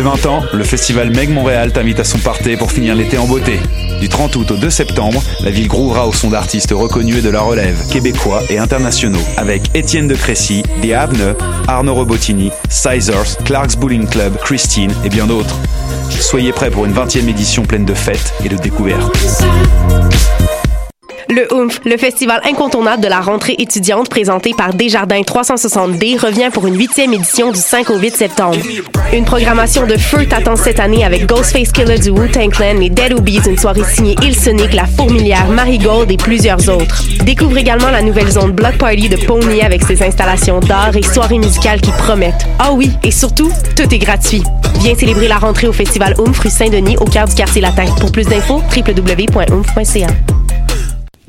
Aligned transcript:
ses 0.00 0.04
20 0.04 0.26
ans, 0.26 0.42
le 0.54 0.64
festival 0.64 1.10
Meg 1.10 1.28
Montréal 1.28 1.72
t'invite 1.72 2.00
à 2.00 2.04
son 2.04 2.16
party 2.16 2.56
pour 2.56 2.72
finir 2.72 2.94
l'été 2.94 3.18
en 3.18 3.26
beauté. 3.26 3.60
Du 4.00 4.08
30 4.08 4.34
août 4.36 4.50
au 4.50 4.56
2 4.56 4.70
septembre, 4.70 5.22
la 5.40 5.50
ville 5.50 5.68
grouvera 5.68 6.08
au 6.08 6.12
son 6.14 6.30
d'artistes 6.30 6.72
reconnus 6.72 7.18
et 7.18 7.22
de 7.22 7.28
la 7.28 7.42
relève, 7.42 7.76
québécois 7.92 8.42
et 8.48 8.56
internationaux, 8.56 9.20
avec 9.36 9.62
Étienne 9.74 10.08
de 10.08 10.14
Crécy, 10.14 10.62
The 10.82 10.92
Avne, 10.92 11.34
Arnaud 11.68 11.94
Robotini, 11.94 12.50
Sizers, 12.70 13.36
Clark's 13.44 13.76
Bowling 13.76 14.06
Club, 14.06 14.38
Christine 14.38 14.92
et 15.04 15.10
bien 15.10 15.26
d'autres. 15.26 15.58
Soyez 16.08 16.52
prêts 16.52 16.70
pour 16.70 16.86
une 16.86 16.94
20e 16.94 17.28
édition 17.28 17.64
pleine 17.64 17.84
de 17.84 17.94
fêtes 17.94 18.32
et 18.42 18.48
de 18.48 18.56
découvertes. 18.56 19.44
Le 21.30 21.46
OOMF, 21.54 21.80
le 21.84 21.96
festival 21.96 22.40
incontournable 22.44 23.00
de 23.00 23.06
la 23.06 23.20
rentrée 23.20 23.54
étudiante 23.58 24.08
présenté 24.08 24.52
par 24.52 24.74
Desjardins 24.74 25.20
360D, 25.20 26.18
revient 26.18 26.50
pour 26.52 26.66
une 26.66 26.76
huitième 26.76 27.14
édition 27.14 27.52
du 27.52 27.60
5 27.60 27.88
au 27.90 27.98
8 27.98 28.16
septembre. 28.16 28.56
Une 29.12 29.24
programmation 29.24 29.86
de 29.86 29.96
feu 29.96 30.26
t'attend 30.26 30.56
cette 30.56 30.80
année 30.80 31.04
avec 31.04 31.26
Ghostface 31.26 31.70
Killer 31.70 32.00
du 32.00 32.10
Wu-Tang 32.10 32.50
Clan, 32.50 32.74
les 32.80 32.90
Dead 32.90 33.12
Obies, 33.12 33.42
une 33.46 33.56
soirée 33.56 33.84
signée 33.84 34.16
Il 34.24 34.34
Sonic, 34.34 34.74
La 34.74 34.86
Fourmilière, 34.86 35.46
Marigold 35.46 36.10
et 36.10 36.16
plusieurs 36.16 36.68
autres. 36.68 37.04
Découvre 37.24 37.58
également 37.58 37.90
la 37.90 38.02
nouvelle 38.02 38.28
zone 38.28 38.50
Block 38.50 38.76
Party 38.78 39.08
de 39.08 39.24
Pony 39.24 39.62
avec 39.62 39.84
ses 39.84 40.02
installations 40.02 40.58
d'art 40.58 40.96
et 40.96 41.02
soirées 41.02 41.38
musicales 41.38 41.80
qui 41.80 41.92
promettent. 41.92 42.48
Ah 42.58 42.72
oui, 42.72 42.90
et 43.04 43.12
surtout, 43.12 43.52
tout 43.76 43.94
est 43.94 43.98
gratuit. 43.98 44.42
Viens 44.80 44.96
célébrer 44.96 45.28
la 45.28 45.38
rentrée 45.38 45.68
au 45.68 45.72
festival 45.72 46.16
OOMF 46.18 46.40
rue 46.40 46.50
Saint-Denis 46.50 46.96
au 46.96 47.04
cœur 47.04 47.28
du 47.28 47.36
quartier 47.36 47.62
latin. 47.62 47.84
Pour 48.00 48.10
plus 48.10 48.26
d'infos, 48.26 48.62
www.oomph.ca. 48.74 50.08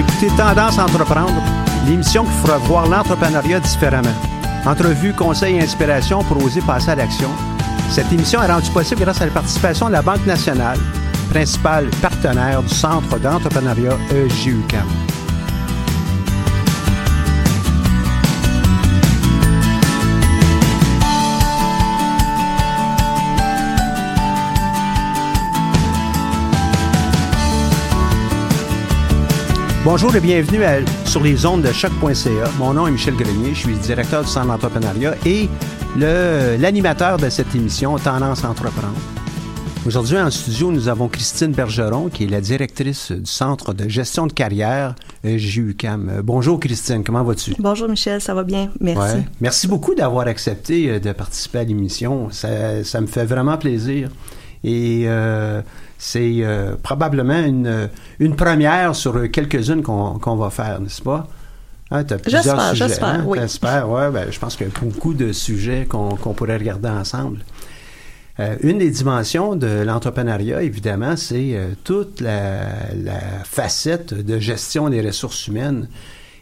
écoutez 0.00 0.28
Tendance 0.36 0.78
à 0.78 0.84
entreprendre, 0.84 1.42
l'émission 1.86 2.24
qui 2.24 2.32
fera 2.42 2.58
voir 2.58 2.86
l'entrepreneuriat 2.88 3.60
différemment. 3.60 4.14
Entrevues, 4.66 5.12
conseils 5.12 5.56
et 5.56 5.62
inspirations 5.62 6.22
pour 6.24 6.42
oser 6.42 6.62
passer 6.62 6.90
à 6.90 6.94
l'action. 6.94 7.30
Cette 7.90 8.12
émission 8.12 8.42
est 8.42 8.50
rendue 8.50 8.70
possible 8.70 9.02
grâce 9.02 9.20
à 9.20 9.26
la 9.26 9.32
participation 9.32 9.88
de 9.88 9.92
la 9.92 10.02
Banque 10.02 10.24
nationale, 10.26 10.78
principal 11.30 11.88
partenaire 12.00 12.62
du 12.62 12.74
Centre 12.74 13.18
d'entrepreneuriat 13.18 13.96
EJUCAM. 14.12 15.09
Bonjour 29.92 30.14
et 30.14 30.20
bienvenue 30.20 30.62
à- 30.62 30.78
sur 31.04 31.20
les 31.20 31.44
ondes 31.44 31.62
de 31.62 31.72
choc.ca. 31.72 32.48
Mon 32.60 32.74
nom 32.74 32.86
est 32.86 32.92
Michel 32.92 33.16
Grenier, 33.16 33.54
je 33.54 33.58
suis 33.58 33.74
directeur 33.74 34.22
du 34.22 34.28
Centre 34.28 34.46
d'entrepreneuriat 34.46 35.16
et 35.26 35.48
l'animateur 35.98 37.16
de 37.16 37.28
cette 37.28 37.52
émission 37.56 37.98
Tendance 37.98 38.44
à 38.44 38.50
entreprendre. 38.50 38.94
Aujourd'hui 39.84 40.16
en 40.16 40.30
studio, 40.30 40.70
nous 40.70 40.86
avons 40.86 41.08
Christine 41.08 41.50
Bergeron 41.50 42.08
qui 42.08 42.22
est 42.22 42.28
la 42.28 42.40
directrice 42.40 43.10
du 43.10 43.28
Centre 43.28 43.74
de 43.74 43.88
gestion 43.88 44.28
de 44.28 44.32
carrière 44.32 44.94
euh, 45.24 45.36
JUCAM. 45.36 46.08
Euh, 46.08 46.22
Bonjour 46.22 46.60
Christine, 46.60 47.02
comment 47.02 47.24
vas-tu? 47.24 47.56
Bonjour 47.58 47.88
Michel, 47.88 48.20
ça 48.20 48.32
va 48.32 48.44
bien? 48.44 48.70
Merci. 48.80 49.16
Ouais. 49.16 49.24
Merci 49.40 49.66
beaucoup 49.66 49.96
d'avoir 49.96 50.28
accepté 50.28 50.88
euh, 50.88 51.00
de 51.00 51.10
participer 51.10 51.58
à 51.58 51.64
l'émission. 51.64 52.28
Ça, 52.30 52.84
ça 52.84 53.00
me 53.00 53.08
fait 53.08 53.24
vraiment 53.24 53.58
plaisir. 53.58 54.10
Et 54.62 55.02
euh, 55.06 55.62
c'est 56.02 56.38
euh, 56.38 56.76
probablement 56.82 57.38
une, 57.38 57.90
une 58.20 58.34
première 58.34 58.96
sur 58.96 59.30
quelques-unes 59.30 59.82
qu'on 59.82 60.18
qu'on 60.18 60.34
va 60.34 60.48
faire, 60.48 60.80
n'est-ce 60.80 61.02
pas? 61.02 61.28
Hein, 61.90 62.04
t'as 62.04 62.16
plusieurs 62.16 62.42
J'espère, 62.42 62.70
sujets, 62.70 62.88
j'espère, 62.88 63.08
hein? 63.08 63.24
oui. 63.26 63.38
Ouais, 63.38 64.10
ben, 64.10 64.26
je 64.30 64.38
pense 64.38 64.56
qu'il 64.56 64.66
y 64.66 64.70
a 64.70 64.80
beaucoup 64.80 65.12
de 65.12 65.32
sujets 65.32 65.84
qu'on 65.86 66.16
qu'on 66.16 66.32
pourrait 66.32 66.56
regarder 66.56 66.88
ensemble. 66.88 67.40
Euh, 68.38 68.56
une 68.62 68.78
des 68.78 68.90
dimensions 68.90 69.56
de 69.56 69.82
l'entrepreneuriat, 69.82 70.62
évidemment, 70.62 71.16
c'est 71.16 71.50
euh, 71.52 71.72
toute 71.84 72.22
la, 72.22 72.62
la 72.96 73.20
facette 73.44 74.14
de 74.14 74.38
gestion 74.38 74.88
des 74.88 75.02
ressources 75.02 75.48
humaines. 75.48 75.86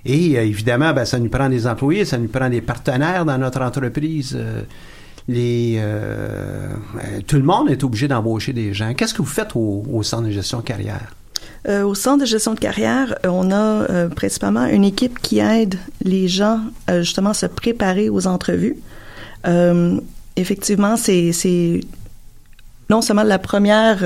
Et 0.04 0.38
euh, 0.38 0.44
évidemment, 0.44 0.92
ben, 0.92 1.04
ça 1.04 1.18
nous 1.18 1.30
prend 1.30 1.48
des 1.48 1.66
employés, 1.66 2.04
ça 2.04 2.16
nous 2.16 2.28
prend 2.28 2.48
des 2.48 2.60
partenaires 2.60 3.24
dans 3.24 3.38
notre 3.38 3.60
entreprise. 3.60 4.38
Euh, 5.30 6.68
euh, 6.96 7.20
tout 7.26 7.36
le 7.36 7.42
monde 7.42 7.70
est 7.70 7.84
obligé 7.84 8.08
d'embaucher 8.08 8.52
des 8.52 8.72
gens. 8.72 8.94
Qu'est-ce 8.94 9.12
que 9.12 9.22
vous 9.22 9.28
faites 9.28 9.54
au, 9.54 10.02
centre 10.02 10.24
de 10.24 10.30
gestion 10.30 10.58
de 10.58 10.64
carrière? 10.64 11.14
Au 11.68 11.94
centre 11.94 12.20
de 12.20 12.24
gestion 12.24 12.54
de 12.54 12.60
carrière, 12.60 13.14
euh, 13.26 13.28
on 13.28 13.50
a 13.50 14.08
principalement 14.08 14.64
une 14.66 14.84
équipe 14.84 15.18
qui 15.18 15.38
aide 15.38 15.74
les 16.02 16.28
gens 16.28 16.60
justement 17.00 17.30
à 17.30 17.34
se 17.34 17.46
préparer 17.46 18.08
aux 18.08 18.26
entrevues. 18.26 18.76
Effectivement, 20.36 20.96
c'est 20.96 21.80
non 22.90 23.02
seulement 23.02 23.24
la 23.24 23.38
première 23.38 23.98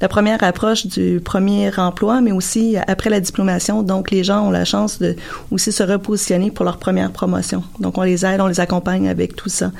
la 0.00 0.08
première 0.08 0.42
approche 0.42 0.86
du 0.86 1.20
premier 1.24 1.70
emploi, 1.78 2.20
mais 2.20 2.32
aussi 2.32 2.76
après 2.88 3.10
la 3.10 3.20
diplomation. 3.20 3.82
Donc, 3.84 4.10
les 4.10 4.24
gens 4.24 4.48
ont 4.48 4.50
la 4.50 4.64
chance 4.64 4.98
de 4.98 5.14
aussi 5.52 5.70
se 5.70 5.84
repositionner 5.84 6.50
pour 6.50 6.64
leur 6.64 6.78
première 6.78 7.12
promotion. 7.12 7.62
Donc, 7.78 7.96
on 7.96 8.02
les 8.02 8.26
aide, 8.26 8.40
on 8.40 8.48
les 8.48 8.60
accompagne 8.60 9.08
avec 9.08 9.36
tout 9.36 9.50
ça. 9.50 9.70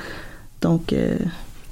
Donc, 0.60 0.93
euh, 0.93 1.16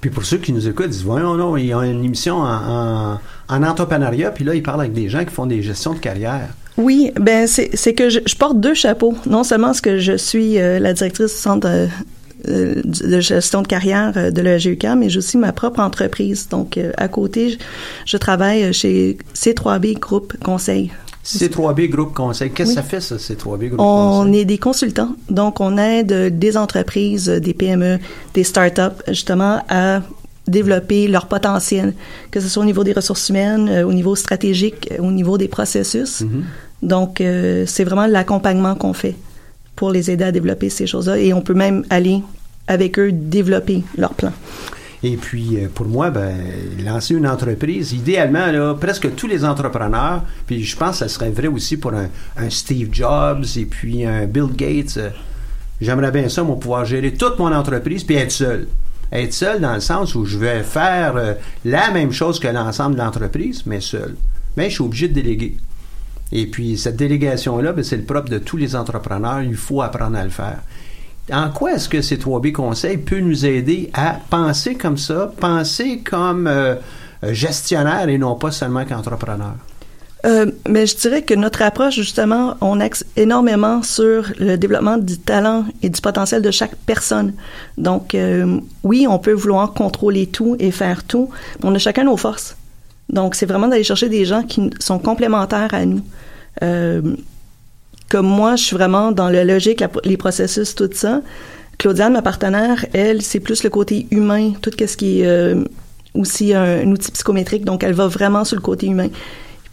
Puis 0.00 0.10
pour 0.10 0.24
ceux 0.24 0.38
qui 0.38 0.52
nous 0.52 0.68
écoutent, 0.68 0.86
ils 0.86 0.92
disent 0.92 1.04
Voyons, 1.04 1.34
non, 1.34 1.56
il 1.56 1.66
y 1.66 1.72
a 1.72 1.80
une 1.84 2.04
émission 2.04 2.36
en, 2.36 3.14
en, 3.14 3.20
en 3.48 3.62
entrepreneuriat, 3.62 4.30
puis 4.30 4.44
là, 4.44 4.54
ils 4.54 4.62
parlent 4.62 4.80
avec 4.80 4.92
des 4.92 5.08
gens 5.08 5.24
qui 5.24 5.32
font 5.32 5.46
des 5.46 5.62
gestions 5.62 5.94
de 5.94 5.98
carrière. 5.98 6.48
Oui, 6.76 7.10
ben 7.18 7.46
c'est 7.46 7.94
que 7.94 8.10
je, 8.10 8.20
je 8.26 8.36
porte 8.36 8.60
deux 8.60 8.74
chapeaux. 8.74 9.14
Non 9.26 9.44
seulement 9.44 9.72
ce 9.72 9.80
que 9.80 9.98
je 9.98 10.16
suis 10.16 10.58
euh, 10.58 10.78
la 10.78 10.92
directrice 10.92 11.32
du 11.32 11.40
centre 11.40 11.66
euh, 11.66 11.86
euh, 12.48 12.82
de 12.84 13.20
gestion 13.20 13.62
de 13.62 13.66
carrière 13.66 14.12
de 14.30 14.42
l'EGUCAM, 14.42 15.00
mais 15.00 15.08
j'ai 15.08 15.18
aussi 15.18 15.38
ma 15.38 15.52
propre 15.52 15.80
entreprise. 15.80 16.48
Donc, 16.48 16.78
à 16.98 17.08
côté, 17.08 17.50
je, 17.50 17.56
je 18.04 18.16
travaille 18.18 18.72
chez 18.74 19.16
C3B 19.34 19.98
Groupe 19.98 20.36
Conseil. 20.44 20.92
C3B 21.26 21.88
Groupe 21.88 22.14
Conseil, 22.14 22.50
qu'est-ce 22.50 22.74
que 22.74 22.80
Oui. 22.80 22.82
ça 22.82 22.82
fait, 22.82 23.00
ça, 23.00 23.16
C3B 23.16 23.68
Groupe 23.68 23.80
On 23.80 24.20
Conseil? 24.24 24.40
est 24.40 24.44
des 24.44 24.58
consultants, 24.58 25.10
donc 25.28 25.60
on 25.60 25.76
aide 25.76 26.38
des 26.38 26.56
entreprises, 26.56 27.26
des 27.28 27.52
PME, 27.54 27.98
des 28.34 28.44
startups, 28.44 29.02
justement, 29.08 29.60
à 29.68 30.02
développer 30.46 31.08
leur 31.08 31.26
potentiel, 31.26 31.94
que 32.30 32.38
ce 32.40 32.48
soit 32.48 32.62
au 32.62 32.66
niveau 32.66 32.84
des 32.84 32.92
ressources 32.92 33.28
humaines, 33.30 33.68
euh, 33.68 33.82
au 33.84 33.92
niveau 33.92 34.14
stratégique, 34.14 34.88
euh, 34.92 35.02
au 35.02 35.10
niveau 35.10 35.36
des 35.38 35.48
processus. 35.48 36.20
Mhm. 36.20 36.44
Donc, 36.82 37.20
euh, 37.20 37.64
c'est 37.66 37.82
vraiment 37.82 38.06
l'accompagnement 38.06 38.76
qu'on 38.76 38.92
fait 38.92 39.16
pour 39.74 39.90
les 39.90 40.10
aider 40.10 40.22
à 40.24 40.30
développer 40.30 40.70
ces 40.70 40.86
choses-là. 40.86 41.18
Et 41.18 41.32
on 41.32 41.40
peut 41.40 41.54
même 41.54 41.84
aller 41.90 42.22
avec 42.68 42.98
eux 43.00 43.10
développer 43.12 43.82
leur 43.98 44.14
plan. 44.14 44.32
Et 45.06 45.16
puis, 45.16 45.56
euh, 45.56 45.68
pour 45.72 45.86
moi, 45.86 46.10
ben, 46.10 46.36
lancer 46.84 47.14
une 47.14 47.28
entreprise, 47.28 47.92
idéalement, 47.92 48.74
presque 48.74 49.14
tous 49.14 49.28
les 49.28 49.44
entrepreneurs, 49.44 50.24
puis 50.48 50.64
je 50.64 50.76
pense 50.76 50.98
que 50.98 51.06
ça 51.06 51.08
serait 51.08 51.30
vrai 51.30 51.46
aussi 51.46 51.76
pour 51.76 51.94
un, 51.94 52.08
un 52.36 52.50
Steve 52.50 52.88
Jobs 52.90 53.44
et 53.56 53.66
puis 53.66 54.04
un 54.04 54.26
Bill 54.26 54.48
Gates. 54.56 54.96
euh, 54.96 55.10
J'aimerais 55.80 56.10
bien 56.10 56.28
ça, 56.28 56.42
moi, 56.42 56.58
pouvoir 56.58 56.84
gérer 56.84 57.14
toute 57.14 57.38
mon 57.38 57.52
entreprise 57.52 58.02
puis 58.02 58.16
être 58.16 58.32
seul. 58.32 58.66
Être 59.12 59.32
seul 59.32 59.60
dans 59.60 59.74
le 59.74 59.80
sens 59.80 60.16
où 60.16 60.24
je 60.24 60.38
vais 60.38 60.64
faire 60.64 61.14
euh, 61.16 61.34
la 61.64 61.92
même 61.92 62.10
chose 62.10 62.40
que 62.40 62.48
l'ensemble 62.48 62.96
de 62.96 63.00
l'entreprise, 63.00 63.62
mais 63.64 63.80
seul. 63.80 64.16
Mais 64.56 64.70
je 64.70 64.74
suis 64.74 64.82
obligé 64.82 65.06
de 65.06 65.14
déléguer. 65.14 65.56
Et 66.32 66.46
puis, 66.48 66.76
cette 66.76 66.96
délégation-là, 66.96 67.72
ben, 67.72 67.84
c'est 67.84 67.96
le 67.96 68.02
propre 68.02 68.28
de 68.28 68.38
tous 68.38 68.56
les 68.56 68.74
entrepreneurs. 68.74 69.42
Il 69.42 69.54
faut 69.54 69.82
apprendre 69.82 70.18
à 70.18 70.24
le 70.24 70.30
faire. 70.30 70.62
En 71.32 71.50
quoi 71.50 71.72
est-ce 71.72 71.88
que 71.88 72.02
ces 72.02 72.16
3B 72.16 72.52
conseils 72.52 72.98
peut 72.98 73.18
nous 73.18 73.44
aider 73.44 73.90
à 73.94 74.18
penser 74.30 74.76
comme 74.76 74.96
ça, 74.96 75.32
penser 75.40 75.98
comme 75.98 76.46
euh, 76.46 76.76
euh, 77.24 77.32
gestionnaire 77.32 78.08
et 78.08 78.16
non 78.16 78.36
pas 78.36 78.52
seulement 78.52 78.84
qu'entrepreneur? 78.84 79.54
Euh, 80.24 80.50
mais 80.68 80.86
je 80.86 80.96
dirais 80.96 81.22
que 81.22 81.34
notre 81.34 81.62
approche, 81.62 81.96
justement, 81.96 82.56
on 82.60 82.78
axe 82.80 83.04
énormément 83.16 83.82
sur 83.82 84.24
le 84.38 84.56
développement 84.56 84.98
du 84.98 85.18
talent 85.18 85.64
et 85.82 85.88
du 85.88 86.00
potentiel 86.00 86.42
de 86.42 86.50
chaque 86.50 86.76
personne. 86.86 87.32
Donc, 87.76 88.16
oui, 88.82 89.06
on 89.08 89.18
peut 89.18 89.32
vouloir 89.32 89.72
contrôler 89.72 90.26
tout 90.26 90.56
et 90.58 90.72
faire 90.72 91.04
tout, 91.04 91.30
mais 91.60 91.68
on 91.68 91.74
a 91.74 91.78
chacun 91.78 92.04
nos 92.04 92.16
forces. 92.16 92.56
Donc, 93.08 93.36
c'est 93.36 93.46
vraiment 93.46 93.68
d'aller 93.68 93.84
chercher 93.84 94.08
des 94.08 94.24
gens 94.24 94.42
qui 94.42 94.70
sont 94.80 94.98
complémentaires 94.98 95.74
à 95.74 95.84
nous. 95.86 96.02
Comme 98.08 98.26
moi, 98.26 98.56
je 98.56 98.62
suis 98.64 98.76
vraiment 98.76 99.12
dans 99.12 99.28
la 99.28 99.44
logique, 99.44 99.80
la- 99.80 99.90
les 100.04 100.16
processus, 100.16 100.74
tout 100.74 100.88
ça. 100.92 101.22
Claudiane, 101.78 102.12
ma 102.12 102.22
partenaire, 102.22 102.86
elle, 102.94 103.20
c'est 103.22 103.40
plus 103.40 103.62
le 103.64 103.70
côté 103.70 104.06
humain, 104.10 104.52
tout 104.62 104.70
ce 104.78 104.96
qui 104.96 105.20
est 105.20 105.26
euh, 105.26 105.62
aussi 106.14 106.54
un, 106.54 106.62
un 106.86 106.90
outil 106.90 107.10
psychométrique. 107.10 107.64
Donc, 107.64 107.82
elle 107.84 107.92
va 107.94 108.06
vraiment 108.06 108.44
sur 108.44 108.56
le 108.56 108.62
côté 108.62 108.86
humain. 108.86 109.08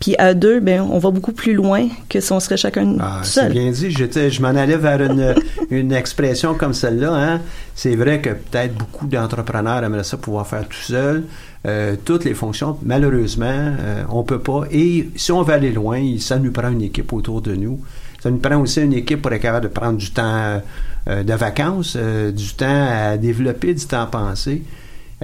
Puis 0.01 0.15
à 0.17 0.33
deux, 0.33 0.59
ben, 0.59 0.81
on 0.81 0.97
va 0.99 1.11
beaucoup 1.11 1.31
plus 1.31 1.53
loin 1.53 1.87
que 2.09 2.19
si 2.19 2.29
on 2.33 2.39
serait 2.41 2.57
chacun 2.57 2.97
Ah, 2.99 3.21
c'est 3.23 3.39
seul. 3.41 3.53
bien 3.53 3.71
dit. 3.71 3.89
Je 3.89 4.41
m'en 4.41 4.49
allais 4.49 4.75
vers 4.75 5.01
une, 5.01 5.33
une 5.69 5.93
expression 5.93 6.55
comme 6.55 6.73
celle-là. 6.73 7.13
Hein. 7.13 7.41
C'est 7.73 7.95
vrai 7.95 8.19
que 8.19 8.31
peut-être 8.31 8.73
beaucoup 8.73 9.07
d'entrepreneurs 9.07 9.81
aimeraient 9.81 10.03
ça 10.03 10.17
pouvoir 10.17 10.45
faire 10.45 10.67
tout 10.67 10.81
seul. 10.81 11.23
Euh, 11.65 11.95
toutes 12.03 12.25
les 12.25 12.33
fonctions, 12.33 12.77
malheureusement, 12.83 13.45
euh, 13.47 14.03
on 14.09 14.23
peut 14.23 14.39
pas. 14.39 14.63
Et 14.71 15.07
si 15.15 15.31
on 15.31 15.41
veut 15.43 15.53
aller 15.53 15.71
loin, 15.71 16.01
ça 16.19 16.37
nous 16.37 16.51
prend 16.51 16.69
une 16.69 16.81
équipe 16.81 17.13
autour 17.13 17.41
de 17.41 17.55
nous. 17.55 17.79
Ça 18.23 18.31
nous 18.31 18.37
prend 18.37 18.55
aussi 18.57 18.79
une 18.81 18.93
équipe 18.93 19.21
pour 19.21 19.33
être 19.33 19.41
capable 19.41 19.65
de 19.67 19.71
prendre 19.73 19.97
du 19.97 20.09
temps 20.11 20.61
euh, 21.09 21.23
de 21.23 21.33
vacances, 21.33 21.95
euh, 21.97 22.31
du 22.31 22.53
temps 22.53 22.87
à 22.89 23.17
développer, 23.17 23.73
du 23.73 23.85
temps 23.85 24.01
à 24.03 24.05
penser. 24.05 24.63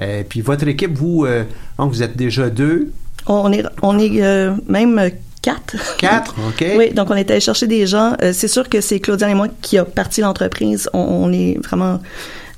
Euh, 0.00 0.22
puis 0.28 0.42
votre 0.42 0.68
équipe, 0.68 0.96
vous, 0.98 1.24
euh, 1.24 1.44
donc 1.78 1.92
vous 1.92 2.02
êtes 2.02 2.16
déjà 2.16 2.50
deux, 2.50 2.92
On 3.26 3.50
est, 3.52 3.64
on 3.82 3.98
est 3.98 4.50
même 4.68 5.10
quatre. 5.40 5.96
quatre, 5.96 6.34
OK? 6.48 6.64
Oui, 6.76 6.90
donc 6.92 7.10
on 7.10 7.14
est 7.14 7.30
allé 7.30 7.40
chercher 7.40 7.66
des 7.66 7.86
gens. 7.86 8.14
C'est 8.32 8.48
sûr 8.48 8.68
que 8.68 8.82
c'est 8.82 9.00
Claudiane 9.00 9.30
et 9.30 9.34
moi 9.34 9.48
qui 9.62 9.78
a 9.78 9.84
parti 9.86 10.20
l'entreprise. 10.20 10.88
On, 10.92 10.98
on 11.00 11.32
est 11.32 11.58
vraiment 11.64 12.00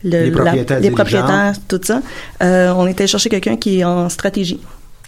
le- 0.03 0.25
Les 0.25 0.31
propriétaires 0.33 0.81
les 0.81 0.91
propriétaires, 0.91 1.53
tout 1.69 1.81
ça. 1.85 2.03
Euh, 2.43 2.73
on 2.77 2.87
est 2.88 2.99
allé 3.00 3.06
chercher 3.06 3.29
quelqu'un 3.29 3.56
qui 3.56 3.79
est 3.79 3.85
en 3.85 4.09
stratégie. 4.09 4.61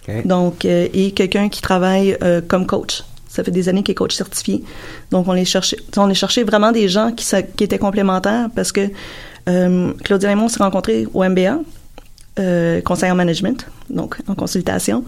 OK. 0.07 0.25
Donc, 0.25 0.63
euh, 0.63 0.87
et 0.93 1.11
quelqu'un 1.11 1.49
qui 1.49 1.61
travaille 1.61 2.17
euh, 2.23 2.39
comme 2.47 2.65
coach. 2.65 3.03
Ça 3.35 3.43
fait 3.43 3.51
des 3.51 3.67
années 3.67 3.83
qu'il 3.83 3.91
est 3.91 3.95
coach 3.95 4.15
certifié. 4.15 4.63
Donc, 5.11 5.27
on 5.27 5.33
est 5.33 5.43
cherché, 5.43 5.77
on 5.97 6.09
vraiment 6.45 6.71
des 6.71 6.87
gens 6.87 7.11
qui, 7.11 7.25
étaient 7.63 7.77
complémentaires 7.77 8.47
parce 8.55 8.71
que 8.71 8.89
euh, 9.49 9.91
Claudia 10.05 10.31
et 10.31 10.49
s'est 10.49 10.63
rencontrés 10.63 11.05
au 11.13 11.21
MBA, 11.21 11.59
euh, 12.39 12.79
conseil 12.79 13.11
en 13.11 13.15
management, 13.15 13.67
donc 13.89 14.17
en 14.29 14.35
consultation. 14.35 15.03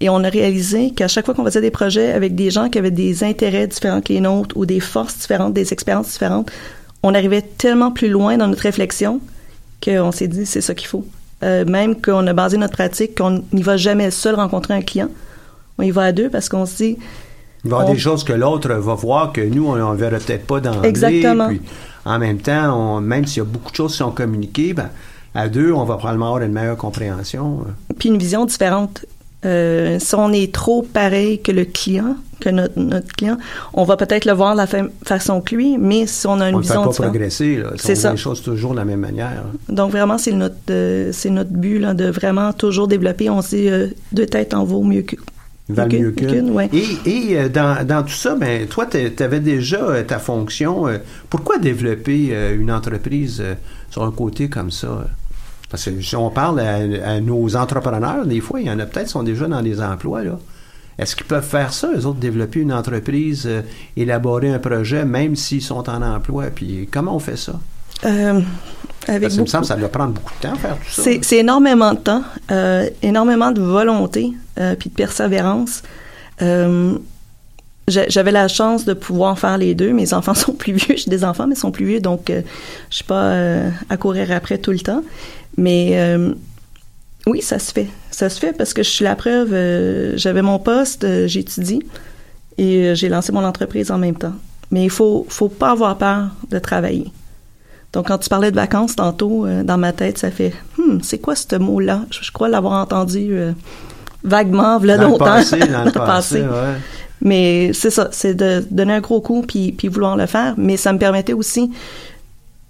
Et 0.00 0.08
on 0.08 0.24
a 0.24 0.28
réalisé 0.28 0.90
qu'à 0.90 1.06
chaque 1.06 1.24
fois 1.24 1.34
qu'on 1.34 1.44
faisait 1.44 1.60
des 1.60 1.70
projets 1.70 2.10
avec 2.10 2.34
des 2.34 2.50
gens 2.50 2.68
qui 2.68 2.78
avaient 2.78 2.90
des 2.90 3.22
intérêts 3.22 3.68
différents 3.68 4.00
que 4.00 4.12
les 4.12 4.20
nôtres 4.20 4.56
ou 4.56 4.66
des 4.66 4.80
forces 4.80 5.16
différentes, 5.16 5.54
des 5.54 5.72
expériences 5.72 6.08
différentes, 6.08 6.50
on 7.04 7.14
arrivait 7.14 7.42
tellement 7.42 7.92
plus 7.92 8.08
loin 8.08 8.36
dans 8.36 8.48
notre 8.48 8.62
réflexion 8.62 9.20
qu'on 9.84 10.10
s'est 10.10 10.26
dit 10.26 10.46
c'est 10.46 10.62
ça 10.62 10.74
qu'il 10.74 10.88
faut. 10.88 11.06
Euh, 11.44 11.64
même 11.64 12.00
qu'on 12.00 12.26
a 12.26 12.32
basé 12.32 12.56
notre 12.56 12.72
pratique 12.72 13.16
qu'on 13.16 13.44
n'y 13.52 13.62
va 13.62 13.76
jamais 13.76 14.10
seul 14.10 14.34
rencontrer 14.34 14.74
un 14.74 14.82
client. 14.82 15.10
On 15.78 15.84
y 15.84 15.92
va 15.92 16.02
à 16.02 16.12
deux 16.12 16.28
parce 16.28 16.48
qu'on 16.48 16.66
se 16.66 16.76
dit 16.76 16.98
Il 17.64 17.70
va 17.70 17.76
y 17.76 17.78
avoir 17.80 17.90
On- 17.90 17.92
des 17.94 17.98
choses 17.98 18.24
que 18.24 18.32
l'autre 18.32 18.72
va 18.72 18.94
voir 18.94 19.32
que 19.32 19.40
nous, 19.40 19.66
on 19.68 19.74
ne 19.92 19.96
verra 19.96 20.18
peut-être 20.18 20.46
pas 20.46 20.60
dans 20.60 20.82
Exactement. 20.82 21.48
Puis, 21.48 21.60
en 22.04 22.18
même 22.18 22.38
temps, 22.38 22.74
on- 22.96 23.00
même 23.00 23.26
s'il 23.26 23.38
y 23.38 23.40
a 23.40 23.44
beaucoup 23.44 23.70
de 23.70 23.76
choses 23.76 23.92
qui 23.92 23.98
sont 23.98 24.10
communiquées, 24.12 24.72
ben, 24.74 24.90
à 25.34 25.48
deux, 25.48 25.72
on 25.72 25.84
va 25.84 25.96
probablement 25.96 26.26
avoir 26.28 26.42
une 26.42 26.52
meilleure 26.52 26.76
compréhension. 26.76 27.64
puis 27.98 28.08
une 28.10 28.18
vision 28.18 28.44
différente. 28.44 29.04
Euh, 29.44 29.98
si 30.00 30.14
on 30.16 30.32
est 30.32 30.52
trop 30.52 30.82
pareil 30.82 31.40
que 31.40 31.52
le 31.52 31.64
client, 31.64 32.16
que 32.40 32.48
notre, 32.50 32.76
notre 32.78 33.06
client, 33.14 33.36
on 33.72 33.84
va 33.84 33.96
peut-être 33.96 34.24
le 34.24 34.32
voir 34.32 34.52
de 34.52 34.56
la 34.58 34.66
fa- 34.66 34.88
façon 35.04 35.40
que 35.40 35.54
lui, 35.54 35.78
mais 35.78 36.06
si 36.08 36.26
on 36.26 36.40
a 36.40 36.48
une 36.48 36.56
on 36.56 36.58
ne 36.58 36.62
vision 36.62 36.82
pas 36.82 36.88
différente. 36.90 37.10
progresser. 37.12 37.56
là. 37.56 37.70
Si 37.76 37.86
C'est 37.86 37.92
on 37.92 38.00
ça. 38.00 38.10
les 38.12 38.16
choses 38.16 38.42
toujours 38.42 38.72
de 38.72 38.78
la 38.78 38.84
même 38.84 38.98
manière. 38.98 39.44
Donc 39.68 39.92
vraiment, 39.92 40.18
c'est 40.18 40.32
notre, 40.32 40.56
euh, 40.70 41.10
c'est 41.12 41.30
notre 41.30 41.50
but 41.52 41.78
là, 41.78 41.94
de 41.94 42.06
vraiment 42.10 42.52
toujours 42.52 42.88
développer. 42.88 43.30
On 43.30 43.40
se 43.40 43.54
dit 43.54 43.68
euh, 43.68 43.86
deux 44.12 44.26
têtes 44.26 44.54
en 44.54 44.64
vaut 44.64 44.82
mieux 44.82 45.02
que 45.02 45.14
Valent 45.68 45.98
mieux 45.98 46.10
qu'une. 46.12 46.50
ouais. 46.50 46.70
Et, 46.72 46.86
et, 47.32 47.38
euh, 47.38 47.48
dans, 47.48 47.86
dans 47.86 48.02
tout 48.02 48.08
ça, 48.14 48.34
ben, 48.36 48.66
toi, 48.66 48.86
tu 48.86 49.22
avais 49.22 49.40
déjà 49.40 49.82
euh, 49.82 50.02
ta 50.02 50.18
fonction. 50.18 50.88
euh, 50.88 50.98
pourquoi 51.28 51.58
développer 51.58 52.34
une 52.58 52.70
entreprise 52.72 53.42
sur 53.90 54.02
un 54.02 54.10
côté 54.10 54.48
comme 54.48 54.70
ça? 54.70 55.06
Parce 55.70 55.84
que 55.84 56.00
si 56.00 56.16
on 56.16 56.30
parle 56.30 56.60
à, 56.60 56.76
à 57.04 57.20
nos 57.20 57.54
entrepreneurs, 57.54 58.24
des 58.24 58.40
fois, 58.40 58.60
il 58.60 58.66
y 58.66 58.70
en 58.70 58.78
a 58.78 58.86
peut-être 58.86 59.06
qui 59.06 59.12
sont 59.12 59.22
déjà 59.22 59.46
dans 59.46 59.60
des 59.60 59.80
emplois. 59.82 60.22
là. 60.24 60.38
Est-ce 60.98 61.14
qu'ils 61.14 61.26
peuvent 61.26 61.44
faire 61.46 61.72
ça, 61.72 61.90
eux 61.94 62.06
autres, 62.06 62.18
développer 62.18 62.60
une 62.60 62.72
entreprise, 62.72 63.44
euh, 63.46 63.60
élaborer 63.96 64.52
un 64.52 64.58
projet, 64.58 65.04
même 65.04 65.36
s'ils 65.36 65.62
sont 65.62 65.88
en 65.88 66.02
emploi? 66.02 66.46
Puis 66.54 66.88
comment 66.90 67.14
on 67.14 67.18
fait 67.20 67.36
ça? 67.36 67.60
Euh, 68.04 68.40
avec 69.08 69.30
ça 69.30 69.40
me 69.40 69.46
semble 69.46 69.62
que 69.62 69.68
ça 69.68 69.76
doit 69.76 69.88
prendre 69.88 70.12
beaucoup 70.14 70.32
de 70.42 70.48
temps 70.48 70.54
faire 70.56 70.76
tout 70.76 70.90
ça. 71.02 71.02
C'est, 71.22 71.36
énormément 71.36 71.94
de 71.94 71.98
temps, 71.98 72.22
euh, 72.50 72.88
énormément 73.02 73.50
de 73.50 73.60
volonté, 73.60 74.32
euh, 74.60 74.74
puis 74.74 74.90
de 74.90 74.94
persévérance. 74.94 75.82
Euh, 76.42 76.96
j'a- 77.88 78.08
j'avais 78.08 78.32
la 78.32 78.48
chance 78.48 78.84
de 78.84 78.92
pouvoir 78.94 79.38
faire 79.38 79.58
les 79.58 79.74
deux. 79.74 79.92
Mes 79.92 80.12
enfants 80.14 80.34
sont 80.46 80.52
plus 80.52 80.72
vieux. 80.74 80.96
J'ai 80.96 81.10
des 81.10 81.24
enfants, 81.24 81.46
mais 81.46 81.54
ils 81.54 81.58
sont 81.58 81.72
plus 81.72 81.86
vieux, 81.86 82.00
donc 82.00 82.30
je 82.30 82.94
suis 82.94 83.04
pas 83.04 83.34
à 83.88 83.96
courir 83.96 84.30
après 84.32 84.58
tout 84.58 84.72
le 84.72 84.80
temps. 84.80 85.02
Mais 85.56 85.98
oui, 87.26 87.42
ça 87.42 87.58
se 87.58 87.72
fait. 87.72 87.88
Ça 88.10 88.28
se 88.30 88.38
fait 88.38 88.52
parce 88.56 88.72
que 88.74 88.82
je 88.82 88.88
suis 88.90 89.04
la 89.04 89.16
preuve. 89.16 89.50
j'avais 90.16 90.42
mon 90.42 90.58
poste, 90.58 91.06
j'étudie 91.26 91.82
et 92.56 92.94
j'ai 92.94 93.08
lancé 93.08 93.32
mon 93.32 93.44
entreprise 93.44 93.90
en 93.90 93.98
même 93.98 94.16
temps. 94.16 94.34
Mais 94.70 94.84
il 94.84 94.90
faut, 94.90 95.24
faut 95.28 95.48
pas 95.48 95.70
avoir 95.70 95.96
peur 95.98 96.28
de 96.50 96.58
travailler. 96.58 97.10
Donc, 97.92 98.08
quand 98.08 98.18
tu 98.18 98.28
parlais 98.28 98.50
de 98.50 98.56
vacances 98.56 98.96
tantôt, 98.96 99.46
euh, 99.46 99.62
dans 99.62 99.78
ma 99.78 99.92
tête, 99.92 100.18
ça 100.18 100.30
fait 100.30 100.52
Hmm, 100.76 100.98
c'est 101.02 101.18
quoi 101.18 101.34
ce 101.34 101.56
mot-là? 101.56 102.02
Je, 102.10 102.22
je 102.22 102.30
crois 102.32 102.48
l'avoir 102.48 102.74
entendu 102.74 103.28
euh, 103.32 103.52
vaguement, 104.24 104.78
v'là 104.78 104.96
dans 104.96 105.04
le 105.04 105.08
longtemps. 105.10 105.24
passé, 105.24 105.58
dans 105.58 105.84
le 105.84 105.90
Dans 105.92 106.00
le 106.02 106.06
passé, 106.06 106.40
passé. 106.40 106.42
ouais. 106.42 106.74
Mais 107.20 107.72
c'est 107.72 107.90
ça, 107.90 108.08
c'est 108.12 108.34
de 108.34 108.64
donner 108.70 108.92
un 108.94 109.00
gros 109.00 109.20
coup 109.20 109.42
puis, 109.46 109.72
puis 109.72 109.88
vouloir 109.88 110.16
le 110.16 110.26
faire. 110.26 110.54
Mais 110.56 110.76
ça 110.76 110.92
me 110.92 110.98
permettait 110.98 111.32
aussi 111.32 111.70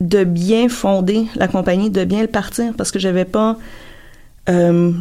de 0.00 0.22
bien 0.24 0.68
fonder 0.68 1.26
la 1.34 1.48
compagnie, 1.48 1.90
de 1.90 2.04
bien 2.04 2.22
le 2.22 2.28
partir 2.28 2.72
parce 2.76 2.90
que 2.92 2.98
j'avais 2.98 3.24
pas. 3.26 3.56
euh, 4.48 4.92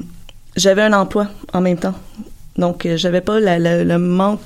j'avais 0.55 0.81
un 0.81 0.93
emploi 0.93 1.27
en 1.53 1.61
même 1.61 1.77
temps. 1.77 1.93
Donc, 2.57 2.87
j'avais 2.95 3.21
pas 3.21 3.39
la- 3.39 3.59
la- 3.59 3.83
le 3.83 3.97
manque 3.99 4.41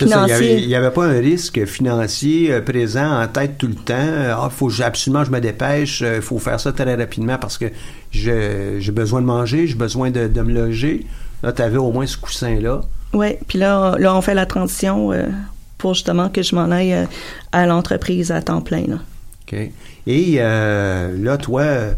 Il 0.00 0.66
n'y 0.66 0.74
avait, 0.74 0.90
pas 0.90 1.06
un 1.06 1.18
risque 1.20 1.64
financier 1.64 2.52
euh, 2.52 2.60
présent 2.60 3.22
en 3.22 3.26
tête 3.28 3.58
tout 3.58 3.66
le 3.68 3.74
temps. 3.74 3.94
Euh, 3.96 4.34
Ah, 4.36 4.50
faut 4.50 4.70
absolument 4.82 5.24
je 5.24 5.30
me 5.30 5.40
dépêche. 5.40 6.02
Il 6.02 6.22
faut 6.22 6.38
faire 6.38 6.60
ça 6.60 6.72
très 6.72 6.94
rapidement 6.94 7.38
parce 7.38 7.58
que 7.58 7.66
j'ai 8.10 8.92
besoin 8.92 9.20
de 9.20 9.26
manger, 9.26 9.66
j'ai 9.66 9.74
besoin 9.74 10.10
de, 10.10 10.28
de 10.28 10.40
me 10.42 10.52
loger. 10.52 11.06
Là, 11.42 11.52
tu 11.52 11.62
avais 11.62 11.78
au 11.78 11.90
moins 11.90 12.06
ce 12.06 12.16
coussin-là. 12.16 12.82
Oui, 13.12 13.28
puis 13.48 13.58
là, 13.58 13.96
là, 13.98 14.14
on 14.14 14.20
fait 14.20 14.34
la 14.34 14.46
transition 14.46 15.12
euh, 15.12 15.24
pour 15.78 15.94
justement 15.94 16.28
que 16.28 16.42
je 16.42 16.54
m'en 16.54 16.70
aille 16.70 16.92
euh, 16.92 17.06
à 17.52 17.66
l'entreprise 17.66 18.30
à 18.30 18.42
temps 18.42 18.60
plein. 18.60 18.84
Là. 18.86 18.98
OK. 19.46 19.58
Et 20.06 20.36
euh, 20.38 21.16
là, 21.18 21.36
toi, 21.38 21.62
euh, 21.62 21.92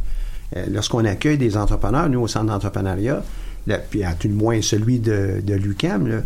lorsqu'on 0.70 1.04
accueille 1.04 1.38
des 1.38 1.56
entrepreneurs, 1.56 2.08
nous, 2.08 2.20
au 2.20 2.28
centre 2.28 2.46
d'entrepreneuriat, 2.46 3.22
puis 3.90 4.04
à 4.04 4.14
tout 4.14 4.28
le 4.28 4.34
moins 4.34 4.60
celui 4.62 4.98
de, 4.98 5.40
de 5.42 5.54
l'UCAM, 5.54 6.22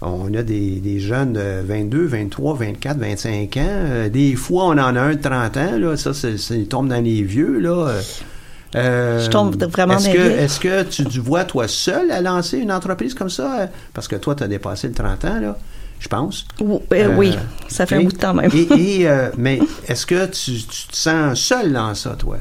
on 0.00 0.32
a 0.34 0.42
des, 0.42 0.76
des 0.80 1.00
jeunes 1.00 1.32
de 1.32 1.60
22, 1.66 2.06
23, 2.06 2.54
24, 2.56 2.98
25 2.98 3.56
ans. 3.56 3.60
Euh, 3.66 4.08
des 4.08 4.34
fois, 4.36 4.64
on 4.66 4.72
en 4.72 4.78
a 4.96 5.00
un 5.00 5.14
de 5.14 5.20
30 5.20 5.56
ans. 5.56 5.78
Là, 5.78 5.96
ça, 5.96 6.14
c'est, 6.14 6.34
ils 6.50 6.68
tombent 6.68 6.88
dans 6.88 7.02
les 7.02 7.22
vieux. 7.22 7.58
Là. 7.58 7.92
Euh, 8.76 9.24
Je 9.24 9.30
tombe 9.30 9.56
vraiment 9.70 9.96
est-ce 9.96 10.06
dans 10.06 10.12
que, 10.12 10.18
les 10.18 10.28
vieux. 10.28 10.38
Est-ce 10.38 10.60
que 10.60 10.82
tu 10.84 11.18
vois, 11.20 11.44
toi, 11.44 11.66
seul 11.68 12.10
à 12.10 12.20
lancer 12.20 12.58
une 12.58 12.70
entreprise 12.70 13.14
comme 13.14 13.30
ça? 13.30 13.68
Parce 13.94 14.06
que 14.08 14.16
toi, 14.16 14.34
tu 14.34 14.42
as 14.44 14.48
dépassé 14.48 14.88
le 14.88 14.94
30 14.94 15.24
ans, 15.24 15.40
là, 15.40 15.58
je 15.98 16.08
pense. 16.08 16.46
Ou- 16.60 16.82
euh, 16.92 17.08
Euh, 17.10 17.16
oui, 17.16 17.34
ça 17.68 17.86
fait 17.86 17.96
un 17.96 18.02
bout 18.02 18.12
de 18.12 18.18
temps 18.18 18.34
même. 18.34 18.50
Et, 18.54 19.00
et, 19.00 19.08
euh, 19.08 19.30
mais 19.38 19.58
est-ce 19.88 20.06
que 20.06 20.26
tu, 20.26 20.52
tu 20.62 20.86
te 20.88 20.96
sens 20.96 21.40
seul 21.40 21.72
dans 21.72 21.94
ça, 21.94 22.10
toi? 22.10 22.36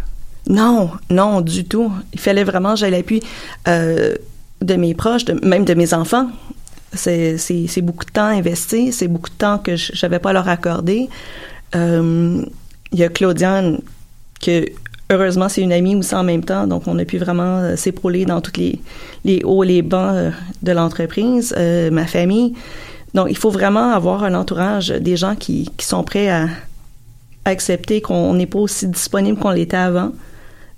Non, 0.49 0.91
non, 1.09 1.41
du 1.41 1.65
tout. 1.65 1.91
Il 2.13 2.19
fallait 2.19 2.43
vraiment 2.43 2.73
que 2.73 2.79
j'aie 2.81 2.91
l'appui 2.91 3.21
euh, 3.67 4.13
de 4.61 4.75
mes 4.75 4.93
proches, 4.93 5.25
de, 5.25 5.33
même 5.45 5.65
de 5.65 5.73
mes 5.73 5.93
enfants. 5.93 6.27
C'est 6.93 7.81
beaucoup 7.81 8.05
de 8.05 8.11
temps 8.11 8.27
investi, 8.27 8.91
c'est 8.91 9.07
beaucoup 9.07 9.29
de 9.29 9.35
temps 9.35 9.57
que 9.57 9.75
je 9.75 9.93
n'avais 10.05 10.19
pas 10.19 10.29
à 10.29 10.33
leur 10.33 10.47
accorder. 10.47 11.09
Euh, 11.75 12.41
il 12.91 12.99
y 12.99 13.03
a 13.03 13.09
Claudiane, 13.09 13.79
que 14.41 14.65
heureusement 15.09 15.49
c'est 15.49 15.61
une 15.61 15.73
amie 15.73 15.95
aussi 15.95 16.15
en 16.15 16.23
même 16.23 16.43
temps, 16.43 16.67
donc 16.67 16.87
on 16.87 16.97
a 16.97 17.05
pu 17.05 17.17
vraiment 17.17 17.59
euh, 17.59 17.75
s'épauler 17.75 18.25
dans 18.25 18.39
tous 18.39 18.57
les, 18.57 18.79
les 19.25 19.41
hauts 19.43 19.63
et 19.63 19.67
les 19.67 19.81
bas 19.81 20.13
euh, 20.13 20.31
de 20.63 20.71
l'entreprise, 20.71 21.53
ma 21.91 22.05
famille. 22.05 22.53
Donc 23.13 23.27
il 23.29 23.37
faut 23.37 23.49
vraiment 23.49 23.91
avoir 23.91 24.23
un 24.23 24.33
entourage, 24.33 24.89
des 24.89 25.17
gens 25.17 25.35
qui, 25.35 25.69
qui 25.77 25.85
sont 25.85 26.03
prêts 26.03 26.29
à, 26.29 26.47
accepter 27.45 28.01
qu'on 28.01 28.33
n'est 28.33 28.45
pas 28.45 28.59
aussi 28.59 28.87
disponible 28.87 29.39
qu'on 29.39 29.51
l'était 29.51 29.77
avant, 29.77 30.11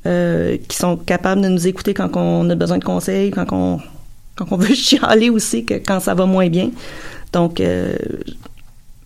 qui 0.03 0.77
sont 0.77 0.97
capables 0.97 1.41
de 1.41 1.47
nous 1.47 1.67
écouter 1.67 1.95
quand 1.95 2.15
on 2.15 2.47
a 2.47 2.53
besoin 2.53 2.77
de 2.77 2.83
conseils, 2.83 3.31
quand 3.31 3.47
on, 3.51 3.79
quand 4.39 4.55
on 4.55 4.57
veut 4.57 4.67
chialer 4.73 5.29
aussi, 5.29 5.65
que 5.65 5.75
quand 5.75 5.99
ça 5.99 6.13
va 6.13 6.25
moins 6.25 6.49
bien. 6.49 6.71
Donc, 7.33 7.59
euh, 7.59 7.93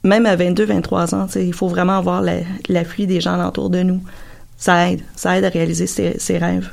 même 0.03 0.25
à 0.25 0.35
22, 0.35 0.65
23 0.65 1.15
ans, 1.15 1.27
il 1.35 1.53
faut 1.53 1.67
vraiment 1.67 1.97
avoir 1.97 2.23
l'appui 2.69 3.07
des 3.07 3.21
gens 3.21 3.45
autour 3.47 3.69
de 3.69 3.83
nous. 3.83 4.01
Ça 4.57 4.91
aide. 4.91 5.01
Ça 5.15 5.37
aide 5.37 5.45
à 5.45 5.49
réaliser 5.49 5.87
ses, 5.87 6.37
rêves. 6.37 6.69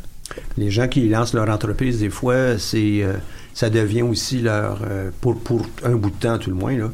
Les 0.57 0.71
gens 0.71 0.87
qui 0.87 1.09
lancent 1.09 1.35
leur 1.35 1.49
entreprise, 1.49 2.01
des 2.01 2.11
fois, 2.11 2.59
c'est 2.59 3.03
euh, 3.03 3.15
ça 3.55 3.71
devient 3.71 4.03
aussi 4.03 4.41
leur, 4.41 4.81
euh, 4.89 5.11
pour, 5.21 5.41
pour 5.41 5.67
un 5.85 5.97
bout 5.97 6.11
de 6.11 6.17
temps 6.17 6.39
tout 6.39 6.51
le 6.51 6.57
moins, 6.57 6.77
là, 6.77 6.91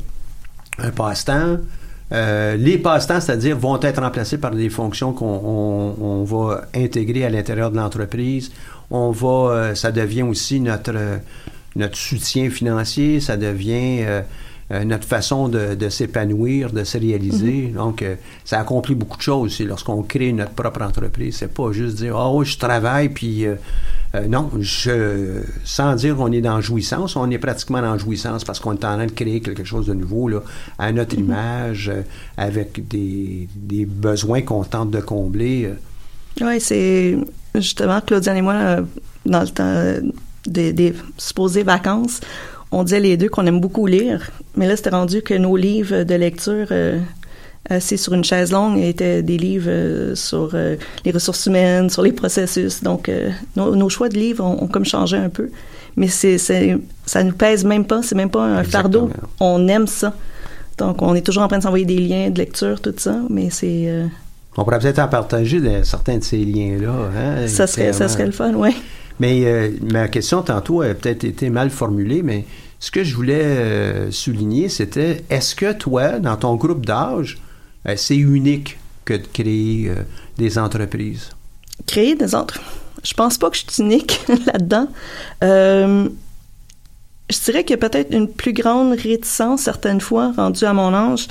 un 0.79 0.91
passe-temps. 0.91 1.59
Les 2.11 2.79
passe-temps, 2.79 3.21
c'est-à-dire, 3.21 3.59
vont 3.59 3.81
être 3.81 4.01
remplacés 4.01 4.39
par 4.39 4.53
des 4.53 4.69
fonctions 4.69 5.13
qu'on 5.13 5.27
on, 5.27 5.97
on 6.01 6.25
va 6.25 6.63
intégrer 6.75 7.25
à 7.25 7.31
l'intérieur 7.31 7.73
de 7.73 7.77
l'entreprise. 7.77 8.53
On 8.91 9.11
va, 9.11 9.75
ça 9.75 9.91
devient 9.91 10.23
aussi 10.23 10.61
notre 10.61 10.93
notre 11.77 11.97
soutien 11.97 12.51
financier, 12.51 13.21
ça 13.21 13.37
devient 13.37 14.01
euh, 14.01 14.23
euh, 14.73 14.83
notre 14.85 15.07
façon 15.07 15.49
de, 15.49 15.77
de 15.77 15.89
s'épanouir, 15.89 16.73
de 16.73 16.83
se 16.83 16.99
réaliser. 16.99 17.69
Mhm. 17.69 17.73
Donc, 17.75 18.03
euh, 18.03 18.17
ça 18.45 18.59
accomplit 18.59 18.97
beaucoup 18.97 19.17
de 19.17 19.23
choses 19.23 19.45
aussi 19.47 19.65
lorsqu'on 19.65 20.03
crée 20.03 20.33
notre 20.33 20.53
propre 20.53 20.83
entreprise. 20.83 21.37
C'est 21.37 21.53
pas 21.55 21.71
juste 21.73 21.97
dire, 21.99 22.17
oh, 22.19 22.43
je 22.43 22.57
travaille, 22.59 23.11
puis 23.11 23.47
euh, 23.47 23.55
euh, 24.17 24.27
non, 24.27 24.51
je, 24.59 25.43
sans 25.65 25.95
dire 25.95 26.17
qu'on 26.17 26.33
est 26.33 26.41
dans 26.41 26.61
jouissance, 26.61 27.15
on 27.15 27.31
est 27.31 27.39
pratiquement 27.39 27.81
dans 27.81 27.97
jouissance 27.97 28.43
parce 28.43 28.59
qu'on 28.59 28.73
est 28.73 28.85
en 28.85 28.97
train 28.97 29.07
de 29.07 29.13
créer 29.13 29.41
quelque 29.41 29.63
chose 29.65 29.87
de 29.87 29.95
nouveau 29.95 30.29
là, 30.29 30.41
à 30.79 30.91
notre 30.91 31.15
Mhm. 31.17 31.25
image, 31.25 31.89
euh, 31.95 32.03
avec 32.37 32.89
des, 32.89 33.49
des 33.55 33.85
besoins 33.87 34.43
qu'on 34.43 34.65
tente 34.65 34.91
de 34.91 35.01
combler. 35.01 35.71
Oui, 36.41 36.61
c'est 36.61 37.17
justement 37.55 38.01
Claudiane 38.01 38.37
et 38.39 38.43
moi, 38.43 38.79
dans 39.25 39.41
le 39.43 39.49
temps 39.49 40.09
des, 40.47 40.73
des 40.73 40.95
supposées 41.19 41.63
vacances, 41.63 42.21
on 42.73 42.83
disait 42.85 43.01
les 43.01 43.17
deux 43.17 43.29
qu'on 43.29 43.47
aime 43.47 43.61
beaucoup 43.61 43.87
lire, 43.87 44.31
mais 44.57 44.67
là, 44.67 44.77
c'était 44.77 44.91
rendu 44.91 45.23
que 45.23 45.35
nos 45.35 45.57
livres 45.57 46.03
de 46.03 46.15
lecture 46.15 46.67
euh, 46.73 46.99
assis 47.71 47.97
sur 47.99 48.13
une 48.15 48.25
chaise 48.25 48.51
longue 48.53 48.79
étaient 48.79 49.23
des 49.23 49.39
livres 49.39 49.69
euh, 49.69 50.15
sur 50.15 50.51
euh, 50.55 50.77
les 51.05 51.13
ressources 51.13 51.47
humaines, 51.47 51.91
sur 51.91 52.03
les 52.03 52.13
processus. 52.13 52.83
Donc, 52.83 53.09
euh, 53.09 53.31
nos, 53.57 53.75
nos 53.77 53.89
choix 53.89 54.09
de 54.09 54.17
livres 54.17 54.45
ont, 54.45 54.65
ont 54.65 54.67
comme 54.67 54.85
changé 54.85 55.17
un 55.17 55.29
peu. 55.29 55.51
Mais 55.97 56.09
c'est, 56.09 56.39
c'est, 56.39 56.77
ça 57.07 57.23
nous 57.25 57.33
pèse 57.33 57.65
même 57.65 57.85
pas, 57.87 58.03
c'est 58.03 58.15
même 58.17 58.31
pas 58.31 58.45
un 58.45 58.65
fardeau. 58.65 59.11
On 59.41 59.67
aime 59.69 59.87
ça. 59.87 60.13
Donc, 60.77 61.01
on 61.01 61.15
est 61.15 61.23
toujours 61.23 61.43
en 61.45 61.49
train 61.49 61.59
de 61.59 61.63
s'envoyer 61.63 61.87
des 61.87 61.99
liens 61.99 62.29
de 62.31 62.39
lecture, 62.39 62.81
tout 62.81 62.93
ça, 62.99 63.19
mais 63.31 63.49
c'est... 63.51 63.85
euh, 63.87 64.07
On 64.59 64.65
pourrait 64.65 64.79
peut-être 64.79 64.99
en 64.99 65.09
partager 65.09 65.61
de- 65.61 65.83
certains 65.85 66.19
de 66.19 66.25
ces 66.25 66.45
liens-là. 66.45 66.93
hein, 67.17 67.49
ça 67.49 67.67
serait, 67.67 67.93
ça 67.95 68.09
serait 68.09 68.27
le 68.27 68.33
fun, 68.33 68.53
oui. 68.55 68.77
Mais 69.21 69.45
euh, 69.47 69.71
ma 69.83 70.09
question 70.09 70.43
tantôt 70.43 70.83
a 70.83 70.95
peut-être 70.95 71.25
été 71.25 71.51
mal 71.51 71.71
formulée, 71.71 72.23
mais 72.23 72.45
ce 72.79 72.91
que 72.91 73.03
je 73.03 73.15
voulais 73.15 73.43
euh, 73.43 74.11
souligner, 74.11 74.69
c'était 74.69 75.25
est-ce 75.31 75.55
que 75.55 75.73
toi, 75.73 76.19
dans 76.19 76.37
ton 76.37 76.57
groupe 76.57 76.85
d'âge, 76.85 77.39
euh, 77.89 77.95
c'est 77.97 78.17
unique 78.17 78.79
que 79.05 79.15
de 79.15 79.27
créer 79.27 79.89
euh, 79.89 80.03
des 80.37 80.59
entreprises? 80.59 81.31
créer 81.87 82.15
des 82.15 82.35
autres. 82.35 82.59
Je 83.05 83.13
pense 83.13 83.37
pas 83.39 83.51
que 83.51 83.57
je 83.57 83.65
suis 83.69 83.83
unique 83.83 84.21
là-dedans. 84.47 84.89
Je 85.43 86.09
dirais 87.45 87.65
qu'il 87.65 87.73
y 87.73 87.85
a 87.85 87.89
peut-être 87.89 88.13
une 88.15 88.29
plus 88.29 88.53
grande 88.53 88.95
réticence 88.99 89.63
certaines 89.63 90.01
fois 90.01 90.33
rendue 90.37 90.65
à 90.65 90.73
mon 90.73 90.95
âge. 90.95 91.29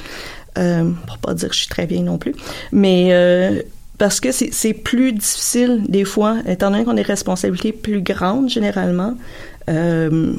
Pour 0.53 1.17
pas 1.17 1.33
dire 1.33 1.49
que 1.49 1.55
je 1.55 1.59
suis 1.61 1.67
très 1.67 1.85
vieille 1.85 2.03
non 2.03 2.17
plus, 2.17 2.35
mais 2.71 3.65
parce 3.97 4.19
que 4.19 4.31
c'est 4.31 4.73
plus 4.73 5.13
difficile 5.13 5.83
des 5.87 6.03
fois, 6.05 6.37
étant 6.47 6.69
donné 6.71 6.83
qu'on 6.83 6.91
a 6.91 6.95
des 6.95 7.01
responsabilités 7.01 7.71
plus 7.71 8.01
grandes 8.01 8.49
généralement. 8.49 9.15
Euh, 9.69 10.33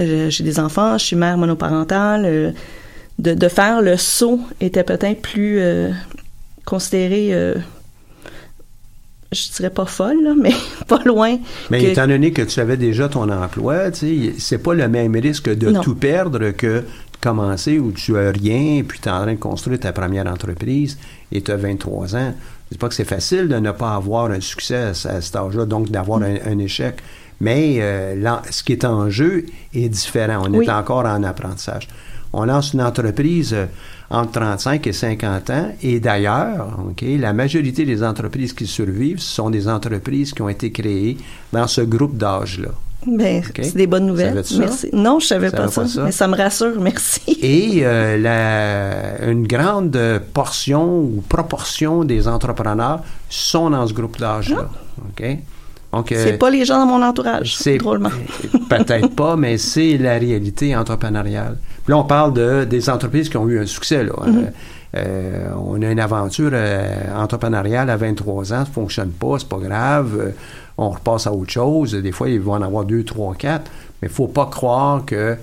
euh, 0.00 0.30
J'ai 0.30 0.44
des 0.44 0.58
enfants, 0.58 0.98
je 0.98 1.04
suis 1.04 1.16
mère 1.16 1.36
monoparentale. 1.38 2.24
euh, 2.24 2.50
de, 3.18 3.34
de 3.34 3.48
faire 3.48 3.82
le 3.82 3.96
saut 3.98 4.40
était 4.62 4.82
peut-être 4.84 5.20
plus 5.20 5.58
euh, 5.60 5.90
considéré 6.64 7.34
je 9.32 9.52
dirais 9.56 9.70
pas 9.70 9.84
folle, 9.86 10.22
là, 10.24 10.34
mais 10.40 10.52
pas 10.88 11.00
loin. 11.04 11.38
Mais 11.70 11.80
que- 11.80 11.86
étant 11.88 12.06
donné 12.08 12.32
que 12.32 12.42
tu 12.42 12.58
avais 12.60 12.76
déjà 12.76 13.08
ton 13.08 13.28
emploi, 13.30 13.90
c'est 13.92 14.58
pas 14.58 14.74
le 14.74 14.88
même 14.88 15.14
risque 15.16 15.50
de 15.54 15.70
Non. 15.70 15.80
tout 15.82 15.94
perdre 15.94 16.50
que 16.50 16.82
de 17.20 17.28
commencer 17.28 17.78
où 17.78 17.92
tu 17.92 18.16
as 18.18 18.30
rien, 18.30 18.82
puis 18.86 18.98
tu 19.00 19.08
es 19.08 19.12
en 19.12 19.22
train 19.22 19.34
de 19.34 19.38
construire 19.38 19.78
ta 19.80 19.92
première 19.92 20.26
entreprise 20.26 20.98
et 21.30 21.42
tu 21.42 21.50
as 21.50 21.56
23 21.56 22.16
ans. 22.16 22.34
Je 22.70 22.74
dis 22.74 22.78
pas 22.78 22.88
que 22.88 22.94
c'est 22.94 23.04
facile 23.04 23.48
de 23.48 23.56
ne 23.56 23.72
pas 23.72 23.94
avoir 23.94 24.30
un 24.30 24.40
succès 24.40 24.76
à, 24.76 24.94
ce- 24.94 25.08
à 25.08 25.20
cet 25.20 25.36
âge-là, 25.36 25.66
donc 25.66 25.90
d'avoir 25.90 26.22
un, 26.22 26.36
un 26.46 26.58
échec. 26.58 26.96
Mais 27.40 27.76
euh, 27.80 28.14
l'en- 28.16 28.40
ce 28.50 28.62
qui 28.62 28.72
est 28.72 28.84
en 28.84 29.10
jeu 29.10 29.46
est 29.74 29.88
différent. 29.88 30.44
On 30.46 30.54
Oui. 30.54 30.66
est 30.66 30.70
encore 30.70 31.04
en 31.06 31.22
apprentissage. 31.22 31.88
On 32.32 32.44
lance 32.44 32.74
une 32.74 32.82
entreprise 32.82 33.52
euh, 33.54 33.66
entre 34.08 34.32
35 34.32 34.86
et 34.86 34.92
50 34.92 35.50
ans. 35.50 35.72
Et 35.82 35.98
d'ailleurs, 36.00 36.78
ok, 36.90 37.02
la 37.18 37.32
majorité 37.32 37.84
des 37.84 38.02
entreprises 38.04 38.52
qui 38.52 38.66
survivent 38.66 39.18
ce 39.20 39.34
sont 39.34 39.50
des 39.50 39.66
entreprises 39.68 40.32
qui 40.32 40.42
ont 40.42 40.48
été 40.48 40.70
créées 40.70 41.16
dans 41.52 41.66
ce 41.66 41.80
groupe 41.80 42.16
d'âge-là. 42.16 42.68
Ben, 43.06 43.42
c'est 43.54 43.76
des 43.76 43.86
bonnes 43.86 44.06
nouvelles. 44.06 44.44
Savais-tu 44.44 44.54
ça? 44.54 44.60
Merci. 44.60 44.88
Non, 44.92 45.18
je 45.20 45.26
savais 45.26 45.50
pas, 45.50 45.68
savais 45.68 45.70
ça, 45.70 45.80
pas 45.82 45.88
ça? 45.88 46.02
mais 46.04 46.12
ça 46.12 46.28
me 46.28 46.36
rassure, 46.36 46.80
merci. 46.80 47.38
Et 47.42 47.80
euh, 47.82 48.18
la, 48.18 49.30
une 49.30 49.46
grande 49.46 49.98
portion 50.34 51.00
ou 51.00 51.24
proportion 51.28 52.04
des 52.04 52.28
entrepreneurs 52.28 53.00
sont 53.28 53.70
dans 53.70 53.86
ce 53.86 53.94
groupe 53.94 54.18
d'âge-là. 54.18 54.68
OK? 54.98 55.38
Donc, 55.92 56.12
euh, 56.12 56.24
c'est 56.24 56.38
pas 56.38 56.50
les 56.50 56.64
gens 56.64 56.78
dans 56.78 56.86
mon 56.86 57.04
entourage, 57.04 57.56
c'est 57.56 57.78
drôlement. 57.78 58.10
peut-être 58.68 59.08
pas, 59.08 59.34
mais 59.36 59.58
c'est 59.58 59.98
la 59.98 60.18
réalité 60.18 60.76
entrepreneuriale. 60.76 61.56
Puis 61.84 61.92
là, 61.92 61.98
on 61.98 62.04
parle 62.04 62.32
de 62.32 62.64
des 62.64 62.88
entreprises 62.88 63.28
qui 63.28 63.36
ont 63.36 63.48
eu 63.48 63.58
un 63.58 63.66
succès. 63.66 64.04
Là. 64.04 64.12
Mm-hmm. 64.12 64.36
Euh, 64.36 64.50
euh, 64.96 65.48
on 65.56 65.82
a 65.82 65.90
une 65.90 66.00
aventure 66.00 66.52
entrepreneuriale 67.16 67.90
à 67.90 67.96
23 67.96 68.52
ans, 68.52 68.64
ça 68.64 68.64
fonctionne 68.66 69.10
pas, 69.10 69.36
c'est 69.38 69.48
pas 69.48 69.58
grave. 69.58 70.32
On 70.80 70.90
repasse 70.90 71.26
à 71.26 71.32
autre 71.32 71.52
chose. 71.52 71.92
Des 71.92 72.10
fois, 72.10 72.30
il 72.30 72.40
va 72.40 72.52
en 72.52 72.62
avoir 72.62 72.84
deux, 72.84 73.04
trois, 73.04 73.34
quatre. 73.34 73.70
Mais 74.00 74.08
il 74.08 74.14
faut 74.14 74.28
pas 74.28 74.46
croire 74.46 75.04
que 75.04 75.36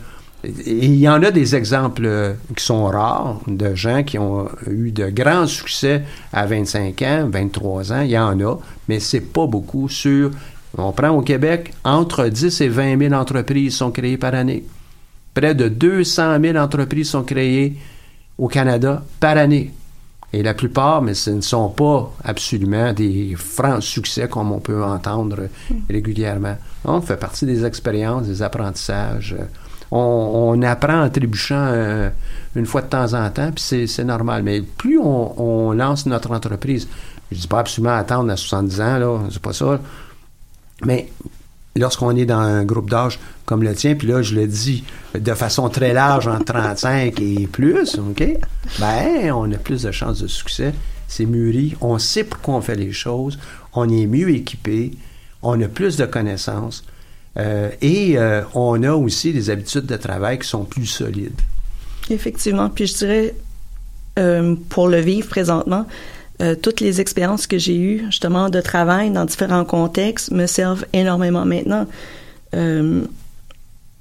il 0.43 0.95
y 0.95 1.09
en 1.09 1.23
a 1.23 1.31
des 1.31 1.55
exemples 1.55 2.05
euh, 2.05 2.33
qui 2.55 2.63
sont 2.63 2.85
rares 2.85 3.39
de 3.47 3.73
gens 3.73 4.03
qui 4.03 4.17
ont 4.17 4.47
eu 4.69 4.91
de 4.91 5.09
grands 5.09 5.47
succès 5.47 6.03
à 6.31 6.45
25 6.45 7.01
ans, 7.01 7.29
23 7.31 7.93
ans. 7.93 8.01
Il 8.01 8.11
y 8.11 8.17
en 8.17 8.39
a, 8.39 8.57
mais 8.87 8.99
c'est 8.99 9.21
pas 9.21 9.45
beaucoup 9.47 9.89
sur. 9.89 10.31
On 10.77 10.91
prend 10.91 11.09
au 11.09 11.21
Québec, 11.21 11.73
entre 11.83 12.27
10 12.27 12.61
et 12.61 12.69
20 12.69 12.99
000 12.99 13.13
entreprises 13.13 13.75
sont 13.75 13.91
créées 13.91 14.17
par 14.17 14.35
année. 14.35 14.63
Près 15.33 15.55
de 15.55 15.69
200 15.69 16.39
000 16.41 16.57
entreprises 16.57 17.09
sont 17.09 17.23
créées 17.23 17.75
au 18.37 18.47
Canada 18.47 19.03
par 19.19 19.37
année. 19.37 19.71
Et 20.33 20.43
la 20.43 20.53
plupart, 20.53 21.01
mais 21.01 21.13
ce 21.13 21.29
ne 21.29 21.39
sont 21.41 21.69
pas 21.69 22.11
absolument 22.23 22.91
des 22.91 23.35
francs 23.37 23.81
succès 23.81 24.27
comme 24.27 24.51
on 24.51 24.59
peut 24.59 24.83
entendre 24.83 25.47
régulièrement. 25.89 26.57
On 26.83 26.99
fait 27.01 27.15
partie 27.17 27.45
des 27.45 27.63
expériences, 27.65 28.27
des 28.27 28.41
apprentissages. 28.41 29.35
On, 29.89 29.97
on 30.57 30.61
apprend 30.63 31.03
en 31.03 31.09
trébuchant 31.09 31.55
euh, 31.71 32.09
une 32.57 32.65
fois 32.65 32.81
de 32.81 32.87
temps 32.87 33.13
en 33.13 33.29
temps, 33.29 33.51
puis 33.55 33.63
c'est- 33.87 34.03
normal. 34.03 34.43
Mais 34.43 34.61
plus 34.61 34.99
on, 34.99 35.41
on 35.41 35.71
lance 35.71 36.05
notre 36.05 36.31
entreprise, 36.31 36.89
je 37.31 37.37
dis 37.39 37.47
pas 37.47 37.59
absolument 37.59 37.95
attendre 37.95 38.29
à 38.31 38.35
70 38.35 38.81
ans, 38.81 38.97
là, 38.99 39.19
c'est 39.31 39.41
pas 39.41 39.53
ça. 39.53 39.79
Mais 40.85 41.09
lorsqu'on 41.77 42.15
est 42.15 42.25
dans 42.25 42.39
un 42.39 42.63
groupe 42.63 42.89
d'âge 42.89 43.19
comme 43.45 43.63
le 43.63 43.73
tien, 43.73 43.95
puis 43.95 44.07
là, 44.07 44.21
je 44.21 44.35
le 44.35 44.47
dis 44.47 44.83
de 45.13 45.33
façon 45.33 45.69
très 45.69 45.93
large, 45.93 46.27
entre 46.27 46.53
35 46.53 47.19
et 47.21 47.47
plus, 47.47 47.97
OK? 47.97 48.23
Ben, 48.79 49.31
on 49.31 49.51
a 49.51 49.57
plus 49.57 49.83
de 49.83 49.91
chances 49.91 50.21
de 50.21 50.27
succès. 50.27 50.73
C'est 51.07 51.25
mûri. 51.25 51.75
On 51.81 51.97
sait 51.99 52.23
pourquoi 52.23 52.55
on 52.55 52.61
fait 52.61 52.75
les 52.75 52.91
choses. 52.91 53.39
On 53.73 53.87
est 53.89 54.05
mieux 54.05 54.29
équipé. 54.29 54.91
On 55.41 55.59
a 55.61 55.67
plus 55.67 55.97
de 55.97 56.05
connaissances. 56.05 56.83
Euh, 57.37 57.69
et 57.81 58.17
euh, 58.17 58.41
on 58.53 58.81
a 58.83 58.93
aussi 58.93 59.31
des 59.31 59.49
habitudes 59.49 59.85
de 59.85 59.95
travail 59.95 60.39
qui 60.39 60.47
sont 60.47 60.65
plus 60.65 60.87
solides. 60.87 61.39
Effectivement. 62.09 62.69
Puis 62.69 62.87
je 62.87 62.97
dirais, 62.97 63.35
euh, 64.17 64.55
pour 64.69 64.87
le 64.87 64.99
vivre 64.99 65.27
présentement, 65.27 65.85
euh, 66.41 66.55
toutes 66.55 66.81
les 66.81 67.01
expériences 67.01 67.47
que 67.47 67.57
j'ai 67.57 67.77
eues, 67.77 68.03
justement, 68.05 68.49
de 68.49 68.61
travail 68.61 69.09
dans 69.09 69.25
différents 69.25 69.65
contextes, 69.65 70.31
me 70.31 70.45
servent 70.45 70.85
énormément 70.93 71.45
maintenant. 71.45 71.87
Euh, 72.55 73.01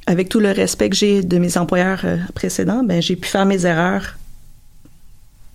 avec 0.07 0.28
tout 0.28 0.40
le 0.40 0.52
respect 0.52 0.90
que 0.90 0.97
j'ai 0.97 1.23
de 1.23 1.38
mes 1.38 1.57
employeurs 1.57 2.02
euh, 2.05 2.19
précédents, 2.35 2.85
ben 2.85 3.02
j'ai 3.02 3.16
pu 3.16 3.28
faire 3.28 3.47
mes 3.47 3.66
erreurs 3.66 4.16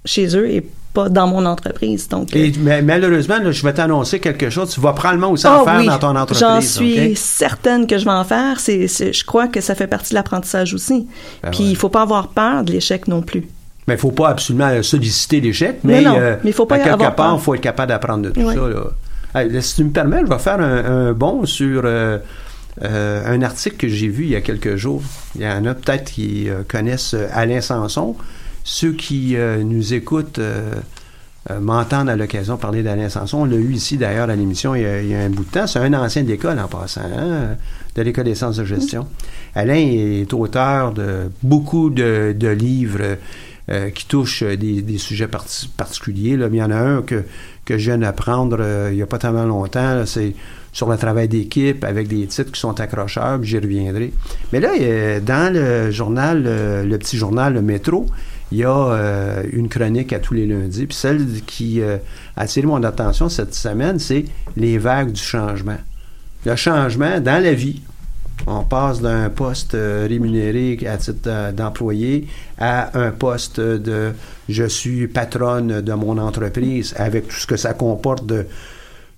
chez 0.03 0.35
eux 0.35 0.49
et 0.49 0.65
pas 0.93 1.07
dans 1.07 1.27
mon 1.27 1.45
entreprise. 1.45 2.09
Donc, 2.09 2.35
et, 2.35 2.51
mais 2.59 2.81
malheureusement, 2.81 3.37
là, 3.37 3.51
je 3.51 3.63
vais 3.63 3.73
t'annoncer 3.73 4.19
quelque 4.19 4.49
chose. 4.49 4.73
Tu 4.73 4.81
vas 4.81 4.91
probablement 4.91 5.31
aussi 5.31 5.47
en 5.47 5.61
oh, 5.61 5.65
faire 5.65 5.79
oui, 5.79 5.85
dans 5.85 5.99
ton 5.99 6.15
entreprise. 6.15 6.39
J'en 6.39 6.59
suis 6.59 7.15
certaine 7.15 7.87
que 7.87 7.97
je 7.97 8.03
vais 8.03 8.11
en 8.11 8.25
faire. 8.25 8.59
C'est, 8.59 8.87
je 8.87 9.23
crois 9.23 9.47
que 9.47 9.61
ça 9.61 9.75
fait 9.75 9.87
partie 9.87 10.09
de 10.09 10.15
l'apprentissage 10.15 10.73
aussi. 10.73 11.07
Ben 11.43 11.51
Puis 11.51 11.63
ouais. 11.63 11.69
il 11.69 11.75
faut 11.77 11.89
pas 11.89 12.01
avoir 12.01 12.29
peur 12.29 12.63
de 12.63 12.73
l'échec 12.73 13.07
non 13.07 13.21
plus. 13.21 13.47
Mais 13.87 13.95
il 13.95 13.99
faut 13.99 14.11
pas 14.11 14.29
absolument 14.29 14.83
solliciter 14.83 15.41
l'échec, 15.41 15.79
mais, 15.83 16.01
non, 16.01 16.15
euh, 16.17 16.35
mais 16.43 16.51
il 16.51 16.53
faut 16.53 16.65
pas 16.67 16.75
à 16.75 16.79
quelque 16.79 16.93
avoir 16.93 17.15
part, 17.15 17.35
il 17.39 17.41
faut 17.41 17.55
être 17.55 17.61
capable 17.61 17.89
d'apprendre 17.89 18.23
de 18.23 18.29
tout 18.29 18.41
ça. 18.53 18.67
Là. 18.69 19.61
Si 19.61 19.75
tu 19.75 19.83
me 19.85 19.89
permets, 19.91 20.21
je 20.21 20.29
vais 20.31 20.39
faire 20.39 20.59
un, 20.59 21.07
un 21.09 21.13
bond 21.13 21.45
sur 21.45 21.81
euh, 21.85 22.17
euh, 22.83 23.23
un 23.35 23.41
article 23.41 23.77
que 23.77 23.87
j'ai 23.87 24.07
vu 24.07 24.23
il 24.25 24.29
y 24.31 24.35
a 24.35 24.41
quelques 24.41 24.75
jours. 24.75 25.01
Il 25.35 25.41
y 25.41 25.47
en 25.47 25.65
a 25.65 25.73
peut-être 25.73 26.11
qui 26.11 26.47
connaissent 26.67 27.15
Alain 27.33 27.61
Sanson. 27.61 28.15
Ceux 28.63 28.91
qui 28.93 29.35
nous 29.63 29.93
écoutent 29.93 30.39
m'entendent 31.59 32.09
à 32.09 32.15
l'occasion 32.15 32.57
parler 32.57 32.83
d'Alain 32.83 33.09
Sanson. 33.09 33.39
On 33.39 33.45
l'a 33.45 33.55
eu 33.55 33.73
ici 33.73 33.97
d'ailleurs 33.97 34.29
à 34.29 34.35
l'émission 34.35 34.75
il, 34.75 34.83
y 34.83 34.85
a- 34.85 35.01
il 35.01 35.07
y 35.09 35.15
a 35.15 35.19
un 35.21 35.29
bout 35.29 35.43
de 35.43 35.49
temps. 35.49 35.65
C'est 35.65 35.79
un 35.79 35.91
ancien 35.93 36.21
d'école 36.23 36.59
en 36.59 36.67
passant, 36.67 37.01
hein, 37.01 37.55
de 37.95 38.01
l'École 38.03 38.25
des 38.25 38.35
sciences 38.35 38.57
de 38.57 38.63
gestion. 38.65 39.07
Alain 39.55 39.73
est 39.75 40.31
auteur 40.33 40.91
de 40.91 41.31
beaucoup 41.41 41.89
de, 41.89 42.35
de 42.37 42.47
livres 42.49 43.17
euh, 43.71 43.89
qui 43.89 44.05
touchent 44.05 44.43
des, 44.43 44.81
des 44.81 44.97
sujets 44.97 45.27
parti- 45.27 45.69
particuliers. 45.75 46.37
Là. 46.37 46.47
Il 46.51 46.57
y 46.57 46.61
en 46.63 46.71
a 46.71 46.77
un 46.77 47.01
que, 47.01 47.23
que 47.65 47.77
je 47.77 47.85
viens 47.89 47.97
d'apprendre 47.97 48.57
euh, 48.59 48.89
il 48.91 48.97
n'y 48.97 49.01
a 49.01 49.07
pas 49.07 49.17
tellement 49.17 49.45
longtemps. 49.45 50.05
C'est 50.05 50.35
sur 50.73 50.89
le 50.89 50.97
travail 50.97 51.27
d'équipe 51.27 51.83
avec 51.83 52.07
des 52.07 52.25
titres 52.27 52.51
qui 52.51 52.59
sont 52.59 52.79
accrocheurs, 52.79 53.43
j'y 53.43 53.57
reviendrai. 53.57 54.13
Mais 54.53 54.59
là, 54.59 54.71
euh, 54.79 55.19
dans 55.19 55.53
le 55.53 55.91
journal, 55.91 56.43
euh, 56.45 56.83
le 56.83 56.97
petit 56.97 57.17
journal, 57.17 57.53
le 57.53 57.61
Métro, 57.61 58.05
il 58.53 58.59
y 58.59 58.63
a 58.63 58.69
euh, 58.75 59.43
une 59.51 59.67
chronique 59.69 60.13
à 60.13 60.19
tous 60.19 60.33
les 60.33 60.45
lundis. 60.45 60.85
Puis 60.85 60.95
celle 60.95 61.25
qui 61.45 61.81
euh, 61.81 61.97
a 62.37 62.41
attiré 62.41 62.67
mon 62.67 62.83
attention 62.83 63.29
cette 63.29 63.53
semaine, 63.53 63.99
c'est 63.99 64.25
les 64.55 64.77
vagues 64.77 65.11
du 65.11 65.21
changement. 65.21 65.77
Le 66.45 66.55
changement 66.55 67.19
dans 67.19 67.41
la 67.43 67.53
vie. 67.53 67.81
On 68.47 68.63
passe 68.63 69.01
d'un 69.01 69.29
poste 69.29 69.75
euh, 69.75 70.05
rémunéré 70.09 70.77
à 70.87 70.97
titre 70.97 71.27
euh, 71.27 71.51
d'employé 71.51 72.27
à 72.57 72.97
un 72.99 73.11
poste 73.11 73.59
de 73.59 74.13
je 74.49 74.63
suis 74.63 75.07
patronne 75.07 75.81
de 75.81 75.93
mon 75.93 76.17
entreprise 76.17 76.93
avec 76.97 77.27
tout 77.27 77.35
ce 77.35 77.47
que 77.47 77.57
ça 77.57 77.73
comporte 77.73 78.25
de, 78.25 78.45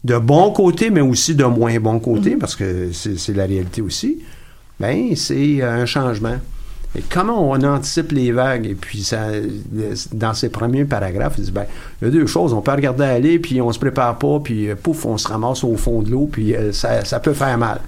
de 0.04 0.18
bons 0.18 0.52
côtés, 0.52 0.90
mais 0.90 1.02
aussi 1.02 1.36
de 1.36 1.46
moins 1.46 1.80
bons 1.80 2.00
côtés, 2.00 2.36
parce 2.36 2.56
que 2.56 2.92
c'est 2.92 3.36
la 3.36 3.46
réalité 3.46 3.82
aussi. 3.82 4.20
Ben, 4.80 5.16
c'est 5.16 5.62
un 5.62 5.86
changement. 5.86 6.38
Et 6.96 7.02
comment 7.02 7.50
on 7.50 7.62
anticipe 7.64 8.12
les 8.12 8.32
vagues? 8.32 8.68
Et 8.68 8.76
puis, 8.76 9.04
ça, 9.04 9.30
dans 10.12 10.34
ses 10.34 10.50
premiers 10.50 10.86
paragraphes, 10.86 11.36
il 11.38 11.46
dit, 11.46 11.52
ben, 11.52 11.66
il 12.02 12.06
y 12.06 12.08
a 12.08 12.12
deux 12.12 12.28
choses. 12.28 12.54
On 12.54 12.62
peut 12.62 12.72
regarder 12.72 13.04
aller, 13.04 13.40
puis 13.40 13.62
on 13.62 13.72
se 13.72 13.80
prépare 13.80 14.18
pas, 14.20 14.40
puis 14.40 14.70
euh, 14.70 14.76
pouf, 14.76 15.06
on 15.06 15.18
se 15.18 15.28
ramasse 15.28 15.64
au 15.64 15.76
fond 15.76 16.02
de 16.04 16.12
l'eau, 16.12 16.30
puis 16.32 16.56
euh, 16.56 16.72
ça, 16.72 17.04
ça 17.04 17.20
peut 17.20 17.34
faire 17.34 17.58
mal. 17.58 17.80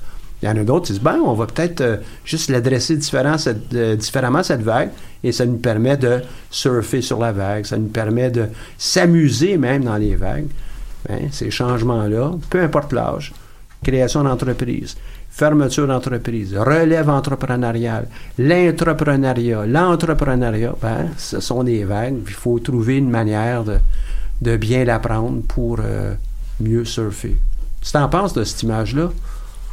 Il 0.46 0.50
y 0.50 0.52
en 0.52 0.62
a 0.62 0.64
d'autres 0.64 0.86
qui 0.86 0.94
disent, 0.94 1.02
ben, 1.02 1.18
on 1.26 1.34
va 1.34 1.48
peut-être 1.48 1.82
euh, 1.82 1.98
juste 2.24 2.52
l'adresser 2.52 2.96
différent, 2.96 3.36
cette, 3.40 3.74
euh, 3.74 3.96
différemment, 3.96 4.44
cette 4.44 4.62
vague, 4.62 4.92
et 5.24 5.32
ça 5.32 5.44
nous 5.44 5.58
permet 5.58 5.98
de 5.98 6.22
surfer 6.52 7.02
sur 7.02 7.20
la 7.20 7.32
vague, 7.32 7.66
ça 7.66 7.78
nous 7.78 7.88
permet 7.88 8.30
de 8.30 8.46
s'amuser 8.78 9.58
même 9.58 9.84
dans 9.84 9.96
les 9.96 10.16
vagues. 10.16 10.46
Ben, 11.10 11.30
ces 11.32 11.50
changements-là, 11.50 12.34
peu 12.52 12.62
importe 12.62 12.94
l'âge, 12.94 13.34
création 13.84 14.24
d'entreprise, 14.24 14.96
fermeture 15.32 15.88
d'entreprise, 15.88 16.56
relève 16.56 17.10
entrepreneuriale, 17.10 18.08
l'entrepreneuriat, 18.38 19.66
l'entrepreneuriat, 19.66 20.76
ben, 20.80 21.08
ce 21.18 21.40
sont 21.40 21.64
des 21.64 21.86
vagues. 21.86 22.18
Il 22.28 22.34
faut 22.34 22.60
trouver 22.60 22.98
une 22.98 23.10
manière 23.10 23.64
de, 23.64 23.80
de 24.44 24.58
bien 24.58 24.86
l'apprendre 24.86 25.42
pour 25.48 25.80
euh, 25.84 26.14
mieux 26.60 26.86
surfer. 26.86 27.36
Tu 27.82 27.92
t'en 27.92 28.08
penses 28.10 28.34
de 28.34 28.44
cette 28.44 28.62
image-là? 28.62 29.10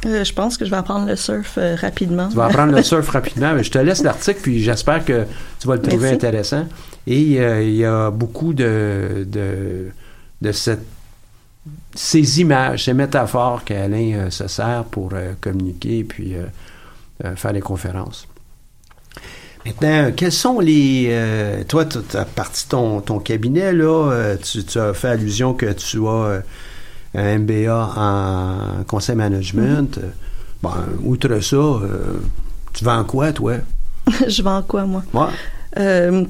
Euh, 0.05 0.23
je 0.23 0.33
pense 0.33 0.57
que 0.57 0.65
je 0.65 0.69
vais 0.69 0.77
apprendre 0.77 1.07
le 1.07 1.15
surf 1.15 1.53
euh, 1.57 1.75
rapidement. 1.75 2.27
Tu 2.29 2.35
vas 2.35 2.45
apprendre 2.45 2.73
le 2.75 2.83
surf 2.91 3.07
rapidement. 3.09 3.53
mais 3.53 3.63
Je 3.63 3.71
te 3.71 3.77
laisse 3.77 4.03
l'article, 4.03 4.39
puis 4.41 4.61
j'espère 4.61 5.03
que 5.05 5.25
tu 5.59 5.67
vas 5.67 5.75
le 5.75 5.81
trouver 5.81 6.09
Merci. 6.11 6.15
intéressant. 6.15 6.67
Et 7.07 7.39
euh, 7.39 7.63
il 7.63 7.75
y 7.75 7.85
a 7.85 8.11
beaucoup 8.11 8.53
de, 8.53 9.25
de, 9.27 9.87
de 10.41 10.51
cette- 10.51 10.85
ces 11.95 12.41
images, 12.41 12.85
ces 12.85 12.93
métaphores 12.93 13.63
qu'Alain 13.63 14.29
se 14.29 14.47
sert 14.49 14.83
pour 14.91 15.13
communiquer 15.39 16.03
puis 16.03 16.35
faire 17.35 17.53
des 17.53 17.61
conférences. 17.61 18.27
Maintenant, 19.65 20.11
quels 20.13 20.33
sont 20.33 20.59
les... 20.59 21.63
toi, 21.69 21.85
tu 21.85 21.99
as 22.17 22.25
parti 22.25 22.67
ton, 22.67 22.99
ton 22.99 23.19
cabinet, 23.19 23.71
là. 23.71 24.35
tu, 24.43 24.65
tu 24.65 24.77
as 24.77 24.93
fait 24.93 25.07
allusion 25.09 25.53
que 25.53 25.67
tu 25.71 26.05
as 26.05 26.41
un 27.15 27.39
MBA 27.39 27.93
en 27.95 28.83
conseil 28.85 29.15
management. 29.15 29.97
Euh, 29.97 30.09
Bon, 30.63 30.71
outre 31.03 31.41
ça, 31.41 31.57
euh, 31.57 32.21
tu 32.71 32.85
vends 32.85 33.03
quoi, 33.03 33.33
toi? 33.33 33.55
je 34.27 34.41
vends 34.41 34.61
quoi, 34.61 34.85
moi? 34.85 35.03
Ouais. 35.13 35.27
Euh, 35.77 36.23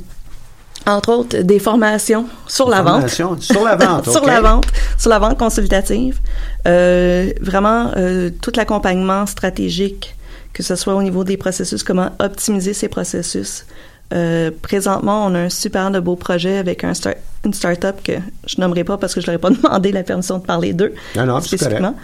entre 0.88 1.12
autres, 1.12 1.38
des 1.38 1.60
formations 1.60 2.26
sur 2.48 2.68
la 2.68 2.82
vente. 2.82 2.94
Formation. 2.96 3.40
Sur 3.40 3.64
la 3.64 3.76
vente, 3.76 4.10
sur 4.10 4.26
la 4.26 4.42
vente, 4.42 4.66
sur 4.98 5.12
la 5.12 5.20
vente 5.20 5.38
consultative. 5.38 6.20
Euh, 6.68 7.32
vraiment, 7.42 7.92
euh, 7.96 8.32
tout 8.42 8.52
l'accompagnement 8.56 9.28
stratégique, 9.28 10.16
que 10.52 10.64
ce 10.64 10.76
soit 10.76 10.96
au 10.96 11.04
niveau 11.04 11.24
des 11.24 11.38
processus, 11.38 11.84
comment 11.84 12.10
optimiser 12.20 12.74
ces 12.74 12.88
processus. 12.88 13.68
Euh, 14.14 14.52
présentement, 14.62 15.26
on 15.26 15.34
a 15.36 15.40
un 15.40 15.50
super 15.50 15.90
de 15.92 16.00
beau 16.00 16.16
projet 16.16 16.58
avec 16.58 16.84
un 16.84 16.94
start, 16.94 17.18
une 17.46 17.54
start-up 17.54 17.98
que 18.04 18.14
je 18.46 18.60
nommerai 18.60 18.84
pas 18.84 18.98
parce 18.98 19.14
que 19.16 19.22
je 19.22 19.26
leur 19.26 19.36
ai 19.36 19.40
pas 19.40 19.50
demandé 19.62 19.92
la 19.92 20.04
permission 20.04 20.38
de 20.38 20.46
parler 20.46 20.74
d'eux 20.74 20.94
Non, 21.16 21.26
non, 21.26 21.42
spécifiquement. 21.42 21.96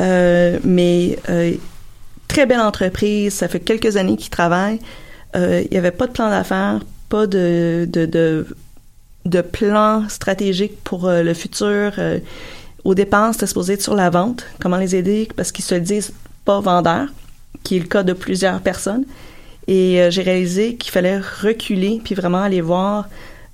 Euh, 0.00 0.58
mais 0.62 1.18
euh, 1.28 1.52
très 2.28 2.46
belle 2.46 2.60
entreprise, 2.60 3.34
ça 3.34 3.48
fait 3.48 3.60
quelques 3.60 3.96
années 3.96 4.16
qu'ils 4.16 4.30
travaillent. 4.30 4.80
Il 5.34 5.68
n'y 5.70 5.76
avait 5.76 5.90
pas 5.90 6.06
de 6.06 6.12
plan 6.12 6.30
d'affaires, 6.30 6.80
pas 7.10 7.26
de, 7.26 7.86
de, 7.92 8.06
de, 8.06 8.46
de 9.26 9.40
plan 9.42 10.08
stratégique 10.08 10.82
pour 10.82 11.10
le 11.10 11.34
futur. 11.34 11.92
Au 12.84 12.94
départ, 12.94 13.34
c'était 13.34 13.48
supposé 13.48 13.74
être 13.74 13.82
sur 13.82 13.94
la 13.94 14.08
vente, 14.08 14.46
comment 14.62 14.78
les 14.78 14.96
aider, 14.96 15.28
parce 15.36 15.52
qu'ils 15.52 15.64
se 15.64 15.74
le 15.74 15.82
disent 15.82 16.12
pas 16.46 16.60
vendeurs, 16.60 17.08
qui 17.64 17.76
est 17.76 17.80
le 17.80 17.86
cas 17.86 18.02
de 18.02 18.14
plusieurs 18.14 18.60
personnes. 18.60 19.04
Et 19.68 20.00
euh, 20.00 20.10
j'ai 20.10 20.22
réalisé 20.22 20.76
qu'il 20.76 20.92
fallait 20.92 21.18
reculer, 21.18 22.00
puis 22.04 22.14
vraiment 22.14 22.42
aller 22.42 22.60
voir 22.60 23.08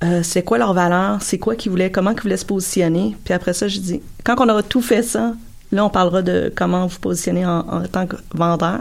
euh, 0.05 0.22
c'est 0.22 0.42
quoi 0.42 0.59
leur 0.59 0.75
valeur, 0.75 1.22
c'est 1.22 1.38
quoi 1.38 1.55
qu'ils 1.55 1.70
voulaient, 1.70 1.90
comment 1.90 2.11
ils 2.11 2.20
voulaient 2.20 2.37
se 2.37 2.44
positionner. 2.44 3.16
Puis 3.25 3.33
après 3.33 3.53
ça, 3.53 3.68
je 3.68 3.79
dis, 3.79 4.03
quand 4.25 4.35
on 4.40 4.48
aura 4.48 4.62
tout 4.62 4.83
fait 4.83 5.03
ça, 5.03 5.35
là, 5.70 5.85
on 5.85 5.90
parlera 5.90 6.22
de 6.22 6.53
comment 6.55 6.87
vous 6.87 6.98
positionner 6.98 7.46
en, 7.46 7.83
tant 7.90 8.07
que 8.07 8.16
vendeur. 8.35 8.81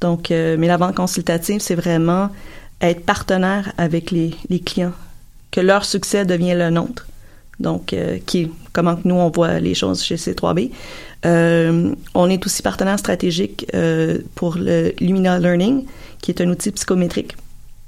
Donc, 0.00 0.30
euh, 0.30 0.56
mais 0.58 0.66
la 0.66 0.76
vente 0.76 0.94
consultative, 0.94 1.60
c'est 1.60 1.74
vraiment 1.74 2.28
être 2.80 3.04
partenaire 3.04 3.72
avec 3.78 4.10
les, 4.10 4.34
les 4.50 4.60
clients, 4.60 4.92
que 5.50 5.60
leur 5.60 5.84
succès 5.84 6.24
devienne 6.26 6.58
le 6.58 6.70
nôtre. 6.70 7.06
Donc, 7.62 7.92
euh, 7.92 8.18
comment 8.72 8.98
nous, 9.04 9.14
on 9.14 9.30
voit 9.30 9.60
les 9.60 9.74
choses 9.74 10.02
chez 10.02 10.16
C3B. 10.16 10.70
Euh, 11.24 11.94
on 12.14 12.28
est 12.28 12.44
aussi 12.44 12.62
partenaire 12.62 12.98
stratégique 12.98 13.66
euh, 13.74 14.18
pour 14.34 14.56
le 14.56 14.92
Lumina 15.00 15.38
Learning, 15.38 15.86
qui 16.20 16.32
est 16.32 16.40
un 16.40 16.50
outil 16.50 16.72
psychométrique. 16.72 17.36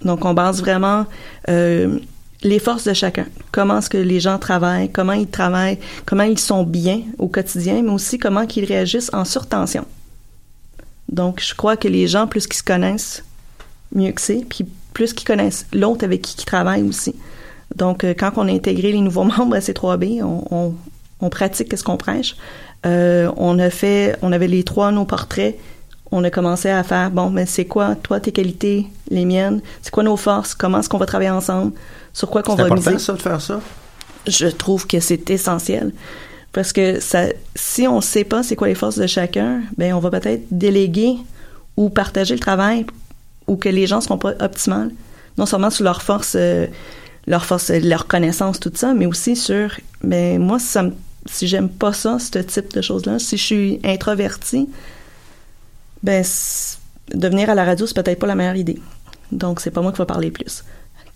Donc, 0.04 0.24
on 0.24 0.32
base 0.34 0.60
vraiment 0.60 1.06
les 1.48 2.58
forces 2.58 2.84
de 2.84 2.92
chacun. 2.92 3.26
Comment 3.52 3.78
est-ce 3.78 3.88
que 3.88 3.96
les 3.96 4.20
gens 4.20 4.38
travaillent, 4.38 4.90
comment 4.90 5.14
ils 5.14 5.26
travaillent, 5.26 5.78
comment 6.04 6.24
ils 6.24 6.38
sont 6.38 6.62
bien 6.62 7.00
au 7.18 7.26
quotidien, 7.26 7.82
mais 7.82 7.90
aussi 7.90 8.18
comment 8.18 8.42
ils 8.42 8.64
réagissent 8.64 9.10
en 9.14 9.24
surtension. 9.24 9.86
Donc, 11.10 11.40
je 11.40 11.54
crois 11.54 11.76
que 11.76 11.88
les 11.88 12.06
gens, 12.06 12.26
plus 12.26 12.46
qu'ils 12.46 12.58
se 12.58 12.62
connaissent, 12.62 13.24
mieux 13.94 14.12
que 14.12 14.20
c'est, 14.20 14.44
puis 14.46 14.66
plus 14.92 15.14
qu'ils 15.14 15.26
connaissent 15.26 15.66
l'autre 15.72 16.04
avec 16.04 16.20
qui 16.20 16.36
ils 16.38 16.44
travaillent 16.44 16.82
aussi. 16.82 17.14
Donc, 17.76 18.04
euh, 18.04 18.14
quand 18.16 18.32
on 18.36 18.48
a 18.48 18.52
intégré 18.52 18.92
les 18.92 19.00
nouveaux 19.00 19.24
membres 19.36 19.56
à 19.56 19.60
C3B, 19.60 20.22
on, 20.22 20.44
on, 20.50 20.74
on 21.20 21.30
pratique 21.30 21.76
ce 21.76 21.82
qu'on 21.82 21.96
prêche. 21.96 22.36
Euh, 22.86 23.30
on 23.36 23.58
a 23.58 23.70
fait, 23.70 24.16
on 24.22 24.32
avait 24.32 24.48
les 24.48 24.62
trois 24.62 24.92
nos 24.92 25.04
portraits. 25.04 25.56
On 26.12 26.22
a 26.22 26.30
commencé 26.30 26.68
à 26.68 26.82
faire, 26.82 27.10
bon, 27.10 27.30
mais 27.30 27.46
c'est 27.46 27.64
quoi, 27.64 27.96
toi, 27.96 28.20
tes 28.20 28.30
qualités, 28.30 28.86
les 29.10 29.24
miennes, 29.24 29.60
c'est 29.82 29.90
quoi 29.90 30.04
nos 30.04 30.16
forces, 30.16 30.54
comment 30.54 30.78
est-ce 30.78 30.88
qu'on 30.88 30.98
va 30.98 31.06
travailler 31.06 31.30
ensemble, 31.30 31.72
sur 32.12 32.30
quoi 32.30 32.42
qu'on 32.42 32.54
C'est 32.54 32.62
va 32.62 32.66
important, 32.66 32.90
miser? 32.92 33.02
ça, 33.02 33.12
de 33.14 33.22
faire 33.22 33.40
ça? 33.40 33.60
Je 34.26 34.46
trouve 34.46 34.86
que 34.86 35.00
c'est 35.00 35.28
essentiel. 35.30 35.92
Parce 36.52 36.72
que 36.72 37.00
ça, 37.00 37.24
si 37.56 37.88
on 37.88 37.96
ne 37.96 38.00
sait 38.00 38.22
pas 38.22 38.44
c'est 38.44 38.54
quoi 38.54 38.68
les 38.68 38.76
forces 38.76 38.96
de 38.98 39.08
chacun, 39.08 39.62
ben 39.76 39.92
on 39.92 39.98
va 39.98 40.10
peut-être 40.10 40.44
déléguer 40.52 41.16
ou 41.76 41.88
partager 41.88 42.34
le 42.34 42.40
travail 42.40 42.86
ou 43.48 43.56
que 43.56 43.68
les 43.68 43.88
gens 43.88 43.96
ne 43.96 44.02
seront 44.02 44.18
pas 44.18 44.34
optimales, 44.40 44.92
non 45.36 45.46
seulement 45.46 45.70
sur 45.70 45.82
leurs 45.84 46.02
forces 46.02 46.36
euh, 46.38 46.68
leur 47.26 47.44
force, 47.44 47.70
leur 47.70 48.06
connaissance, 48.06 48.60
tout 48.60 48.72
ça, 48.74 48.94
mais 48.94 49.06
aussi 49.06 49.34
sur, 49.36 49.70
mais 50.02 50.38
moi, 50.38 50.58
ça 50.58 50.82
me- 50.82 50.92
si 51.26 51.46
j'aime 51.46 51.68
pas 51.70 51.92
ça, 51.92 52.18
ce 52.18 52.38
type 52.38 52.72
de 52.74 52.82
choses-là, 52.82 53.18
si 53.18 53.36
je 53.38 53.42
suis 53.42 53.80
introvertie, 53.84 54.68
ben, 56.02 56.22
c- 56.22 56.76
de 57.14 57.28
venir 57.28 57.50
à 57.50 57.54
la 57.54 57.64
radio, 57.64 57.86
c'est 57.86 57.94
peut-être 57.94 58.18
pas 58.18 58.26
la 58.26 58.34
meilleure 58.34 58.56
idée. 58.56 58.78
Donc, 59.32 59.60
c'est 59.60 59.70
pas 59.70 59.80
moi 59.80 59.92
qui 59.92 59.98
va 59.98 60.06
parler 60.06 60.30
plus. 60.30 60.64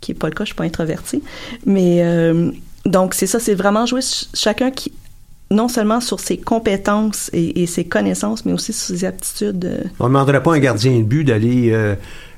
Qui 0.00 0.12
est 0.12 0.14
pas 0.14 0.28
le 0.28 0.34
cas, 0.34 0.44
je 0.44 0.48
suis 0.48 0.54
pas 0.54 0.64
introvertie. 0.64 1.22
Mais, 1.66 2.02
euh, 2.02 2.50
donc, 2.86 3.14
c'est 3.14 3.26
ça, 3.26 3.38
c'est 3.40 3.54
vraiment 3.54 3.84
jouer 3.84 4.00
ch- 4.00 4.28
chacun 4.34 4.70
qui, 4.70 4.92
non 5.50 5.68
seulement 5.68 6.00
sur 6.00 6.20
ses 6.20 6.38
compétences 6.38 7.30
et, 7.32 7.62
et 7.62 7.66
ses 7.66 7.84
connaissances, 7.84 8.44
mais 8.44 8.52
aussi 8.52 8.72
sur 8.72 8.86
ses 8.96 9.04
aptitudes. 9.04 9.64
euh, 9.64 9.84
On 9.98 10.04
ne 10.04 10.08
demanderait 10.10 10.42
pas 10.42 10.52
à 10.52 10.56
un 10.56 10.60
gardien 10.60 10.92
de 10.98 11.02
but 11.02 11.24
d'aller 11.24 11.70
euh, 11.72 11.94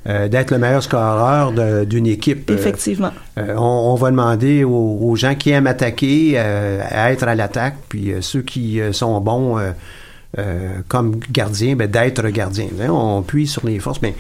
euh, 0.07 0.29
d'être 0.29 0.51
le 0.51 0.59
meilleur 0.59 0.83
scoreur 0.83 1.53
d'une 1.87 2.07
équipe. 2.07 2.51
Euh, 2.51 2.55
effectivement. 2.55 3.11
euh, 3.39 3.55
on, 3.57 3.93
on 3.93 3.95
va 3.97 4.11
demander 4.11 4.65
aux, 4.65 4.99
aux 5.03 5.17
gens 5.17 5.35
qui 5.35 5.51
aiment 5.51 5.67
attaquer 5.67 6.33
euh, 6.37 6.81
à 6.89 7.13
être 7.13 7.25
à 7.25 7.35
l'attaque, 7.35 7.77
puis 7.89 8.13
ceux 8.21 8.43
qui 8.43 8.81
sont 8.93 9.21
bons 9.21 9.59
comme 10.89 11.19
gardiens, 11.33 11.75
ben, 11.77 11.91
d'être 11.91 12.27
gardiens. 12.29 12.69
On 12.89 13.23
puise 13.23 13.51
sur 13.51 13.67
les 13.67 13.79
forces. 13.81 14.01
Mais 14.01 14.15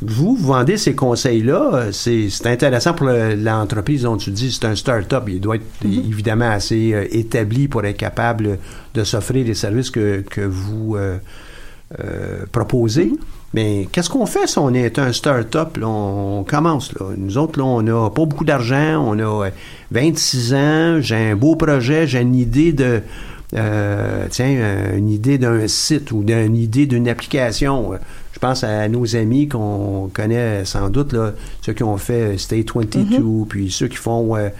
vous, 0.00 0.36
vous 0.36 0.46
vendez 0.46 0.76
ces 0.76 0.94
conseils-là, 0.94 1.86
c'est 1.90 2.28
intéressant 2.46 2.94
pour 2.94 3.06
le- 3.06 3.34
l'entreprise 3.34 4.02
dont 4.02 4.16
tu 4.16 4.30
dis 4.30 4.52
c'est 4.52 4.66
un 4.66 4.76
start-up. 4.76 5.24
Il 5.26 5.40
doit 5.40 5.56
être 5.56 5.64
évidemment 5.84 6.50
assez 6.50 7.08
établi 7.10 7.66
pour 7.66 7.84
être 7.84 7.96
capable 7.96 8.58
de 8.94 9.04
s'offrir 9.04 9.44
les 9.44 9.54
services 9.54 9.90
que, 9.90 10.20
que 10.30 10.40
vous 10.42 10.96
proposez. 12.52 13.12
Mais 13.56 13.88
qu'est-ce 13.90 14.10
qu'on 14.10 14.26
fait 14.26 14.46
si 14.46 14.58
on 14.58 14.74
est 14.74 14.98
un 14.98 15.12
start-up? 15.14 15.78
là? 15.78 15.88
on 15.88 16.44
commence. 16.44 16.92
Là. 17.00 17.06
Nous 17.16 17.38
autres, 17.38 17.58
là, 17.58 17.64
on 17.64 17.80
n'a 17.80 18.10
pas 18.10 18.26
beaucoup 18.26 18.44
d'argent, 18.44 19.02
on 19.02 19.18
a 19.18 19.46
euh, 19.46 19.50
26 19.92 20.52
ans, 20.54 21.00
j'ai 21.00 21.16
un 21.30 21.36
beau 21.36 21.56
projet, 21.56 22.06
j'ai 22.06 22.20
une 22.20 22.34
idée 22.34 22.74
de. 22.74 23.00
euh, 23.54 24.26
tiens, 24.30 24.54
euh, 24.58 24.98
une 24.98 25.08
idée 25.08 25.38
d'un 25.38 25.66
site 25.68 26.12
ou 26.12 26.22
d'une 26.22 26.54
idée 26.54 26.84
d'une 26.84 27.08
application. 27.08 27.94
Euh, 27.94 27.96
Je 28.34 28.38
pense 28.38 28.62
à 28.62 28.86
nos 28.90 29.16
amis 29.16 29.48
qu'on 29.48 30.10
connaît 30.12 30.66
sans 30.66 30.90
doute, 30.90 31.14
là, 31.14 31.32
ceux 31.62 31.72
qui 31.72 31.82
ont 31.82 31.96
fait 31.96 32.36
State 32.36 32.66
22, 32.74 33.46
puis 33.48 33.70
ceux 33.70 33.88
qui 33.88 33.96
font, 33.96 34.36
euh, 34.36 34.50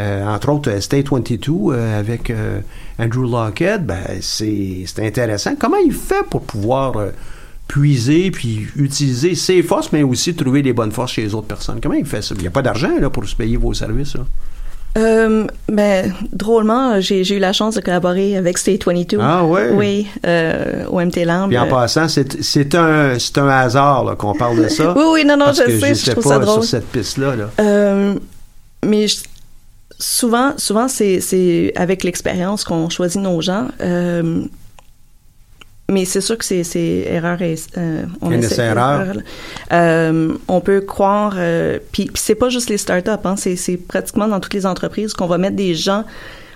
euh, 0.00 0.26
entre 0.26 0.50
autres, 0.50 0.68
euh, 0.68 0.80
State 0.80 1.10
22 1.12 1.52
euh, 1.70 2.00
avec 2.00 2.28
euh, 2.30 2.58
Andrew 2.98 3.22
Lockhead. 3.30 3.86
Ben, 3.86 4.02
c'est 4.20 4.82
c'est 4.86 5.06
intéressant. 5.06 5.52
Comment 5.56 5.76
il 5.76 5.92
fait 5.92 6.24
pour 6.28 6.40
pouvoir 6.42 6.96
euh, 6.96 7.10
puiser 7.72 8.30
puis 8.30 8.66
utiliser 8.76 9.34
ses 9.34 9.62
forces, 9.62 9.92
mais 9.92 10.02
aussi 10.02 10.34
trouver 10.34 10.60
les 10.62 10.74
bonnes 10.74 10.92
forces 10.92 11.12
chez 11.12 11.22
les 11.22 11.34
autres 11.34 11.46
personnes? 11.46 11.78
Comment 11.82 11.94
il 11.94 12.04
fait 12.04 12.20
ça? 12.22 12.34
Il 12.36 12.42
n'y 12.42 12.46
a 12.46 12.50
pas 12.50 12.60
d'argent 12.62 12.90
là, 13.00 13.08
pour 13.08 13.24
se 13.26 13.34
payer 13.34 13.56
vos 13.56 13.72
services. 13.72 14.14
Là. 14.14 14.24
Euh, 14.98 15.46
ben, 15.70 16.12
drôlement, 16.32 17.00
j'ai 17.00 17.26
eu 17.34 17.38
la 17.38 17.54
chance 17.54 17.76
de 17.76 17.80
collaborer 17.80 18.36
avec 18.36 18.58
State 18.58 18.84
22. 18.84 19.16
Ah 19.22 19.42
ouais? 19.46 19.70
Oui, 19.72 20.06
euh, 20.26 20.84
au 20.90 21.00
MT 21.00 21.24
Lamb. 21.24 21.48
Puis 21.48 21.56
en 21.56 21.64
Euh, 21.66 21.70
passant, 21.70 22.08
c'est 22.08 22.42
c'est 22.42 22.74
un, 22.74 23.18
c'est 23.18 23.38
un 23.38 23.48
hasard 23.48 24.16
qu'on 24.18 24.34
parle 24.34 24.62
de 24.62 24.68
ça. 24.68 24.92
Oui, 24.96 25.04
oui, 25.14 25.24
non, 25.24 25.38
non, 25.38 25.46
parce 25.46 25.60
je 25.60 25.64
que 25.64 25.78
sais, 25.80 25.94
je 25.94 26.10
trouve 26.10 26.24
pas 26.24 26.28
ça 26.30 26.38
drôle. 26.40 26.60
sur 26.62 26.64
cette 26.70 26.86
piste-là. 26.88 27.36
Là. 27.36 27.50
Euh, 27.58 28.14
mais 28.84 29.08
je- 29.08 29.22
souvent, 29.98 30.52
souvent 30.58 30.88
c'est 30.88 31.20
c'est 31.22 31.72
avec 31.74 32.04
l'expérience 32.04 32.62
qu'on 32.64 32.90
choisit 32.90 33.20
nos 33.22 33.40
gens. 33.40 33.68
Euh, 33.80 34.44
mais 35.92 36.04
c'est 36.04 36.20
sûr 36.20 36.36
que 36.38 36.44
c'est 36.44 36.64
c'est 36.64 37.04
erreur 37.08 37.40
et 37.42 37.54
euh, 37.78 38.02
on 38.20 38.30
essaie- 38.32 38.52
essai-erreur. 38.54 39.14
Euh, 39.72 40.34
on 40.48 40.60
peut 40.60 40.80
croire 40.80 41.34
euh, 41.36 41.78
puis, 41.92 42.10
c'est 42.14 42.34
pas 42.34 42.48
juste 42.48 42.68
les 42.70 42.78
startups 42.78 43.10
hein, 43.24 43.36
c'est 43.36 43.56
c'est 43.56 43.76
pratiquement 43.76 44.28
dans 44.28 44.40
toutes 44.40 44.54
les 44.54 44.66
entreprises 44.66 45.12
qu'on 45.14 45.26
va 45.26 45.38
mettre 45.38 45.56
des 45.56 45.74
gens 45.74 46.04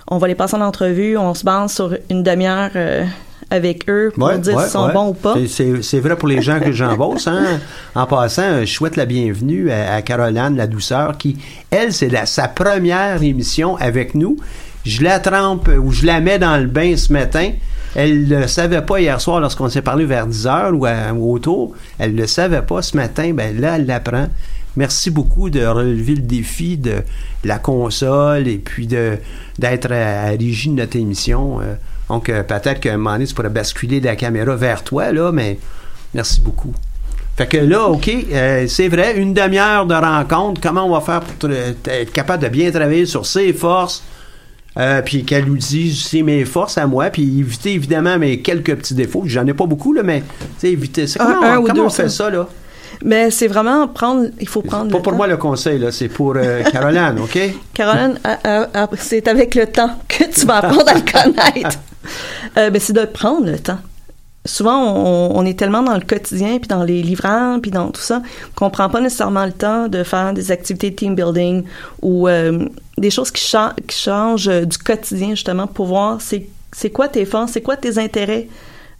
on 0.09 0.19
va 0.19 0.27
les 0.29 0.35
passer 0.35 0.57
en 0.57 0.61
entrevue 0.63 1.17
on 1.17 1.35
se 1.35 1.45
base 1.45 1.73
sur 1.75 1.97
une 2.11 2.23
demi-heure 2.23 2.71
euh, 2.77 3.05
avec 3.51 3.89
eux 3.89 4.11
pour 4.15 4.25
Ouais, 4.25 4.39
dire 4.39 4.57
ouais, 4.57 4.63
s'ils 4.65 4.73
sont 4.73 4.87
ouais. 4.87 4.93
bons 4.93 5.09
ou 5.11 5.15
pas 5.15 5.35
C'est- 5.35 5.47
C'est 5.49 5.83
c'est 5.83 6.01
vrai 6.01 6.17
pour 6.17 6.27
les 6.29 6.43
gens 6.43 6.59
que 6.59 6.73
j'embosse. 6.73 7.29
Hein? 7.29 7.61
En 7.95 8.05
passant, 8.07 8.61
je 8.63 8.73
souhaite 8.73 8.97
la 8.97 9.07
bienvenue 9.07 9.71
à, 9.71 9.95
à 9.95 10.03
Caroline 10.03 10.57
La 10.57 10.67
Douceur, 10.67 11.17
qui, 11.17 11.37
elle, 11.71 11.93
c'est 11.93 12.09
la- 12.09 12.27
sa 12.27 12.49
première 12.49 13.23
émission 13.23 13.77
avec 13.77 14.17
nous. 14.17 14.37
Je 14.85 15.03
la 15.05 15.21
trempe 15.21 15.69
ou 15.81 15.93
je 15.93 16.07
la 16.07 16.19
mets 16.21 16.41
dans 16.41 16.57
le 16.57 16.67
bain 16.67 16.97
ce 16.97 17.13
matin. 17.13 17.51
Elle 17.99 18.29
ne 18.29 18.41
le 18.41 18.47
savait 18.47 18.83
pas 18.83 19.01
hier 19.01 19.19
soir 19.21 19.41
lorsqu'on 19.41 19.71
s'est 19.71 19.81
parlé 19.81 20.05
vers 20.05 20.27
10 20.27 20.47
heures 20.47 20.73
ou, 20.75 20.85
à- 20.85 21.13
ou 21.15 21.33
autour. 21.33 21.75
Elle 21.99 22.15
ne 22.15 22.21
le 22.21 22.27
savait 22.27 22.61
pas 22.61 22.83
ce 22.83 22.95
matin. 22.95 23.33
Ben 23.33 23.59
là, 23.59 23.77
elle 23.77 23.87
l'apprend. 23.87 24.29
Merci 24.77 25.11
beaucoup 25.11 25.49
de 25.49 25.65
relever 25.65 26.15
le 26.17 26.21
défi 26.21 26.77
de 26.77 26.97
la 27.43 27.59
console 27.59 28.47
et 28.47 28.59
puis 28.59 28.87
d'être 28.87 29.91
à, 29.91 30.27
régie 30.39 30.69
de 30.69 30.75
notre 30.75 30.97
émission. 30.99 31.61
Euh, 31.63 31.75
donc, 32.11 32.29
euh, 32.29 32.43
peut-être 32.43 32.81
qu'à 32.81 32.93
un 32.93 32.99
moment 32.99 33.13
donné, 33.15 33.25
tu 33.27 33.35
pourrais 33.35 33.49
basculer 33.49 34.01
la 34.01 34.15
caméra 34.15 34.55
vers 34.55 34.85
toi, 34.85 35.11
là, 35.13 35.33
mais 35.33 35.59
merci 36.13 36.43
beaucoup. 36.43 36.75
Fait 37.39 37.47
que 37.47 37.57
là, 37.57 37.85
OK, 37.87 38.11
euh, 38.33 38.67
c'est 38.69 38.89
vrai, 38.89 39.17
une 39.17 39.33
demi-heure 39.33 39.87
de 39.87 39.95
rencontre, 39.95 40.61
comment 40.61 40.85
on 40.85 40.91
va 40.91 41.01
faire 41.01 41.21
pour 41.23 41.51
être 41.51 42.13
capable 42.13 42.43
de 42.43 42.49
bien 42.49 42.71
travailler 42.71 43.07
sur 43.07 43.25
ses 43.25 43.55
forces, 43.55 44.03
euh, 44.79 45.03
puis 45.03 45.25
qu'elle 45.25 45.47
nous 45.47 45.57
dise 45.57 46.05
c'est 46.05 46.23
mes 46.23 46.45
forces 46.45 46.79
à 46.79 46.87
moi, 46.87 47.11
puis 47.11 47.23
éviter 47.41 47.73
évidemment 47.73 48.19
mes 48.19 48.41
quelques 48.41 48.75
petits 48.75 48.95
défauts. 48.95 49.23
J'en 49.27 49.47
ai 49.47 49.55
pas 49.55 49.67
beaucoup, 49.67 49.93
là, 49.93 50.03
mais 50.03 50.23
éviter 50.63 51.07
ça. 51.07 51.25
Comment, 51.25 51.43
un 51.43 51.59
on, 51.59 51.63
ou 51.63 51.67
comment 51.67 51.75
deux, 51.75 51.81
on 51.83 51.91
fait 51.91 52.09
ça. 52.09 52.25
ça, 52.25 52.31
là? 52.31 52.49
mais 53.05 53.31
c'est 53.31 53.49
vraiment 53.49 53.89
prendre 53.89 54.29
il 54.41 54.49
faut 54.49 54.63
prendre 54.63 54.91
Pas 54.91 54.99
le 54.99 55.03
pour 55.03 55.13
temps. 55.13 55.17
moi 55.17 55.27
le 55.27 55.37
conseil, 55.37 55.79
là, 55.79 55.93
c'est 55.93 56.09
pour 56.09 56.35
euh, 56.37 56.63
Caroline, 56.73 57.19
OK? 57.23 57.39
Caroline, 57.75 58.19
c'est 58.97 59.29
avec 59.29 59.55
le 59.55 59.67
temps 59.67 59.91
que 60.09 60.25
tu 60.25 60.47
vas 60.47 60.59
apprendre 60.59 60.89
à 60.89 60.95
le 60.95 61.01
connaître. 61.01 61.79
Euh, 62.57 62.71
ben, 62.71 62.81
c'est 62.81 62.93
de 62.93 63.05
prendre 63.05 63.47
le 63.47 63.59
temps. 63.59 63.81
Souvent, 64.45 64.81
on, 64.81 65.37
on 65.37 65.45
est 65.45 65.59
tellement 65.59 65.83
dans 65.83 65.95
le 65.95 66.03
quotidien, 66.03 66.59
puis 66.59 66.69
dans 66.69 66.85
les 66.85 67.03
livrables, 67.03 67.61
puis 67.61 67.73
dans 67.73 67.91
tout 67.91 68.01
ça, 68.01 68.23
qu'on 68.55 68.71
prend 68.71 68.89
pas 68.89 69.01
nécessairement 69.01 69.45
le 69.45 69.53
temps 69.53 69.89
de 69.89 70.05
faire 70.05 70.33
des 70.33 70.53
activités 70.53 70.91
de 70.91 70.95
team 70.95 71.15
building 71.17 71.65
ou 72.03 72.29
euh, 72.29 72.65
des 72.99 73.11
choses 73.11 73.31
qui, 73.31 73.43
cha- 73.43 73.75
qui 73.87 73.97
changent 73.97 74.49
euh, 74.49 74.65
du 74.65 74.79
quotidien, 74.79 75.31
justement, 75.31 75.67
pour 75.67 75.87
voir 75.87 76.19
c'est 76.21 76.91
quoi 76.91 77.09
tes 77.09 77.25
forces, 77.25 77.53
c'est 77.53 77.63
quoi 77.63 77.77
tes 77.77 77.99
intérêts. 77.99 78.49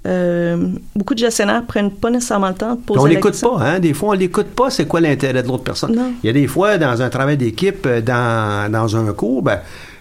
Euh, 0.07 0.69
beaucoup 0.95 1.15
de 1.15 1.19
gestionnaires 1.19 1.65
prennent 1.67 1.91
pas 1.91 2.11
nécessairement 2.11 2.49
le 2.51 2.55
temps 2.55 2.75
de 2.77 2.81
poser 2.81 3.01
on 3.01 3.07
l'écoute 3.07 3.41
pas, 3.41 3.59
hein? 3.59 3.81
Des 3.81 3.93
fois, 3.93 4.11
on 4.11 4.13
l'écoute 4.13 4.47
pas, 4.47 4.71
c'est 4.71 4.87
quoi 4.87 5.01
l'intérêt 5.01 5.43
de 5.43 5.49
l'autre 5.49 5.65
personne. 5.65 5.97
Non. 5.97 6.13
Il 6.23 6.27
y 6.29 6.31
a 6.31 6.33
des 6.33 6.47
fois, 6.47 6.79
dans 6.79 7.03
un 7.03 7.09
travail 7.11 7.37
d'équipe, 7.37 7.85
euh, 7.87 8.01
dans, 8.01 8.71
dans 8.71 8.97
un 8.97 9.13
cours, 9.13 9.43
ben, 9.43 9.59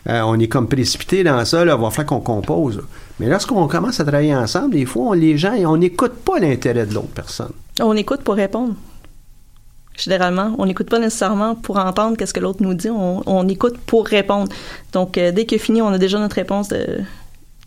euh, 0.07 0.21
on 0.25 0.37
est 0.39 0.47
comme 0.47 0.67
précipité 0.67 1.23
dans 1.23 1.43
ça, 1.43 1.65
là, 1.65 1.75
il 1.75 1.81
va 1.81 1.89
falloir 1.89 2.05
qu'on 2.05 2.19
compose. 2.19 2.83
Mais 3.19 3.27
lorsqu'on 3.27 3.67
commence 3.67 3.99
à 3.99 4.03
travailler 4.03 4.35
ensemble, 4.35 4.75
des 4.75 4.85
fois, 4.85 5.05
on, 5.07 5.13
les 5.13 5.39
gens, 5.39 5.53
on 5.65 5.77
n'écoute 5.77 6.13
pas 6.23 6.37
l'intérêt 6.39 6.85
de 6.85 6.93
l'autre 6.93 7.07
personne. 7.15 7.51
On 7.81 7.95
écoute 7.95 8.21
pour 8.21 8.35
répondre. 8.35 8.75
Généralement, 9.97 10.53
on 10.57 10.65
n'écoute 10.65 10.89
pas 10.89 10.99
nécessairement 10.99 11.55
pour 11.55 11.77
entendre 11.77 12.17
qu'est-ce 12.17 12.33
que 12.33 12.39
l'autre 12.39 12.61
nous 12.61 12.73
dit. 12.73 12.89
On, 12.89 13.23
on 13.25 13.47
écoute 13.47 13.77
pour 13.85 14.05
répondre. 14.05 14.51
Donc, 14.91 15.17
euh, 15.17 15.31
dès 15.31 15.45
que 15.45 15.57
fini, 15.57 15.81
on 15.81 15.87
a 15.87 15.97
déjà 15.97 16.19
notre 16.19 16.35
réponse 16.35 16.67
de, 16.67 16.99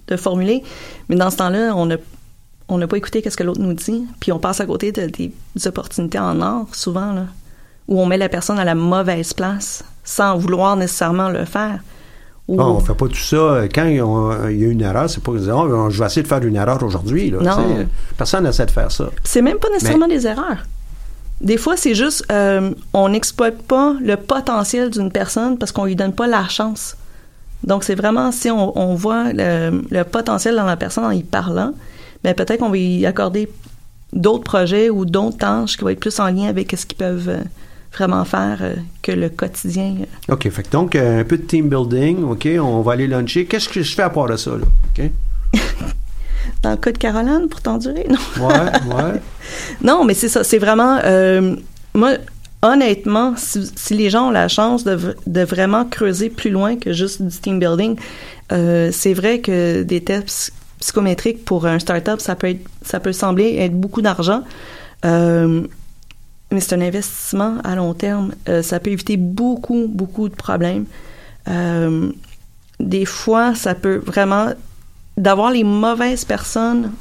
de 0.09 0.17
formuler. 0.17 0.62
Mais 1.09 1.17
dans 1.17 1.31
ce 1.31 1.37
temps-là, 1.38 1.73
on 1.75 1.87
n'a 1.87 1.97
on 2.69 2.77
n'a 2.79 2.87
pas 2.87 2.97
écouté 2.99 3.23
qu'est-ce 3.23 3.37
que 3.37 3.43
l'autre 3.45 3.61
nous 3.61 3.73
dit. 3.73 4.05
Puis 4.21 4.31
on 4.31 4.38
passe 4.38 4.61
à 4.61 4.67
côté 4.67 4.93
de, 4.93 5.07
des, 5.07 5.33
opportunités 5.67 6.19
en 6.19 6.41
or, 6.43 6.67
souvent, 6.73 7.12
là, 7.12 7.25
où 7.88 8.01
on 8.01 8.07
met 8.07 8.19
la 8.19 8.29
personne 8.29 8.59
à 8.59 8.64
la 8.64 8.75
mauvaise 8.75 9.33
place 9.33 9.85
sans 10.05 10.37
vouloir 10.37 10.77
nécessairement 10.77 11.31
le 11.31 11.47
faire. 11.47 11.81
Ou- 12.47 12.57
Bon, 12.57 12.64
on 12.64 12.81
fait 12.81 12.95
pas 12.95 13.09
tout 13.09 13.14
ça. 13.14 13.62
Quand 13.75 13.85
il 13.85 13.97
y 13.97 14.01
a 14.01 14.05
a 14.05 14.51
une 14.51 14.83
erreur, 14.83 15.09
c'est 15.09 15.23
pas 15.23 15.33
que 15.33 15.38
oh, 15.51 15.91
je 15.91 15.99
vais 15.99 16.07
essayer 16.07 16.23
de 16.23 16.29
faire 16.29 16.43
une 16.43 16.57
erreur 16.57 16.83
aujourd'hui. 16.83 17.31
Non. 17.31 17.87
Personne 18.17 18.45
n'essaie 18.45 18.67
de 18.67 18.71
faire 18.71 18.93
ça. 18.93 19.09
C'est 19.25 19.43
même 19.43 19.59
pas 19.59 19.69
nécessairement 19.71 20.09
des 20.09 20.27
erreurs. 20.27 20.59
Des 21.40 21.57
fois, 21.57 21.77
c'est 21.77 21.94
juste 21.94 22.24
euh, 22.33 22.72
on 22.92 23.11
n'exploite 23.11 23.62
pas 23.62 23.94
le 24.01 24.16
potentiel 24.16 24.90
d'une 24.90 25.11
personne 25.11 25.57
parce 25.57 25.70
qu'on 25.70 25.85
lui 25.85 25.94
donne 25.94 26.12
pas 26.12 26.27
la 26.27 26.48
chance. 26.48 26.96
Donc, 27.64 27.85
c'est 27.85 27.94
vraiment 27.94 28.33
si 28.33 28.51
on, 28.51 28.94
voit 28.94 29.33
le, 29.33 30.03
potentiel 30.05 30.57
dans 30.57 30.66
la 30.66 30.77
personne 30.77 31.05
en 31.05 31.11
y 31.11 31.22
parlant, 31.22 31.72
ben 32.22 32.35
peut-être 32.35 32.61
qu'on 32.61 32.70
va 32.70 32.79
y 32.79 33.05
accorder 33.07 33.48
d'autres 34.12 34.44
projets 34.44 34.90
ou 34.90 35.05
d'autres 35.05 35.38
tâches 35.38 35.77
qui 35.77 35.83
vont 35.83 35.90
être 35.90 36.01
plus 36.01 36.18
en 36.20 36.29
lien 36.29 36.48
avec 36.48 36.72
ce 36.77 36.87
qu'ils 36.87 36.98
peuvent 36.98 37.29
euh, 37.29 37.40
vraiment 37.92 38.24
faire 38.24 38.59
euh, 38.61 38.74
que 39.03 39.12
le 39.12 39.29
quotidien. 39.29 39.94
OK. 40.29 40.48
Fait 40.51 40.72
donc, 40.72 40.94
un 40.94 41.24
peu 41.24 41.37
de 41.37 41.42
team 41.42 41.68
building. 41.68 42.24
OK. 42.24 42.48
On 42.61 42.81
va 42.81 42.92
aller 42.92 43.07
luncher. 43.07 43.44
Qu'est-ce 43.46 43.68
que 43.68 43.83
je 43.83 43.94
fais 43.94 44.03
à 44.03 44.11
part 44.11 44.27
de 44.27 44.37
ça, 44.37 44.53
là? 44.53 44.66
OK? 44.96 45.11
Dans 46.62 46.71
le 46.73 46.77
cas 46.77 46.92
de 46.92 46.99
Caroline, 46.99 47.49
pour 47.49 47.61
t'endurer, 47.61 48.07
non? 48.09 48.47
Ouais, 48.47 48.55
ouais. 48.94 49.21
Non, 49.83 50.05
mais 50.05 50.14
c'est 50.14 50.29
ça. 50.29 50.42
C'est 50.44 50.59
vraiment. 50.59 50.99
euh, 51.05 51.55
moi, 51.94 52.12
honnêtement, 52.62 53.35
si, 53.37 53.71
si 53.77 53.94
les 53.94 54.11
gens 54.11 54.29
ont 54.29 54.31
la 54.31 54.49
chance 54.49 54.85
de, 54.85 55.16
de 55.27 55.40
vraiment 55.42 55.85
creuser 55.85 56.31
plus 56.31 56.51
loin 56.51 56.77
que 56.77 56.92
juste 56.92 57.23
du 57.23 57.37
team 57.37 57.61
building, 57.61 57.97
euh, 58.53 58.90
c'est 58.92 59.14
vrai 59.14 59.40
que 59.40 59.83
des 59.83 60.03
tests 60.03 60.53
psychométriques 60.81 61.44
pour 61.44 61.66
un 61.66 61.79
startup, 61.79 62.21
ça 62.21 62.35
peut 62.35 62.49
être, 62.49 62.66
ça 62.83 63.01
peut 63.01 63.12
sembler 63.12 63.57
être 63.59 63.75
beaucoup 63.75 64.03
d'argent. 64.03 64.42
Euh, 65.05 65.62
mais 66.51 66.61
c'est 66.61 66.75
un 66.75 66.81
investissement 66.81 67.59
à 67.62 67.77
long 67.77 67.94
terme. 67.94 68.33
Euh, 68.49 68.62
ça 68.62 68.81
peut 68.81 68.90
éviter 68.90 69.16
beaucoup, 69.16 69.87
beaucoup 69.88 70.29
de 70.29 70.35
problèmes. 70.35 70.87
Des 72.81 73.07
fois, 73.07 73.55
ça 73.55 73.75
peut 73.75 74.01
vraiment 74.05 74.49
d'avoir 75.18 75.50
les 75.50 75.64
mauvaises 75.64 76.24
personnes 76.24 76.92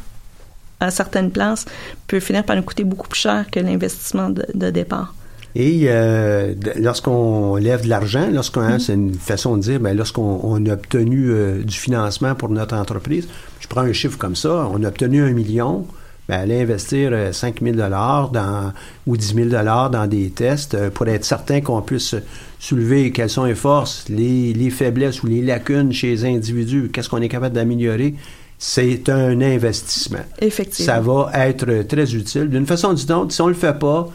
à 0.80 0.91
certaines 0.91 1.32
places 1.32 1.65
peut 2.08 2.19
finir 2.19 2.43
par 2.43 2.56
nous 2.56 2.62
coûter 2.62 2.84
beaucoup 2.84 3.08
plus 3.08 3.21
cher 3.21 3.45
que 3.51 3.60
l'investissement 3.60 4.30
de, 4.30 4.45
de 4.53 4.69
départ. 4.69 5.13
Et 5.56 5.86
euh, 5.86 6.53
lorsqu'on 6.75 7.56
lève 7.56 7.84
de 7.84 7.89
l'argent, 7.89 8.30
lorsqu'on 8.32 8.62
hein, 8.62 8.80
c'est 8.80 8.93
une 8.93 9.15
façon 9.15 9.58
de 9.58 9.62
dire, 9.63 9.80
ben, 9.80 9.97
lorsqu'on 9.97 10.39
on 10.43 10.63
a 10.67 10.73
obtenu 10.73 11.32
euh, 11.32 11.63
du 11.63 11.75
financement 11.75 12.36
pour 12.36 12.49
notre 12.49 12.75
entreprise, 12.75 13.27
je 13.60 13.67
prends 13.67 13.82
un 13.82 13.93
chiffre 13.93 14.19
comme 14.19 14.36
ça, 14.36 14.69
on 14.71 14.84
a 14.84 14.88
obtenu 14.88 15.23
un 15.23 15.32
million, 15.32 15.88
ben, 16.28 16.40
aller 16.40 16.62
investir 16.62 17.10
euh, 17.13 17.32
5 17.32 17.62
000 17.62 17.78
dans, 17.78 18.74
ou 19.06 19.18
10 19.18 19.36
000 19.36 19.50
dans 19.50 20.08
des 20.10 20.30
tests 20.30 20.74
euh, 20.76 20.90
pour 20.90 21.08
être 21.08 21.26
certain 21.26 21.62
qu'on 21.62 21.82
puisse 21.82 22.16
soulever 22.60 23.12
quelles 23.12 23.30
sont 23.30 23.46
les 23.46 23.56
forces, 23.56 24.06
les, 24.10 24.54
les 24.54 24.70
faiblesses 24.70 25.24
ou 25.24 25.28
les 25.28 25.42
lacunes 25.42 25.94
chez 25.94 26.08
les 26.08 26.26
individus, 26.26 26.90
qu'est-ce 26.92 27.10
qu'on 27.10 27.22
est 27.22 27.30
capable 27.30 27.56
d'améliorer, 27.56 28.16
c'est 28.58 29.08
un 29.10 29.40
investissement. 29.42 30.26
Effectivement. 30.40 30.94
Ça 30.94 31.00
va 31.00 31.32
être 31.48 31.84
très 31.88 32.16
utile. 32.16 32.50
D'une 32.50 32.66
façon 32.66 32.90
ou 32.90 32.94
d'une 32.96 33.12
autre, 33.13 33.32
si 33.32 33.42
on 33.42 33.48
le 33.48 33.54
fait 33.54 33.78
pas, 33.78 34.10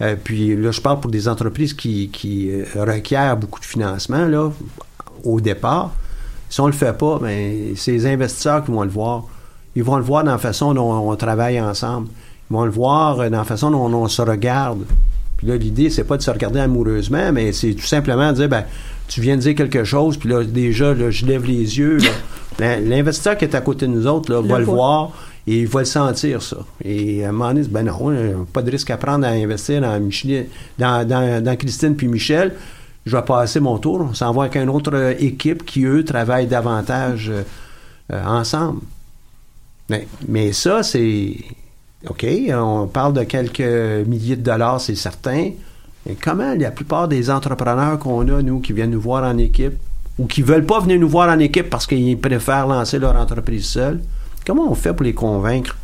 euh, 0.00 0.16
puis 0.22 0.56
là, 0.56 0.70
je 0.72 0.80
parle 0.80 1.00
pour 1.00 1.10
des 1.10 1.28
entreprises 1.28 1.74
qui, 1.74 2.10
qui 2.12 2.50
euh, 2.50 2.64
requièrent 2.76 3.36
beaucoup 3.36 3.60
de 3.60 3.64
financement 3.64 4.26
là, 4.26 4.50
au 5.22 5.40
départ. 5.40 5.92
Si 6.50 6.60
on 6.60 6.66
le 6.66 6.72
fait 6.72 6.96
pas, 6.96 7.18
ben, 7.20 7.74
c'est 7.76 7.92
les 7.92 8.06
investisseurs 8.06 8.64
qui 8.64 8.70
vont 8.70 8.82
le 8.82 8.90
voir. 8.90 9.24
Ils 9.76 9.82
vont 9.84 9.96
le 9.96 10.02
voir 10.02 10.24
dans 10.24 10.32
la 10.32 10.38
façon 10.38 10.74
dont 10.74 10.92
on 10.92 11.16
travaille 11.16 11.60
ensemble. 11.60 12.08
Ils 12.50 12.54
vont 12.54 12.64
le 12.64 12.70
voir 12.70 13.16
dans 13.16 13.38
la 13.38 13.44
façon 13.44 13.70
dont 13.70 13.92
on 13.92 14.08
se 14.08 14.22
regarde. 14.22 14.84
Puis 15.36 15.46
là, 15.48 15.56
l'idée, 15.56 15.90
c'est 15.90 16.04
pas 16.04 16.16
de 16.16 16.22
se 16.22 16.30
regarder 16.30 16.60
amoureusement, 16.60 17.32
mais 17.32 17.52
c'est 17.52 17.74
tout 17.74 17.86
simplement 17.86 18.30
de 18.30 18.36
dire, 18.36 18.48
ben, 18.48 18.64
tu 19.08 19.20
viens 19.20 19.36
de 19.36 19.40
dire 19.42 19.54
quelque 19.54 19.84
chose, 19.84 20.16
puis 20.16 20.28
là, 20.28 20.44
déjà, 20.44 20.94
là, 20.94 21.10
je 21.10 21.26
lève 21.26 21.44
les 21.44 21.78
yeux. 21.78 21.98
Ben, 22.56 22.88
L'investisseur 22.88 23.36
qui 23.36 23.44
est 23.46 23.54
à 23.56 23.60
côté 23.60 23.88
de 23.88 23.90
nous 23.90 24.06
autres 24.06 24.32
là, 24.32 24.40
va 24.40 24.58
le 24.60 24.64
voir 24.76 25.10
et 25.44 25.62
il 25.62 25.66
va 25.66 25.80
le 25.80 25.86
sentir, 25.86 26.40
ça. 26.40 26.58
Et 26.84 27.24
à 27.24 27.30
un 27.30 27.32
moment 27.32 27.48
donné, 27.52 27.66
ben 27.66 27.82
non, 27.82 27.98
euh, 28.12 28.34
pas 28.52 28.62
de 28.62 28.70
risque 28.70 28.90
à 28.90 28.96
prendre 28.96 29.26
à 29.26 29.30
investir 29.30 29.80
dans, 29.80 29.98
Micheline- 29.98 30.46
dans, 30.78 31.04
dans, 31.04 31.42
dans 31.42 31.56
Christine 31.56 31.96
puis 31.96 32.06
Michel. 32.06 32.54
Je 33.06 33.16
vais 33.16 33.22
passer 33.24 33.58
mon 33.58 33.76
tour. 33.78 34.06
On 34.08 34.14
s'en 34.14 34.30
va 34.32 34.42
avec 34.42 34.54
une 34.54 34.68
autre 34.70 34.92
euh, 34.94 35.14
équipe 35.18 35.64
qui, 35.66 35.82
eux, 35.84 36.04
travaillent 36.04 36.46
davantage 36.46 37.28
euh, 37.28 37.42
euh, 38.12 38.24
ensemble. 38.24 38.82
Mais, 39.88 40.52
ça, 40.52 40.82
c'est... 40.82 41.36
OK, 42.08 42.26
on 42.52 42.86
parle 42.86 43.14
de 43.14 43.22
quelques 43.24 44.06
milliers 44.06 44.36
de 44.36 44.42
dollars, 44.42 44.80
c'est 44.80 44.94
certain. 44.94 45.52
Mais 46.04 46.16
comment 46.22 46.54
la 46.54 46.70
plupart 46.70 47.08
des 47.08 47.30
entrepreneurs 47.30 47.98
qu'on 47.98 48.28
a, 48.28 48.42
nous, 48.42 48.60
qui 48.60 48.72
viennent 48.72 48.90
nous 48.90 49.00
voir 49.00 49.24
en 49.24 49.38
équipe, 49.38 49.74
ou 50.18 50.26
qui 50.26 50.42
veulent 50.42 50.66
pas 50.66 50.80
venir 50.80 50.98
nous 51.00 51.08
voir 51.08 51.28
en 51.28 51.38
équipe 51.38 51.70
parce 51.70 51.86
qu'ils 51.86 52.18
préfèrent 52.18 52.66
lancer 52.66 52.98
leur 52.98 53.16
entreprise 53.16 53.66
seuls, 53.66 54.00
comment 54.46 54.70
on 54.70 54.74
fait 54.74 54.92
pour 54.92 55.04
les 55.04 55.14
convaincre 55.14 55.76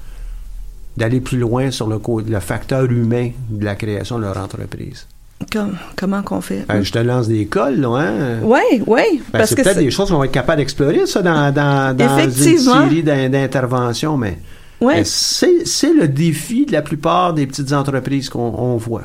d'aller 0.97 1.21
plus 1.21 1.39
loin 1.39 1.71
sur 1.71 1.89
le 1.89 2.41
facteur 2.41 2.85
humain 2.85 3.31
de 3.49 3.65
la 3.65 3.75
création 3.75 4.19
de 4.19 4.25
leur 4.25 4.37
entreprise? 4.37 5.07
Comme- 5.53 5.77
comment 5.97 6.23
qu'on 6.23 6.41
fait? 6.41 6.65
Ben, 6.69 6.83
je 6.83 6.93
te 6.93 6.99
lance 6.99 7.27
des 7.27 7.47
cols, 7.47 7.81
là, 7.81 7.89
hein? 7.97 8.39
Oui, 8.43 8.61
oui. 8.87 9.03
Ben, 9.33 9.39
parce 9.39 9.51
c'est 9.51 9.57
que 9.57 9.63
peut-être 9.63 9.77
c'est- 9.79 9.85
des 9.85 9.91
choses 9.91 10.11
qu'on 10.11 10.19
va 10.19 10.27
être 10.27 10.33
capable 10.33 10.59
d'explorer, 10.59 11.07
ça, 11.07 11.23
dans, 11.23 11.53
dans, 11.53 11.97
dans 11.97 12.19
une 12.19 12.31
série 12.59 13.03
d'in- 13.03 13.29
d'interventions, 13.29 14.17
mais 14.17 14.39
Ouais. 14.81 15.03
c'est 15.05 15.67
c'est 15.67 15.93
le 15.93 16.09
défi 16.09 16.67
de 16.67 16.73
la 16.73 16.83
plupart 16.83 17.35
des 17.35 17.47
petites 17.47 17.73
entreprises 17.73 18.29
qu'on 18.29 18.55
on 18.57 18.77
voit? 18.77 19.05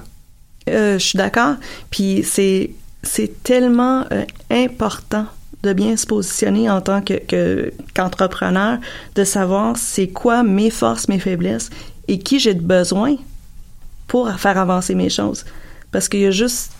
Euh, 0.69 0.99
je 0.99 1.03
suis 1.05 1.17
d'accord. 1.17 1.55
Puis 1.89 2.21
c'est 2.23 2.71
c'est 3.01 3.41
tellement 3.43 4.03
euh, 4.11 4.23
important 4.51 5.25
de 5.63 5.73
bien 5.73 5.95
se 5.97 6.05
positionner 6.05 6.69
en 6.69 6.81
tant 6.81 7.01
que 7.01 7.13
que- 7.25 7.73
qu'entrepreneur, 7.95 8.77
de 9.15 9.23
savoir 9.23 9.77
c'est 9.77 10.07
quoi 10.07 10.43
mes 10.43 10.69
forces, 10.69 11.07
mes 11.07 11.19
faiblesses 11.19 11.69
et 12.07 12.19
qui 12.19 12.39
j'ai 12.39 12.53
de 12.53 12.61
besoin 12.61 13.15
pour 14.07 14.29
faire 14.33 14.57
avancer 14.59 14.93
mes 14.95 15.09
choses. 15.09 15.43
Parce 15.95 16.09
qu'il 16.09 16.19
y 16.19 16.25
a 16.25 16.31
juste 16.31 16.73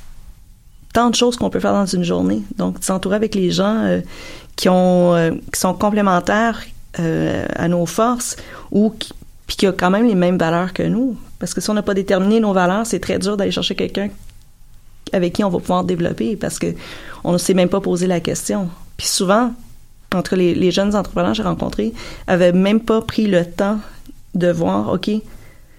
tant 0.92 1.10
de 1.10 1.16
choses 1.16 1.38
qu'on 1.38 1.50
peut 1.50 1.62
faire 1.62 1.72
dans 1.72 1.86
une 1.86 2.04
journée. 2.04 2.44
Donc, 2.58 2.80
s'entourer 2.82 3.16
avec 3.16 3.34
les 3.34 3.50
gens 3.50 3.78
euh, 3.78 4.02
qui 4.58 4.68
ont 4.68 5.16
euh, 5.16 5.32
qui 5.54 5.58
sont 5.58 5.74
complémentaires 5.74 6.62
euh, 7.00 7.46
à 7.56 7.70
nos 7.70 7.86
forces 7.86 8.36
ou 8.72 8.90
qui 8.90 9.14
puis 9.48 9.56
qui 9.56 9.68
quand 9.68 9.90
même 9.90 10.06
les 10.06 10.16
mêmes 10.16 10.38
valeurs 10.38 10.74
que 10.74 10.84
nous. 10.84 11.16
Parce 11.40 11.54
que 11.54 11.62
si 11.62 11.70
on 11.70 11.76
n'a 11.76 11.82
pas 11.82 11.94
déterminé 11.94 12.42
nos 12.42 12.52
valeurs, 12.52 12.86
c'est 12.86 13.00
très 13.00 13.18
dur 13.18 13.38
d'aller 13.38 13.52
chercher 13.52 13.74
quelqu'un 13.76 14.10
avec 15.14 15.32
qui 15.32 15.46
on 15.46 15.50
va 15.50 15.60
pouvoir 15.60 15.86
développer 15.86 16.36
parce 16.36 16.60
que 16.60 16.76
on 17.24 17.32
ne 17.32 17.38
s'est 17.38 17.54
même 17.54 17.70
pas 17.70 17.80
posé 17.80 18.08
la 18.08 18.20
question. 18.20 18.68
Puis 18.98 19.08
souvent, 19.08 19.54
entre 20.14 20.36
les, 20.36 20.54
les 20.54 20.72
jeunes 20.72 20.94
entrepreneurs 20.94 21.32
que 21.32 21.38
j'ai 21.38 21.44
rencontrés, 21.44 21.94
avaient 22.28 22.52
même 22.52 22.82
pas 22.82 23.02
pris 23.02 23.28
le 23.28 23.46
temps 23.46 23.80
de 24.34 24.52
voir, 24.52 24.92
OK, 24.92 25.10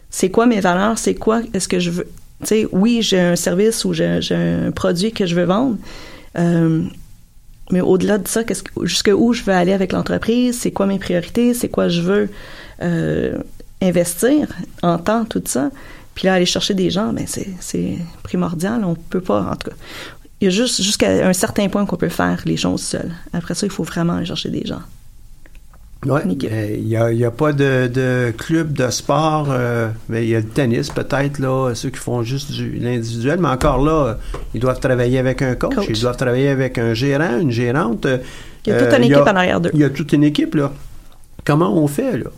c'est 0.08 0.30
quoi 0.30 0.46
mes 0.46 0.60
valeurs, 0.60 0.96
c'est 0.96 1.16
quoi, 1.16 1.42
est-ce 1.52 1.68
que 1.68 1.78
je 1.78 1.90
veux, 1.90 2.08
tu 2.40 2.46
sais, 2.46 2.68
oui, 2.72 3.00
j'ai 3.02 3.20
un 3.20 3.36
service 3.36 3.84
ou 3.84 3.92
j'ai 3.92 4.20
un 4.30 4.70
produit 4.70 5.12
que 5.12 5.26
je 5.26 5.34
veux 5.34 5.44
vendre, 5.44 5.76
euh, 6.38 6.82
mais 7.70 7.80
au-delà 7.80 8.18
de 8.18 8.28
ça, 8.28 8.44
qu'est-ce 8.44 8.62
que, 8.62 8.86
jusqu'où 8.86 9.32
je 9.32 9.42
veux 9.42 9.52
aller 9.52 9.72
avec 9.72 9.92
l'entreprise, 9.92 10.58
c'est 10.58 10.70
quoi 10.70 10.86
mes 10.86 10.98
priorités, 10.98 11.54
c'est 11.54 11.68
quoi 11.68 11.88
je 11.88 12.00
veux 12.00 12.28
euh, 12.82 13.38
investir 13.82 14.48
en 14.82 14.98
temps, 14.98 15.24
tout 15.24 15.42
ça. 15.44 15.70
Puis 16.14 16.26
là, 16.26 16.34
aller 16.34 16.46
chercher 16.46 16.74
des 16.74 16.90
gens, 16.90 17.12
ben 17.12 17.26
c'est, 17.26 17.98
primordial. 18.22 18.84
On 18.84 18.94
peut 18.94 19.20
pas, 19.20 19.42
en 19.42 19.56
tout 19.56 19.70
cas. 19.70 19.76
Il 20.40 20.44
y 20.44 20.48
a 20.48 20.50
juste 20.50 20.82
jusqu'à 20.82 21.28
un 21.28 21.32
certain 21.32 21.68
point 21.68 21.84
qu'on 21.86 21.96
peut 21.96 22.08
faire 22.08 22.42
les 22.44 22.56
choses 22.56 22.82
seules. 22.82 23.12
Après 23.32 23.54
ça, 23.54 23.66
il 23.66 23.72
faut 23.72 23.84
vraiment 23.84 24.14
aller 24.14 24.26
chercher 24.26 24.50
des 24.50 24.64
gens. 24.66 24.82
Euh, 26.04 26.76
Il 26.78 26.84
n'y 26.86 26.96
a, 26.96 27.10
il 27.10 27.18
y 27.18 27.24
a 27.24 27.30
pas 27.30 27.52
de, 27.52 27.88
de 27.88 28.32
club 28.36 28.72
de 28.74 28.90
sport, 28.90 29.48
euh, 29.50 29.88
mais 30.08 30.24
il 30.24 30.28
y 30.28 30.36
a 30.36 30.40
le 30.40 30.46
tennis 30.46 30.90
peut-être, 30.90 31.38
là, 31.38 31.72
ceux 31.74 31.90
qui 31.90 31.98
font 31.98 32.22
juste 32.22 32.52
du, 32.52 32.72
l'individuel, 32.78 33.40
mais 33.40 33.48
encore 33.48 33.82
là, 33.84 34.18
ils 34.54 34.60
doivent 34.60 34.78
travailler 34.78 35.18
avec 35.18 35.42
un 35.42 35.54
coach, 35.56 35.74
Coach. 35.74 35.86
ils 35.88 36.00
doivent 36.00 36.16
travailler 36.16 36.48
avec 36.48 36.78
un 36.78 36.94
gérant, 36.94 37.38
une 37.40 37.50
gérante. 37.50 38.06
euh, 38.06 38.18
Il 38.66 38.70
y 38.72 38.76
a 38.76 38.84
toute 38.84 38.98
une 38.98 39.04
équipe 39.04 39.16
en 39.18 39.36
arrière 39.36 39.60
d'eux. 39.60 39.70
Il 39.74 39.80
y 39.80 39.84
a 39.84 39.90
toute 39.90 40.12
une 40.12 40.24
équipe, 40.24 40.54
là. 40.54 40.70
Comment 41.44 41.76
on 41.76 41.86
fait, 41.88 42.18
là? 42.18 42.30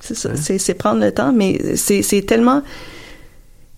C'est 0.00 0.14
ça. 0.16 0.36
C'est, 0.36 0.58
c'est 0.58 0.74
prendre 0.74 1.00
le 1.00 1.12
temps, 1.12 1.32
mais 1.32 1.76
c'est, 1.76 2.02
c'est 2.02 2.22
tellement. 2.22 2.62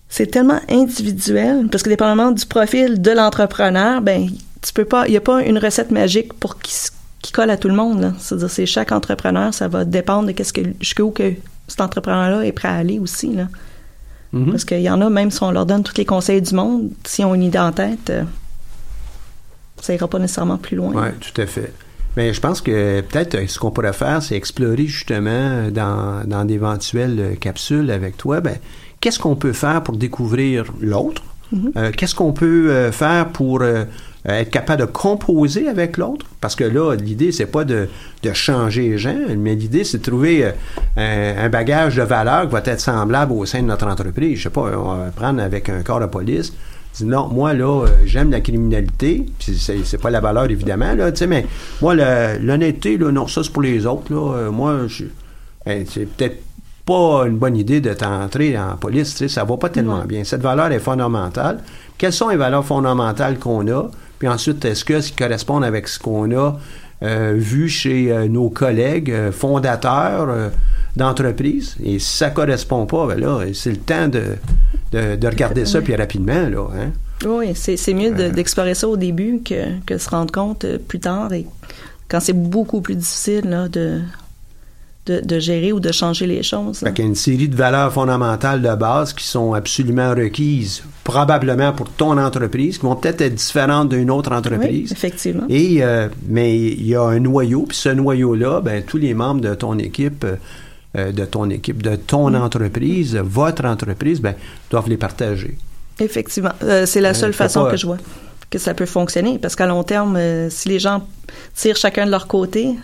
C'est 0.07 0.27
tellement 0.27 0.59
individuel, 0.69 1.67
parce 1.71 1.83
que 1.83 1.89
dépendamment 1.89 2.31
du 2.31 2.45
profil 2.45 3.01
de 3.01 3.11
l'entrepreneur, 3.11 4.01
ben, 4.01 4.27
tu 4.61 4.73
peux 4.73 4.83
pas. 4.85 5.07
Il 5.07 5.11
n'y 5.11 5.17
a 5.17 5.21
pas 5.21 5.41
une 5.41 5.57
recette 5.57 5.89
magique 5.89 6.33
pour 6.33 6.59
qui, 6.59 6.73
qui 7.21 7.31
colle 7.31 7.49
à 7.49 7.57
tout 7.57 7.67
le 7.67 7.75
monde. 7.75 8.13
C'est-à-dire, 8.19 8.49
c'est 8.49 8.65
chaque 8.65 8.91
entrepreneur, 8.91 9.53
ça 9.53 9.67
va 9.67 9.85
dépendre 9.85 10.27
de 10.27 10.31
qu'est-ce 10.31 10.53
que 10.53 10.61
jusqu'où 10.79 11.11
que 11.11 11.33
cet 11.67 11.81
entrepreneur-là 11.81 12.45
est 12.45 12.51
prêt 12.51 12.67
à 12.67 12.75
aller 12.75 12.99
aussi. 12.99 13.33
Là. 13.33 13.47
Mhm. 14.33 14.51
Parce 14.51 14.65
qu'il 14.65 14.81
y 14.81 14.89
en 14.89 15.01
a, 15.01 15.09
même 15.09 15.31
si 15.31 15.43
on 15.43 15.51
leur 15.51 15.65
donne 15.65 15.83
tous 15.83 15.97
les 15.97 16.05
conseils 16.05 16.41
du 16.41 16.55
monde, 16.55 16.89
si 17.05 17.23
on 17.23 17.35
une 17.35 17.43
idée 17.43 17.59
en 17.59 17.71
tête, 17.71 18.09
euh, 18.09 18.23
ça 19.81 19.93
ira 19.93 20.07
pas 20.07 20.19
nécessairement 20.19 20.57
plus 20.57 20.77
loin. 20.77 20.93
Oui, 20.95 21.09
tout 21.19 21.41
à 21.41 21.45
fait. 21.45 21.73
Mais 22.17 22.33
je 22.33 22.41
pense 22.41 22.59
que 22.59 23.01
peut-être 23.01 23.35
euh, 23.35 23.47
ce 23.47 23.59
qu'on 23.59 23.71
pourrait 23.71 23.93
faire, 23.93 24.21
c'est 24.21 24.35
explorer 24.35 24.87
justement 24.87 25.69
dans, 25.69 26.27
dans 26.27 26.45
d'éventuelles 26.45 27.19
euh, 27.19 27.35
capsules 27.35 27.89
avec 27.91 28.17
toi, 28.17 28.41
ben, 28.41 28.57
qu'est-ce 28.99 29.19
qu'on 29.19 29.35
peut 29.35 29.53
faire 29.53 29.83
pour 29.83 29.97
découvrir 29.97 30.65
l'autre? 30.79 31.23
Euh, 31.75 31.91
qu'est-ce 31.91 32.15
qu'on 32.15 32.31
peut 32.31 32.69
euh, 32.69 32.91
faire 32.91 33.29
pour 33.29 33.61
euh, 33.61 33.83
être 34.25 34.51
capable 34.51 34.81
de 34.81 34.85
composer 34.85 35.67
avec 35.67 35.97
l'autre? 35.97 36.25
Parce 36.39 36.55
que 36.55 36.63
là, 36.63 36.95
l'idée, 36.95 37.31
c'est 37.31 37.45
pas 37.45 37.63
de, 37.63 37.87
de 38.23 38.33
changer 38.33 38.89
les 38.89 38.97
gens, 38.97 39.15
mais 39.37 39.55
l'idée, 39.55 39.83
c'est 39.83 39.97
de 39.97 40.03
trouver 40.03 40.45
euh, 40.45 40.51
un, 40.97 41.45
un 41.45 41.49
bagage 41.49 41.95
de 41.95 42.03
valeur 42.03 42.43
qui 42.43 42.53
va 42.53 42.61
être 42.65 42.79
semblable 42.79 43.31
au 43.31 43.45
sein 43.45 43.61
de 43.61 43.67
notre 43.67 43.87
entreprise. 43.87 44.37
Je 44.37 44.43
sais 44.43 44.49
pas, 44.49 44.61
on 44.77 44.97
va 44.97 45.11
prendre 45.15 45.41
avec 45.41 45.69
un 45.69 45.81
corps 45.81 45.99
de 45.99 46.05
police. 46.05 46.53
Dis, 46.93 47.05
non, 47.05 47.29
moi, 47.29 47.53
là, 47.53 47.85
euh, 47.85 47.87
j'aime 48.05 48.31
la 48.31 48.41
criminalité. 48.41 49.25
Puis 49.39 49.57
c'est, 49.57 49.85
c'est 49.85 49.97
pas 49.97 50.09
la 50.09 50.19
valeur, 50.19 50.51
évidemment, 50.51 50.93
là, 50.93 51.11
tu 51.11 51.19
sais, 51.19 51.27
mais 51.27 51.45
moi, 51.81 51.95
l'honnêteté, 51.95 52.97
là, 52.97 53.11
non, 53.11 53.27
ça, 53.27 53.43
c'est 53.43 53.51
pour 53.51 53.61
les 53.61 53.85
autres, 53.85 54.13
là. 54.13 54.35
Euh, 54.35 54.51
moi, 54.51 54.81
ben, 55.65 55.85
c'est 55.87 56.05
peut-être 56.05 56.43
pas 56.85 57.25
une 57.27 57.37
bonne 57.37 57.55
idée 57.55 57.79
de 57.79 57.93
t'entrer 57.93 58.57
en 58.57 58.75
police, 58.75 59.11
tu 59.11 59.17
sais, 59.19 59.27
ça 59.27 59.43
va 59.45 59.55
pas 59.55 59.69
tellement 59.69 60.03
bien. 60.03 60.23
Cette 60.23 60.41
valeur 60.41 60.71
est 60.71 60.79
fondamentale. 60.79 61.59
Quelles 61.97 62.11
sont 62.11 62.29
les 62.29 62.37
valeurs 62.37 62.65
fondamentales 62.65 63.39
qu'on 63.39 63.67
a? 63.67 63.83
Puis 64.21 64.27
ensuite, 64.27 64.63
est-ce 64.65 64.85
que 64.85 65.01
ça 65.01 65.09
correspond 65.17 65.63
avec 65.63 65.87
ce 65.87 65.97
qu'on 65.97 66.29
a 66.37 66.59
euh, 67.01 67.33
vu 67.35 67.67
chez 67.67 68.11
euh, 68.11 68.27
nos 68.27 68.51
collègues 68.51 69.09
euh, 69.09 69.31
fondateurs 69.31 70.51
d'entreprises? 70.95 71.75
Et 71.83 71.97
si 71.97 72.17
ça 72.17 72.29
correspond 72.29 72.85
pas, 72.85 73.07
ben 73.07 73.19
là, 73.19 73.39
c'est 73.55 73.71
le 73.71 73.77
temps 73.77 74.07
de, 74.07 74.23
de, 74.91 75.15
de 75.15 75.27
regarder 75.27 75.65
ça 75.65 75.81
puis 75.81 75.95
rapidement, 75.95 76.47
là, 76.47 76.67
hein? 76.77 76.91
Oui, 77.25 77.53
c'est, 77.55 77.77
c'est 77.77 77.95
mieux 77.95 78.11
de- 78.11 78.29
d'explorer 78.29 78.75
ça 78.75 78.87
au 78.87 78.95
début 78.95 79.41
que, 79.43 79.79
que 79.87 79.95
de 79.95 79.99
se 79.99 80.09
rendre 80.11 80.31
compte 80.31 80.67
plus 80.87 80.99
tard 80.99 81.33
et 81.33 81.47
quand 82.07 82.19
c'est 82.19 82.33
beaucoup 82.33 82.81
plus 82.81 82.95
difficile 82.95 83.49
là, 83.49 83.67
de, 83.69 84.01
de, 85.05 85.39
gérer 85.39 85.73
ou 85.73 85.79
de 85.79 85.91
changer 85.91 86.27
les 86.27 86.43
choses. 86.43 86.79
Fait 86.79 86.93
qu'il 86.93 87.03
y 87.03 87.07
a 87.07 87.09
une 87.09 87.15
série 87.15 87.47
de 87.47 87.55
valeurs 87.55 87.91
fondamentales 87.91 88.61
de 88.61 88.75
base 88.75 89.13
qui 89.13 89.25
sont 89.25 89.53
absolument 89.53 90.11
requises, 90.11 90.83
probablement 91.03 91.73
pour 91.73 91.89
ton 91.89 92.17
entreprise, 92.17 92.77
qui 92.77 92.85
vont 92.85 92.95
peut-être 92.95 93.21
être 93.21 93.33
différentes 93.33 93.89
d'une 93.89 94.11
autre 94.11 94.31
entreprise. 94.31 94.89
Oui, 94.89 94.95
effectivement. 94.95 95.45
Et, 95.49 95.83
euh, 95.83 96.07
mais 96.27 96.55
il 96.55 96.85
y 96.85 96.95
a 96.95 97.01
un 97.01 97.19
noyau, 97.19 97.65
puis 97.67 97.77
ce 97.77 97.89
noyau-là, 97.89 98.61
ben, 98.61 98.83
tous 98.83 98.97
les 98.97 99.13
membres 99.13 99.41
de 99.41 99.55
ton 99.55 99.77
équipe, 99.79 100.25
euh, 100.95 101.11
de 101.11 101.25
ton 101.25 101.49
équipe, 101.49 101.81
de 101.81 101.95
ton 101.95 102.29
mm. 102.29 102.35
entreprise, 102.35 103.15
votre 103.15 103.65
entreprise, 103.65 104.21
ben, 104.21 104.35
doivent 104.69 104.89
les 104.89 104.97
partager. 104.97 105.57
Effectivement. 105.99 106.53
Euh, 106.63 106.85
c'est 106.85 107.01
la 107.01 107.13
seule 107.13 107.33
façon 107.33 107.65
que 107.65 107.77
je 107.77 107.87
vois 107.87 107.97
que 108.49 108.59
ça 108.59 108.73
peut 108.73 108.85
fonctionner. 108.85 109.39
Parce 109.39 109.55
qu'à 109.55 109.65
long 109.65 109.81
terme, 109.81 110.19
si 110.49 110.67
les 110.67 110.77
gens 110.77 111.07
tirent 111.55 111.77
chacun 111.77 112.05
de 112.05 112.11
leur 112.11 112.27
côté, 112.27 112.75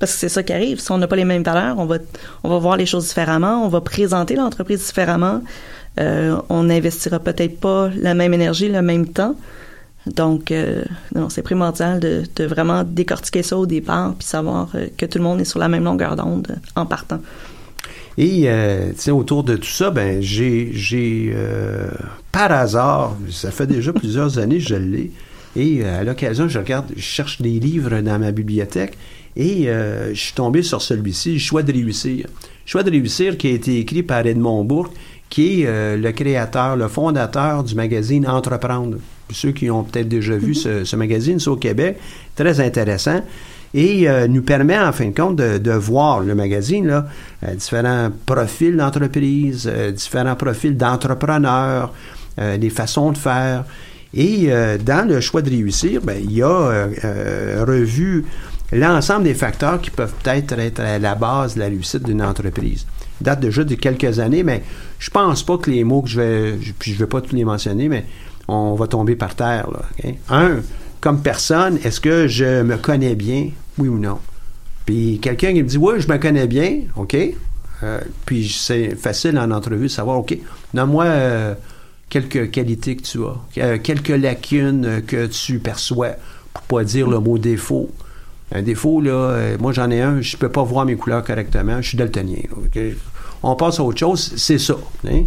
parce 0.00 0.14
que 0.14 0.18
c'est 0.18 0.28
ça 0.28 0.42
qui 0.42 0.52
arrive. 0.52 0.80
Si 0.80 0.90
on 0.90 0.98
n'a 0.98 1.06
pas 1.06 1.16
les 1.16 1.24
mêmes 1.24 1.44
valeurs, 1.44 1.78
on 1.78 1.84
va, 1.84 1.98
on 2.42 2.48
va 2.48 2.58
voir 2.58 2.76
les 2.76 2.86
choses 2.86 3.06
différemment, 3.06 3.64
on 3.64 3.68
va 3.68 3.80
présenter 3.80 4.34
l'entreprise 4.34 4.84
différemment, 4.84 5.42
euh, 6.00 6.36
on 6.48 6.64
n'investira 6.64 7.20
peut-être 7.20 7.60
pas 7.60 7.90
la 7.94 8.14
même 8.14 8.34
énergie, 8.34 8.68
le 8.68 8.82
même 8.82 9.06
temps. 9.06 9.36
Donc, 10.06 10.50
euh, 10.50 10.82
non, 11.14 11.28
c'est 11.28 11.42
primordial 11.42 12.00
de, 12.00 12.44
vraiment 12.44 12.84
décortiquer 12.84 13.42
ça 13.42 13.58
au 13.58 13.66
départ, 13.66 14.14
puis 14.18 14.26
savoir 14.26 14.70
euh, 14.74 14.86
que 14.96 15.04
tout 15.04 15.18
le 15.18 15.24
monde 15.24 15.40
est 15.40 15.44
sur 15.44 15.58
la 15.58 15.68
même 15.68 15.84
longueur 15.84 16.16
d'onde 16.16 16.56
en 16.74 16.86
partant. 16.86 17.20
Et, 18.16 18.44
euh, 18.46 18.92
autour 19.08 19.44
de 19.44 19.56
tout 19.56 19.68
ça, 19.68 19.90
ben, 19.90 20.20
j'ai, 20.22 20.70
j'ai 20.72 21.34
par 22.32 22.50
hasard, 22.50 23.16
ça 23.30 23.50
fait 23.50 23.66
déjà 23.66 23.92
plusieurs 23.94 24.38
années 24.38 24.58
que 24.58 24.64
je 24.64 24.74
l'ai, 24.74 25.10
et 25.56 25.84
à 25.84 26.02
l'occasion, 26.04 26.48
je 26.48 26.58
regarde, 26.58 26.86
je 26.96 27.02
cherche 27.02 27.42
des 27.42 27.60
livres 27.60 28.00
dans 28.00 28.18
ma 28.18 28.32
bibliothèque, 28.32 28.96
et 29.36 29.68
euh, 29.68 30.10
je 30.12 30.20
suis 30.20 30.34
tombé 30.34 30.62
sur 30.62 30.82
celui-ci, 30.82 31.38
Choix 31.38 31.62
de 31.62 31.72
réussir. 31.72 32.26
Choix 32.66 32.82
de 32.82 32.90
réussir 32.90 33.36
qui 33.36 33.48
a 33.48 33.50
été 33.50 33.78
écrit 33.78 34.02
par 34.02 34.26
Edmond 34.26 34.64
Bourque, 34.64 34.92
qui 35.28 35.62
est 35.62 35.66
euh, 35.66 35.96
le 35.96 36.12
créateur, 36.12 36.76
le 36.76 36.88
fondateur 36.88 37.62
du 37.62 37.74
magazine 37.74 38.26
Entreprendre. 38.26 38.98
ceux 39.30 39.52
qui 39.52 39.70
ont 39.70 39.84
peut-être 39.84 40.08
déjà 40.08 40.36
vu 40.36 40.54
mhm. 40.66 40.84
ce, 40.84 40.96
magazine, 40.96 41.38
c'est 41.38 41.48
au 41.48 41.56
Québec, 41.56 41.98
très 42.34 42.60
intéressant. 42.60 43.20
Et 43.72 44.08
euh, 44.08 44.26
nous 44.26 44.42
permet, 44.42 44.76
en 44.76 44.90
fin 44.90 45.06
de 45.06 45.14
compte, 45.14 45.36
de, 45.36 45.70
voir 45.70 46.20
le 46.20 46.34
magazine, 46.34 46.88
là, 46.88 47.06
différents 47.54 48.10
profils 48.26 48.76
d'entreprise, 48.76 49.70
différents 49.94 50.34
profils 50.34 50.76
d'entrepreneurs, 50.76 51.92
des 52.36 52.70
façons 52.70 53.12
de 53.12 53.18
faire. 53.18 53.64
Et 54.12 54.48
dans 54.84 55.08
le 55.08 55.20
choix 55.20 55.40
de 55.40 55.50
réussir, 55.50 56.00
ben, 56.02 56.20
il 56.20 56.32
y 56.32 56.42
a 56.42 56.88
revu 57.64 58.24
l'ensemble 58.72 59.24
des 59.24 59.34
facteurs 59.34 59.80
qui 59.80 59.90
peuvent 59.90 60.14
peut-être 60.22 60.58
être 60.58 60.80
à 60.80 60.98
la 60.98 61.14
base 61.14 61.54
de 61.54 61.60
la 61.60 61.66
réussite 61.66 62.04
d'une 62.04 62.22
entreprise. 62.22 62.86
Date 63.20 63.40
déjà 63.40 63.64
de 63.64 63.74
quelques 63.74 64.18
années, 64.18 64.42
mais 64.42 64.62
je 64.98 65.10
pense 65.10 65.42
pas 65.42 65.58
que 65.58 65.70
les 65.70 65.84
mots 65.84 66.02
que 66.02 66.08
je 66.08 66.20
vais, 66.20 66.52
puis 66.78 66.92
je 66.92 66.98
vais 66.98 67.06
pas 67.06 67.20
tous 67.20 67.34
les 67.34 67.44
mentionner, 67.44 67.88
mais 67.88 68.06
on 68.48 68.74
va 68.74 68.86
tomber 68.86 69.16
par 69.16 69.34
terre. 69.34 69.68
Là, 69.70 70.10
Un, 70.30 70.60
comme 71.00 71.22
personne, 71.22 71.78
est-ce 71.84 72.00
que 72.00 72.28
je 72.28 72.62
me 72.62 72.76
connais 72.76 73.14
bien, 73.14 73.50
oui 73.78 73.88
ou 73.88 73.98
non? 73.98 74.18
Puis 74.86 75.18
quelqu'un 75.20 75.52
qui 75.52 75.62
me 75.62 75.68
dit, 75.68 75.78
oui, 75.78 75.94
je 75.98 76.08
me 76.08 76.18
connais 76.18 76.46
bien, 76.46 76.80
OK? 76.96 77.16
Euh, 77.82 78.00
puis 78.26 78.48
c'est 78.48 78.94
facile 78.96 79.38
en 79.38 79.50
entrevue 79.50 79.84
de 79.84 79.88
savoir, 79.88 80.18
OK, 80.18 80.36
donne-moi 80.74 81.04
euh, 81.04 81.54
quelques 82.08 82.50
qualités 82.50 82.96
que 82.96 83.02
tu 83.02 83.18
as, 83.24 83.36
euh, 83.62 83.78
quelques 83.82 84.08
lacunes 84.08 85.02
que 85.06 85.26
tu 85.26 85.58
perçois, 85.58 86.16
pour 86.52 86.62
pas 86.64 86.84
dire 86.84 87.08
le 87.08 87.20
mot 87.20 87.38
défaut. 87.38 87.90
Un 88.52 88.62
défaut, 88.62 89.00
là, 89.00 89.12
euh, 89.12 89.56
moi 89.60 89.72
j'en 89.72 89.90
ai 89.90 90.00
un, 90.00 90.20
je 90.20 90.36
peux 90.36 90.48
pas 90.48 90.62
voir 90.62 90.84
mes 90.84 90.96
couleurs 90.96 91.22
correctement, 91.22 91.80
je 91.80 91.88
suis 91.88 91.98
daltonien. 91.98 92.42
On 93.42 93.54
passe 93.54 93.78
à 93.78 93.84
autre 93.84 93.98
chose, 93.98 94.32
c'est 94.36 94.58
ça. 94.58 94.74
Hein? 95.08 95.24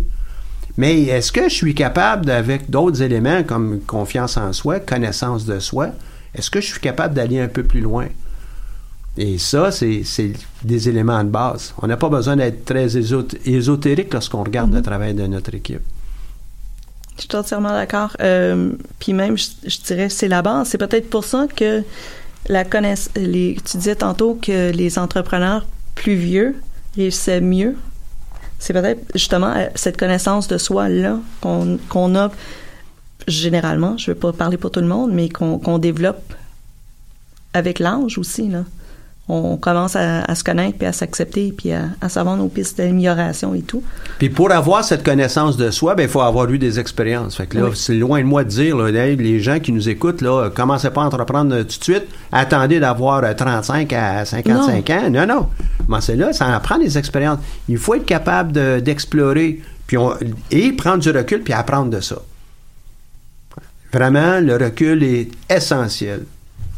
Mais 0.77 1.03
est-ce 1.03 1.31
que 1.31 1.43
je 1.43 1.53
suis 1.53 1.75
capable, 1.75 2.29
avec 2.29 2.69
d'autres 2.69 3.01
éléments 3.01 3.43
comme 3.43 3.79
confiance 3.81 4.37
en 4.37 4.51
soi, 4.53 4.79
connaissance 4.79 5.45
de 5.45 5.59
soi, 5.59 5.89
est-ce 6.35 6.49
que 6.49 6.59
je 6.59 6.67
suis 6.67 6.81
capable 6.81 7.13
d'aller 7.13 7.39
un 7.39 7.47
peu 7.47 7.63
plus 7.63 7.81
loin? 7.81 8.07
Et 9.17 9.37
ça, 9.37 9.71
c'est 9.71 10.03
des 10.63 10.89
éléments 10.89 11.23
de 11.23 11.29
base. 11.29 11.73
On 11.81 11.87
n'a 11.87 11.97
pas 11.97 12.09
besoin 12.09 12.35
d'être 12.35 12.65
très 12.65 12.97
ésotérique 12.97 14.11
lorsqu'on 14.11 14.43
regarde 14.43 14.73
le 14.73 14.79
mm-hmm. 14.79 14.83
travail 14.83 15.13
de 15.13 15.27
notre 15.27 15.53
équipe. 15.53 15.81
Je 17.17 17.21
suis 17.21 17.35
entièrement 17.35 17.69
d'accord. 17.69 18.17
Euh, 18.21 18.71
puis 18.97 19.13
même, 19.13 19.37
je, 19.37 19.45
je 19.67 19.77
dirais, 19.81 20.09
c'est 20.09 20.27
la 20.27 20.41
base. 20.41 20.69
C'est 20.69 20.79
peut-être 20.79 21.11
pour 21.11 21.23
ça 21.23 21.45
que 21.55 21.83
la 22.47 22.65
connaissance, 22.65 23.09
les, 23.15 23.57
tu 23.63 23.77
disais 23.77 23.95
tantôt 23.95 24.35
que 24.35 24.71
les 24.71 24.99
entrepreneurs 24.99 25.65
plus 25.95 26.15
vieux 26.15 26.55
réussissaient 26.95 27.41
mieux. 27.41 27.75
C'est 28.59 28.73
peut-être 28.73 29.01
justement 29.13 29.53
euh, 29.55 29.67
cette 29.75 29.97
connaissance 29.97 30.47
de 30.47 30.57
soi-là 30.57 31.19
qu'on 31.41 32.15
a 32.15 32.31
généralement, 33.27 33.97
je 33.97 34.11
ne 34.11 34.15
vais 34.15 34.19
pas 34.19 34.33
parler 34.33 34.57
pour 34.57 34.71
tout 34.71 34.81
le 34.81 34.87
monde, 34.87 35.11
mais 35.13 35.29
qu'on 35.29 35.77
développe 35.77 36.33
avec 37.53 37.79
l'âge 37.79 38.17
aussi. 38.17 38.49
Là 38.49 38.63
on 39.29 39.55
commence 39.55 39.95
à, 39.95 40.35
se 40.35 40.43
connaître 40.43 40.77
puis 40.77 40.87
à 40.87 40.91
s'accepter 40.91 41.53
puis 41.57 41.71
à, 41.71 42.09
savoir 42.09 42.35
nos 42.35 42.49
pistes 42.49 42.77
d'amélioration 42.77 43.55
et 43.55 43.61
tout. 43.61 43.81
Puis 44.19 44.29
pour 44.29 44.51
avoir 44.51 44.83
cette 44.83 45.03
connaissance 45.03 45.55
de 45.55 45.71
soi, 45.71 45.95
ben 45.95 46.03
il 46.03 46.09
faut 46.09 46.21
avoir 46.21 46.49
eu 46.49 46.57
des 46.57 46.79
expériences. 46.79 47.37
Fait 47.37 47.47
que 47.47 47.57
là, 47.57 47.69
c'est 47.73 47.95
loin 47.95 48.19
de 48.19 48.25
moi 48.25 48.43
de 48.43 48.49
dire 48.49 48.75
là, 48.75 48.91
les 48.91 49.39
gens 49.39 49.59
qui 49.59 49.71
nous 49.71 49.87
écoutent 49.87 50.21
là, 50.21 50.49
commencez 50.49 50.89
pas 50.89 51.03
à 51.03 51.05
entreprendre 51.05 51.57
tout 51.59 51.79
de 51.79 51.83
suite, 51.83 52.05
attendez 52.31 52.79
d'avoir 52.79 53.35
35 53.35 53.93
à 53.93 54.25
55 54.25 54.89
ans. 54.89 55.09
Non 55.09 55.25
non. 55.25 55.47
Mais 55.87 56.01
c'est 56.01 56.15
là, 56.15 56.33
ça 56.33 56.47
en 56.47 56.59
prend 56.59 56.77
des 56.77 56.97
expériences. 56.97 57.39
Il 57.69 57.77
faut 57.77 57.95
être 57.95 58.05
capable 58.05 58.81
d'explorer 58.81 59.61
puis 59.87 59.97
et 60.51 60.71
prendre 60.73 60.99
du 60.99 61.11
recul 61.11 61.41
puis 61.41 61.53
apprendre 61.53 61.89
de 61.89 62.01
ça. 62.01 62.17
Vraiment, 63.93 64.39
le 64.39 64.55
recul 64.57 65.03
est 65.03 65.29
essentiel. 65.49 66.25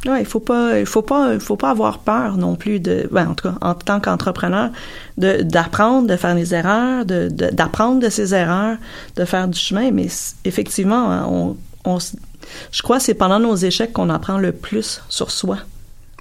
Ouais, 0.07 0.21
il 0.21 0.25
faut 0.25 0.39
pas, 0.39 0.79
il 0.79 0.85
faut 0.85 1.01
pas, 1.01 1.33
il 1.33 1.39
faut 1.39 1.55
pas 1.55 1.71
avoir 1.71 1.99
peur 1.99 2.37
non 2.37 2.55
plus 2.55 2.79
de, 2.79 3.07
ben, 3.11 3.29
en 3.29 3.33
tout 3.33 3.49
cas, 3.49 3.55
en 3.61 3.73
tant 3.73 3.99
qu'entrepreneur, 3.99 4.69
de 5.17 5.41
d'apprendre, 5.41 6.07
de 6.07 6.15
faire 6.15 6.35
des 6.35 6.53
erreurs, 6.53 7.05
de 7.05 7.27
d'apprendre 7.29 7.99
de, 8.01 8.09
ses 8.09 8.35
erreurs, 8.35 8.77
de 9.15 9.25
faire 9.25 9.47
du 9.47 9.57
chemin. 9.57 9.91
Mais 9.91 10.07
effectivement, 10.43 11.11
hein, 11.11 11.25
on, 11.29 11.57
on 11.85 11.97
je 12.71 12.81
crois 12.81 12.97
que 12.97 13.03
c'est 13.03 13.15
pendant 13.15 13.39
nos 13.39 13.55
échecs 13.55 13.93
qu'on 13.93 14.09
apprend 14.09 14.37
le 14.37 14.51
plus 14.51 15.01
sur 15.09 15.31
soi. 15.31 15.57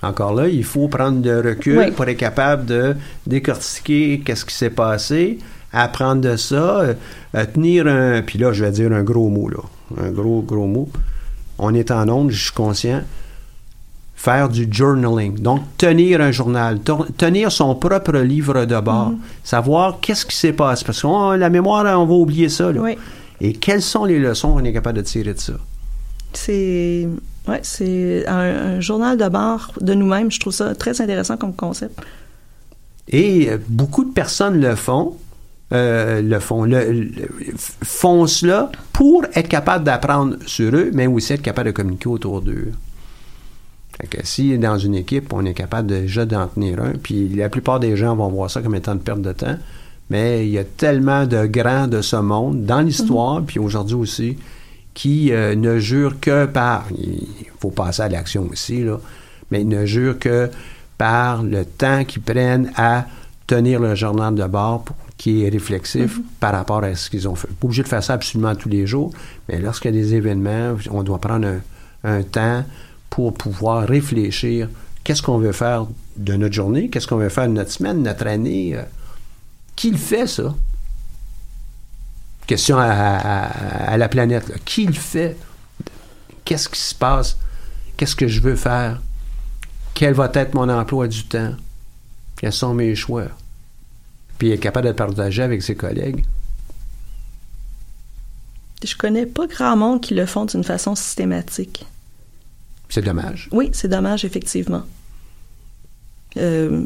Encore 0.02 0.34
là, 0.34 0.48
il 0.48 0.64
faut 0.64 0.88
prendre 0.88 1.20
de 1.20 1.34
recul 1.34 1.92
pour 1.92 2.06
être 2.06 2.18
capable 2.18 2.66
de 2.66 2.96
décortiquer 3.26 4.22
qu'est-ce 4.24 4.44
qui 4.44 4.54
s'est 4.54 4.70
passé, 4.70 5.38
apprendre 5.72 6.20
de 6.20 6.36
ça, 6.36 6.80
euh, 6.80 6.94
tenir 7.52 7.86
un, 7.86 8.22
puis 8.22 8.38
là, 8.38 8.52
je 8.52 8.64
vais 8.64 8.70
dire 8.70 8.92
un 8.92 9.02
gros 9.02 9.28
mot 9.28 9.48
là, 9.48 9.62
un 9.98 10.10
gros 10.10 10.42
gros 10.42 10.66
mot. 10.66 10.88
On 11.58 11.74
est 11.74 11.90
en 11.90 12.08
onde, 12.08 12.30
je 12.30 12.44
suis 12.44 12.52
conscient 12.52 13.02
faire 14.24 14.48
du 14.48 14.66
journaling. 14.70 15.38
Donc, 15.38 15.60
tenir 15.76 16.22
un 16.22 16.32
journal, 16.32 16.80
tenir 17.18 17.52
son 17.52 17.74
propre 17.74 18.16
livre 18.18 18.64
de 18.64 18.80
bord, 18.80 19.10
mhm. 19.10 19.18
savoir 19.42 20.00
qu'est-ce 20.00 20.24
qui 20.24 20.34
s'est 20.34 20.54
passé. 20.54 20.82
Parce 20.84 21.02
que 21.02 21.36
la 21.36 21.50
mémoire, 21.50 21.84
on 22.00 22.06
va 22.06 22.14
oublier 22.14 22.48
ça. 22.48 22.72
Et 23.40 23.52
quelles 23.52 23.82
sont 23.82 24.06
les 24.06 24.18
leçons 24.18 24.54
qu'on 24.54 24.64
est 24.64 24.72
capable 24.72 24.98
de 24.98 25.02
tirer 25.02 25.34
de 25.34 25.38
ça? 25.38 25.52
C'est 26.32 27.06
ouais, 27.46 27.60
c'est 27.62 28.26
un, 28.26 28.80
journal 28.80 29.18
de 29.18 29.28
bord 29.28 29.72
de 29.80 29.92
nous-mêmes. 29.92 30.30
Je 30.30 30.40
trouve 30.40 30.54
ça 30.54 30.74
très 30.74 31.00
intéressant 31.02 31.36
comme 31.36 31.54
concept. 31.54 32.00
Et 33.08 33.50
euh, 33.50 33.58
beaucoup 33.68 34.04
de 34.04 34.12
personnes 34.12 34.58
le 34.58 34.74
font. 34.74 35.16
Euh, 35.72 36.22
le 36.22 36.38
font, 36.40 36.64
le, 36.64 37.10
font 37.82 38.26
cela 38.26 38.70
pour 38.92 39.24
être 39.34 39.48
capable 39.48 39.84
d'apprendre 39.84 40.36
sur 40.46 40.74
eux, 40.74 40.90
mais 40.92 41.06
aussi 41.06 41.32
être 41.32 41.42
capable 41.42 41.68
de 41.68 41.72
communiquer 41.72 42.08
autour 42.08 42.40
d'eux. 42.40 42.72
Fait 44.00 44.06
que 44.06 44.26
si 44.26 44.58
dans 44.58 44.78
une 44.78 44.94
équipe, 44.94 45.32
on 45.32 45.44
est 45.44 45.54
capable 45.54 45.88
déjà 45.88 46.26
d'en 46.26 46.48
tenir 46.48 46.82
un, 46.82 46.92
puis 46.92 47.28
la 47.28 47.48
plupart 47.48 47.80
des 47.80 47.96
gens 47.96 48.16
vont 48.16 48.28
voir 48.28 48.50
ça 48.50 48.60
comme 48.60 48.74
étant 48.74 48.94
une 48.94 49.00
perte 49.00 49.22
de 49.22 49.32
temps, 49.32 49.56
mais 50.10 50.46
il 50.46 50.52
y 50.52 50.58
a 50.58 50.64
tellement 50.64 51.26
de 51.26 51.46
grands 51.46 51.86
de 51.86 52.02
ce 52.02 52.16
monde, 52.16 52.64
dans 52.64 52.80
l'histoire, 52.80 53.40
mhm. 53.40 53.46
puis 53.46 53.58
aujourd'hui 53.58 53.96
aussi, 53.96 54.38
qui 54.92 55.32
euh, 55.32 55.54
ne 55.54 55.78
jurent 55.78 56.20
que 56.20 56.46
par, 56.46 56.86
il 56.96 57.26
faut 57.58 57.70
passer 57.70 58.02
à 58.02 58.08
l'action 58.08 58.48
aussi, 58.50 58.84
là, 58.84 58.98
mais 59.50 59.62
ils 59.62 59.68
ne 59.68 59.86
jurent 59.86 60.18
que 60.18 60.50
par 60.98 61.42
le 61.42 61.64
temps 61.64 62.04
qu'ils 62.04 62.22
prennent 62.22 62.70
à 62.76 63.06
tenir 63.46 63.80
le 63.80 63.94
journal 63.94 64.34
de 64.34 64.44
bord 64.44 64.84
qui 65.16 65.44
est 65.44 65.48
réflexif 65.48 66.18
mhm. 66.18 66.24
par 66.40 66.52
rapport 66.52 66.82
à 66.82 66.94
ce 66.96 67.10
qu'ils 67.10 67.28
ont 67.28 67.34
fait. 67.34 67.48
Pas 67.48 67.66
obligé 67.66 67.82
de 67.82 67.88
faire 67.88 68.02
ça 68.02 68.14
absolument 68.14 68.54
tous 68.56 68.68
les 68.68 68.86
jours, 68.86 69.12
mais 69.48 69.58
lorsqu'il 69.60 69.94
y 69.94 69.98
a 69.98 70.02
des 70.02 70.14
événements, 70.14 70.76
on 70.90 71.02
doit 71.02 71.20
prendre 71.20 71.48
un 72.02 72.22
temps 72.22 72.64
pour 73.14 73.32
pouvoir 73.32 73.86
réfléchir 73.86 74.68
qu'est-ce 75.04 75.22
qu'on 75.22 75.38
veut 75.38 75.52
faire 75.52 75.86
de 76.16 76.34
notre 76.34 76.52
journée, 76.52 76.90
qu'est-ce 76.90 77.06
qu'on 77.06 77.16
veut 77.16 77.28
faire 77.28 77.46
de 77.46 77.52
notre 77.52 77.70
semaine, 77.70 78.02
notre 78.02 78.26
année. 78.26 78.74
Euh, 78.74 78.82
qui 79.76 79.92
le 79.92 79.98
fait, 79.98 80.26
ça? 80.26 80.52
Question 82.48 82.76
à, 82.76 83.96
la 83.96 84.08
planète. 84.08 84.52
Qui 84.64 84.86
le 84.86 84.94
fait? 84.94 85.36
Qu'est-ce 86.44 86.68
qui 86.68 86.80
se 86.80 86.92
passe? 86.92 87.38
Qu'est-ce 87.96 88.16
que 88.16 88.26
je 88.26 88.40
veux 88.40 88.56
faire? 88.56 89.00
Quel 89.94 90.14
va 90.14 90.28
être 90.34 90.54
mon 90.54 90.68
emploi 90.68 91.06
du 91.06 91.24
temps? 91.24 91.52
Quels 92.36 92.52
sont 92.52 92.74
mes 92.74 92.96
choix? 92.96 93.26
Puis 94.38 94.50
être 94.50 94.60
capable 94.60 94.86
de 94.86 94.90
le 94.90 94.96
partager 94.96 95.42
avec 95.42 95.62
ses 95.62 95.76
collègues. 95.76 96.24
Je 98.82 98.96
connais 98.96 99.26
pas 99.26 99.46
grand 99.46 99.76
monde 99.76 100.00
qui 100.00 100.14
le 100.14 100.26
font 100.26 100.46
d'une 100.46 100.64
façon 100.64 100.96
systématique. 100.96 101.86
C'est 102.94 103.02
dommage. 103.02 103.48
Oui, 103.50 103.70
c'est 103.72 103.88
dommage, 103.88 104.24
effectivement. 104.24 104.82
Euh, 106.36 106.82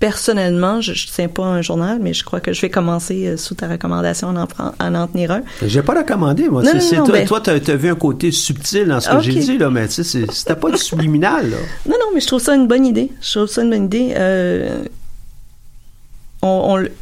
personnellement, 0.00 0.80
je 0.80 0.92
ne 0.92 0.96
tiens 0.96 1.28
pas 1.28 1.44
un 1.44 1.60
journal, 1.60 1.98
mais 2.00 2.14
je 2.14 2.24
crois 2.24 2.40
que 2.40 2.54
je 2.54 2.60
vais 2.62 2.70
commencer 2.70 3.26
euh, 3.26 3.36
sous 3.36 3.54
ta 3.54 3.68
recommandation 3.68 4.34
à 4.34 4.46
en, 4.80 4.94
en, 4.94 5.06
tenir 5.08 5.32
un. 5.32 5.42
J'ai 5.62 5.82
pas 5.82 5.92
recommandé, 5.92 6.48
moi. 6.48 6.62
Non, 6.62 6.72
non, 6.72 7.04
toi, 7.04 7.40
ben- 7.44 7.60
t'as 7.60 7.72
as 7.74 7.76
vu 7.76 7.90
un 7.90 7.94
côté 7.96 8.30
subtil 8.32 8.86
dans 8.86 8.98
ce 8.98 9.10
que 9.10 9.20
j'ai 9.20 9.34
dit, 9.34 9.58
là, 9.58 9.68
mais 9.68 9.86
tu 9.88 9.92
sais, 9.96 10.04
c'est- 10.04 10.32
c'était 10.32 10.56
pas 10.56 10.70
du 10.70 10.78
subliminal, 10.78 11.50
là. 11.50 11.56
Non, 11.86 11.96
non, 12.00 12.06
mais 12.14 12.20
je 12.20 12.26
trouve 12.28 12.40
ça 12.40 12.54
une 12.54 12.66
bonne 12.66 12.86
idée. 12.86 13.12
Je 13.20 13.32
trouve 13.38 13.46
ça 13.46 13.62
une 13.62 13.68
bonne 13.68 13.84
idée. 13.84 14.14
Euh, 14.16 14.84
on, 16.40 16.48
on 16.48 16.76
le- 16.76 16.92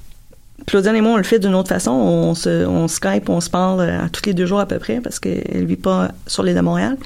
Claudiane 0.67 0.97
et 0.97 1.01
moi, 1.03 1.13
on 1.13 1.17
le 1.19 1.23
fait 1.23 1.39
d'une 1.39 1.55
autre 1.55 1.69
façon. 1.69 1.93
On 1.93 2.35
se, 2.35 2.67
on 2.67 2.89
Skype, 2.89 3.29
on 3.29 3.41
se 3.41 3.51
parle 3.51 3.81
euh, 3.81 4.05
à 4.07 4.09
tous 4.09 4.27
les 4.27 4.35
deux 4.35 4.47
jours 4.47 4.59
à 4.59 4.67
peu 4.67 4.81
près 4.81 5.01
parce 5.01 5.21
qu'elle 5.21 5.67
vit 5.67 5.77
pas 5.77 6.11
sur 6.27 6.43
l'île 6.43 6.57
de 6.57 6.61
Montréal. 6.63 6.97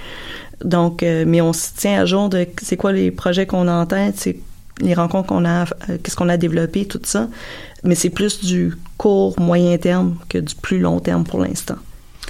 Donc, 0.64 1.02
euh, 1.02 1.24
mais 1.26 1.40
on 1.40 1.52
se 1.52 1.68
tient 1.76 2.02
à 2.02 2.04
jour 2.04 2.28
de 2.28 2.46
c'est 2.62 2.76
quoi 2.76 2.92
les 2.92 3.10
projets 3.10 3.46
qu'on 3.46 3.68
a 3.68 3.72
en 3.72 3.86
tête, 3.86 4.14
c'est 4.16 4.36
les 4.80 4.94
rencontres 4.94 5.28
qu'on 5.28 5.44
a, 5.44 5.64
euh, 5.64 5.98
qu'est-ce 6.02 6.16
qu'on 6.16 6.28
a 6.28 6.36
développé, 6.36 6.84
tout 6.84 7.00
ça. 7.04 7.28
Mais 7.84 7.94
c'est 7.94 8.10
plus 8.10 8.44
du 8.44 8.74
court, 8.96 9.38
moyen 9.38 9.76
terme 9.78 10.16
que 10.28 10.38
du 10.38 10.54
plus 10.54 10.80
long 10.80 11.00
terme 11.00 11.24
pour 11.24 11.40
l'instant. 11.40 11.76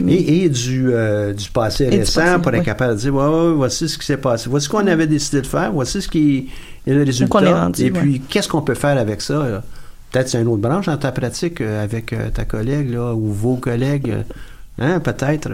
Et, 0.07 0.45
et 0.45 0.49
du, 0.49 0.93
euh, 0.93 1.33
du 1.33 1.51
passé 1.51 1.85
Et 1.85 1.91
du 1.91 1.99
récent 1.99 2.21
passé, 2.21 2.43
pour 2.43 2.53
être 2.53 2.61
oui. 2.61 2.65
capable 2.65 2.95
de 2.95 3.01
dire 3.01 3.15
ouais, 3.15 3.27
ouais, 3.27 3.53
voici 3.55 3.89
ce 3.89 3.99
qui 3.99 4.07
s'est 4.07 4.17
passé, 4.17 4.49
voici 4.49 4.67
ce 4.67 4.71
qu'on 4.71 4.87
avait 4.87 5.07
décidé 5.07 5.41
de 5.41 5.47
faire, 5.47 5.73
voici 5.73 6.01
ce 6.01 6.09
qui 6.09 6.51
est 6.87 6.93
le 6.93 7.03
résultat. 7.03 7.39
qu'on 7.39 7.45
est 7.45 7.53
rendu, 7.53 7.83
et 7.83 7.91
ouais. 7.91 8.01
puis, 8.01 8.21
qu'est-ce 8.29 8.49
qu'on 8.49 8.63
peut 8.63 8.75
faire 8.75 8.97
avec 8.97 9.21
ça? 9.23 9.63
Peut-être 10.13 10.29
c'est 10.29 10.41
une 10.41 10.47
autre 10.49 10.63
branche 10.63 10.87
dans 10.87 10.97
ta 10.97 11.13
pratique 11.13 11.61
euh, 11.61 11.83
avec 11.83 12.15
ta 12.33 12.45
collègue 12.45 12.93
là, 12.93 13.13
ou 13.13 13.33
vos 13.33 13.57
collègues. 13.57 14.15
Hein, 14.79 15.01
peut-être. 15.01 15.51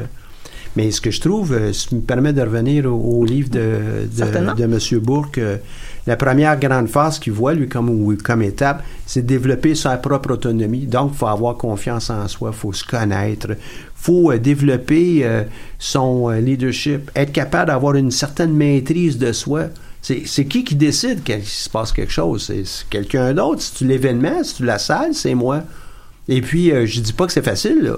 Mais 0.77 0.91
ce 0.91 1.01
que 1.01 1.11
je 1.11 1.21
trouve, 1.21 1.53
euh, 1.53 1.73
ce 1.73 1.87
qui 1.87 1.95
me 1.97 2.01
permet 2.01 2.33
de 2.33 2.43
revenir 2.43 2.87
au, 2.87 3.21
au 3.21 3.25
livre 3.25 3.49
de, 3.49 4.07
de, 4.13 4.55
de 4.55 4.65
M. 4.65 4.79
Bourque, 5.01 5.39
euh, 5.39 5.57
la 6.07 6.17
première 6.17 6.59
grande 6.59 6.89
phase 6.89 7.19
qu'il 7.19 7.33
voit, 7.33 7.55
lui, 7.55 7.69
comme, 7.69 8.17
comme 8.19 8.43
étape, 8.43 8.83
c'est 9.07 9.23
de 9.23 9.27
développer 9.27 9.75
sa 9.75 9.97
propre 9.97 10.33
autonomie. 10.33 10.87
Donc, 10.87 11.13
il 11.15 11.17
faut 11.17 11.27
avoir 11.27 11.57
confiance 11.57 12.11
en 12.11 12.29
soi, 12.29 12.51
il 12.53 12.59
faut 12.59 12.73
se 12.73 12.85
connaître, 12.85 13.53
il 13.53 13.57
faut 13.95 14.31
euh, 14.31 14.39
développer 14.39 15.21
euh, 15.23 15.45
son 15.79 16.31
euh, 16.31 16.41
leadership, 16.41 17.11
être 17.15 17.33
capable 17.33 17.69
d'avoir 17.69 17.95
une 17.95 18.11
certaine 18.11 18.53
maîtrise 18.53 19.17
de 19.17 19.33
soi. 19.33 19.69
C'est 20.03 20.45
qui 20.45 20.65
qui 20.65 20.75
décide 20.75 21.23
qu'il 21.23 21.43
se 21.45 21.71
passe 21.71 21.91
quelque 21.91 22.13
chose? 22.13 22.45
C'est 22.45 22.65
quelqu'un 22.91 23.33
d'autre. 23.33 23.63
Si 23.63 23.73
tu 23.73 23.87
l'événement, 23.87 24.45
si 24.45 24.57
tu 24.57 24.65
la 24.67 24.79
salle, 24.79 25.15
c'est 25.15 25.35
moi. 25.35 25.63
Et 26.29 26.43
puis, 26.43 26.73
euh, 26.73 26.85
je 26.85 27.01
dis 27.01 27.15
pas 27.15 27.27
que 27.27 27.33
c'est 27.33 27.45
facile, 27.45 27.81
là. 27.83 27.97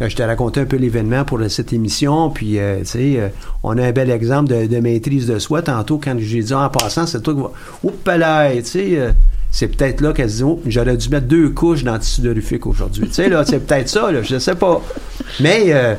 Euh, 0.00 0.08
Je 0.08 0.16
t'ai 0.16 0.24
raconté 0.24 0.60
un 0.60 0.64
peu 0.64 0.76
l'événement 0.76 1.24
pour 1.24 1.40
cette 1.48 1.72
émission, 1.72 2.30
puis 2.30 2.58
euh, 2.58 2.80
tu 2.80 2.86
sais, 2.86 3.14
euh, 3.18 3.28
on 3.62 3.78
a 3.78 3.86
un 3.86 3.92
bel 3.92 4.10
exemple 4.10 4.48
de, 4.66 4.80
maîtrise 4.80 5.26
de 5.26 5.38
soi. 5.38 5.62
Tantôt, 5.62 6.00
quand 6.02 6.16
j'ai 6.18 6.42
dit 6.42 6.54
en 6.54 6.68
passant, 6.68 7.06
c'est 7.06 7.22
toi 7.22 7.34
qui 7.34 7.40
va. 7.40 7.52
Oups 7.84 8.18
là, 8.18 8.52
tu 8.56 8.64
sais, 8.64 8.98
euh, 8.98 9.12
c'est 9.52 9.68
peut-être 9.68 10.00
là 10.00 10.12
qu'elle 10.12 10.30
se 10.30 10.36
dit, 10.38 10.42
oh, 10.42 10.60
j'aurais 10.66 10.96
dû 10.96 11.08
mettre 11.10 11.28
deux 11.28 11.50
couches 11.50 11.84
dans 11.84 11.92
le 11.94 12.00
tissu 12.00 12.22
dorifique 12.22 12.66
aujourd'hui. 12.66 13.06
Tu 13.06 13.14
sais, 13.14 13.28
là, 13.28 13.44
c'est 13.44 13.60
peut-être 13.60 13.88
ça, 13.88 14.10
là, 14.10 14.20
je 14.22 14.38
sais 14.40 14.56
pas. 14.56 14.82
Mais 15.38 15.66
euh, 15.68 15.94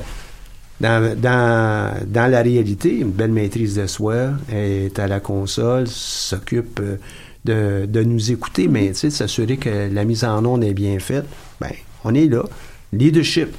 dans, 0.82 1.16
dans, 1.18 1.94
dans 2.06 2.30
la 2.30 2.42
réalité, 2.42 2.98
une 2.98 3.12
belle 3.12 3.32
maîtrise 3.32 3.76
de 3.76 3.88
soi, 3.88 4.32
est 4.52 5.00
à 5.00 5.08
la 5.08 5.22
console, 5.22 5.88
s'occupe 5.88 6.82
euh, 6.82 6.98
de, 7.46 7.86
de 7.86 8.04
nous 8.04 8.30
écouter, 8.30 8.68
mais 8.68 8.90
tu 8.90 8.96
sais, 8.96 9.08
de 9.08 9.14
s'assurer 9.14 9.56
que 9.56 9.90
la 9.90 10.04
mise 10.04 10.26
en 10.26 10.44
onde 10.44 10.66
est 10.66 10.74
bien 10.74 11.00
faite. 11.00 11.26
Ben, 11.62 11.72
on 12.04 12.14
est 12.14 12.28
là. 12.28 12.44
Leadership. 12.92 13.56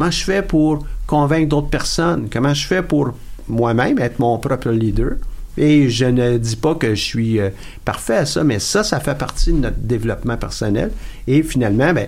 Comment 0.00 0.10
je 0.12 0.24
fais 0.24 0.40
pour 0.40 0.86
convaincre 1.06 1.50
d'autres 1.50 1.68
personnes? 1.68 2.30
Comment 2.32 2.54
je 2.54 2.66
fais 2.66 2.82
pour 2.82 3.10
moi-même 3.46 3.98
être 3.98 4.18
mon 4.18 4.38
propre 4.38 4.70
leader? 4.70 5.16
Et 5.58 5.90
je 5.90 6.06
ne 6.06 6.38
dis 6.38 6.56
pas 6.56 6.74
que 6.74 6.94
je 6.94 7.02
suis 7.02 7.38
euh, 7.38 7.50
parfait 7.84 8.16
à 8.16 8.24
ça, 8.24 8.42
mais 8.42 8.60
ça, 8.60 8.82
ça 8.82 8.98
fait 8.98 9.14
partie 9.14 9.52
de 9.52 9.58
notre 9.58 9.76
développement 9.76 10.38
personnel. 10.38 10.90
Et 11.26 11.42
finalement, 11.42 11.92
ben, 11.92 12.06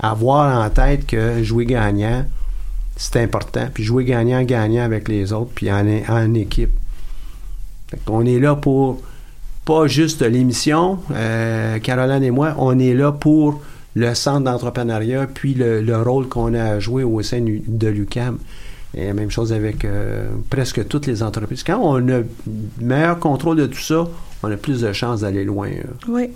avoir 0.00 0.66
en 0.66 0.68
tête 0.68 1.06
que 1.06 1.44
jouer 1.44 1.66
gagnant, 1.66 2.24
c'est 2.96 3.22
important. 3.22 3.68
Puis 3.72 3.84
jouer 3.84 4.04
gagnant-gagnant 4.04 4.82
avec 4.82 5.06
les 5.06 5.32
autres, 5.32 5.52
puis 5.54 5.70
en, 5.70 6.34
équipe. 6.34 6.72
On 8.08 8.26
est 8.26 8.40
là 8.40 8.56
pour 8.56 9.00
pas 9.64 9.86
juste 9.86 10.22
l'émission, 10.22 10.98
euh, 11.12 11.78
Caroline 11.78 12.24
et 12.24 12.32
moi, 12.32 12.56
on 12.58 12.76
est 12.80 12.94
là 12.94 13.12
pour 13.12 13.62
le 13.96 14.14
centre 14.14 14.42
d'entrepreneuriat, 14.44 15.26
puis 15.26 15.54
le, 15.54 15.80
le 15.80 15.96
rôle 16.00 16.28
qu'on 16.28 16.54
a 16.54 16.62
à 16.74 16.78
jouer 16.78 17.02
au 17.02 17.20
sein 17.22 17.40
de 17.42 17.88
l'UCAM. 17.88 18.38
Et 18.94 19.06
la 19.08 19.14
même 19.14 19.30
chose 19.30 19.52
avec 19.52 19.84
euh, 19.84 20.28
presque 20.48 20.86
toutes 20.86 21.06
les 21.06 21.22
entreprises. 21.22 21.62
Quand 21.64 21.80
on 21.82 22.08
a 22.08 22.20
meilleur 22.80 23.18
contrôle 23.18 23.56
de 23.56 23.66
tout 23.66 23.80
ça, 23.80 24.06
on 24.42 24.50
a 24.50 24.56
plus 24.56 24.80
de 24.82 24.92
chances 24.92 25.20
d'aller 25.22 25.44
loin. 25.44 25.68
euh. 25.68 25.82
Oui. 26.08 26.30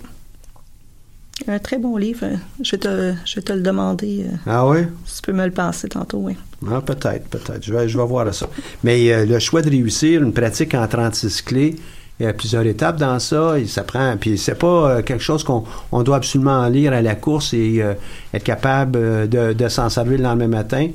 Un 1.47 1.57
très 1.57 1.79
bon 1.79 1.97
livre. 1.97 2.25
Je 2.61 2.71
vais 2.71 2.77
te, 2.77 3.13
je 3.25 3.35
vais 3.35 3.41
te 3.41 3.51
le 3.53 3.61
demander. 3.61 4.25
euh, 4.27 4.35
Ah 4.45 4.67
oui? 4.67 4.79
Si 5.05 5.21
tu 5.21 5.31
peux 5.31 5.37
me 5.37 5.45
le 5.45 5.51
passer 5.51 5.87
tantôt, 5.89 6.19
oui. 6.19 6.35
Ah, 6.69 6.81
peut-être, 6.81 7.27
peut-être. 7.29 7.63
Je 7.63 7.73
vais, 7.73 7.89
je 7.89 7.97
vais 7.97 8.05
voir 8.05 8.31
ça. 8.33 8.47
Mais 8.83 9.25
le 9.25 9.39
choix 9.39 9.63
de 9.63 9.69
réussir, 9.71 10.21
une 10.21 10.33
pratique 10.33 10.75
en 10.75 10.87
36 10.87 11.41
clés, 11.41 11.75
il 12.21 12.25
y 12.25 12.27
a 12.27 12.33
plusieurs 12.33 12.65
étapes 12.67 12.97
dans 12.97 13.17
ça. 13.17 13.57
Et 13.57 13.65
ça. 13.65 13.83
Puis 14.19 14.37
c'est 14.37 14.55
pas 14.55 14.67
euh, 14.67 15.01
quelque 15.01 15.23
chose 15.23 15.43
qu'on 15.43 15.63
on 15.91 16.03
doit 16.03 16.17
absolument 16.17 16.67
lire 16.67 16.93
à 16.93 17.01
la 17.01 17.15
course 17.15 17.53
et 17.53 17.81
euh, 17.81 17.93
être 18.31 18.43
capable 18.43 18.99
euh, 19.01 19.27
de, 19.27 19.53
de 19.53 19.67
s'en 19.67 19.89
servir 19.89 20.19
le 20.19 20.23
lendemain 20.23 20.47
matin. 20.47 20.89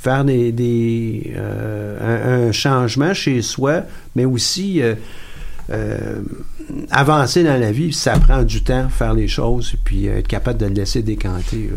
Faire 0.00 0.24
des, 0.24 0.52
des, 0.52 1.34
un, 2.00 2.52
changement 2.52 3.14
chez 3.14 3.42
soi, 3.42 3.82
mais 4.14 4.24
aussi 4.24 4.80
avancer 6.92 7.42
dans 7.42 7.58
la 7.58 7.72
vie, 7.72 7.92
ça 7.92 8.16
prend 8.20 8.44
du 8.44 8.62
temps, 8.62 8.88
faire 8.88 9.14
les 9.14 9.26
choses, 9.26 9.74
puis 9.84 10.06
être 10.06 10.28
capable 10.28 10.58
de 10.60 10.66
le 10.66 10.74
laisser 10.74 11.02
décanter. 11.02 11.70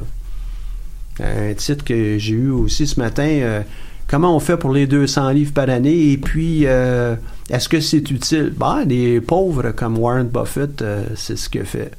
Un 1.20 1.54
titre 1.56 1.84
que 1.84 2.20
j'ai 2.20 2.36
eu 2.36 2.52
aussi 2.52 2.86
ce 2.86 3.00
matin, 3.00 3.64
comment 4.10 4.36
on 4.36 4.40
fait 4.40 4.58
pour 4.58 4.74
les 4.74 4.88
200 4.88 5.30
livres 5.30 5.54
par 5.54 5.70
année, 5.70 6.12
et 6.12 6.18
puis 6.18 6.66
euh, 6.66 7.16
est-ce 7.50 7.70
que 7.70 7.80
c'est 7.80 8.10
utile? 8.12 8.54
Ben, 8.58 8.84
les 8.86 9.22
pauvres 9.22 9.72
comme 9.72 9.98
Warren 9.98 10.28
Buffett, 10.28 10.82
euh, 10.82 11.06
c'est 11.16 11.38
ce 11.38 11.48
qu'il 11.50 11.64
fait. 11.64 11.92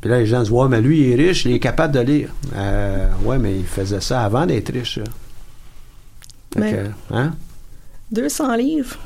Puis 0.00 0.10
là, 0.10 0.18
les 0.18 0.26
gens 0.26 0.40
se 0.40 0.50
disent, 0.50 0.52
ouais, 0.52 0.68
mais 0.68 0.80
lui, 0.82 1.00
il 1.00 1.12
est 1.12 1.28
riche, 1.28 1.46
il 1.46 1.52
est 1.52 1.58
capable 1.58 1.94
de 1.94 2.00
lire. 2.00 2.28
Euh, 2.54 3.08
ouais, 3.24 3.38
mais 3.38 3.56
il 3.56 3.64
faisait 3.64 4.00
ça 4.00 4.22
avant 4.22 4.44
d'être 4.44 4.72
riche. 4.72 5.00
Mais- 6.56 6.72
que, 6.72 7.14
hein? 7.14 7.34
200 8.12 8.56
livres? 8.56 8.96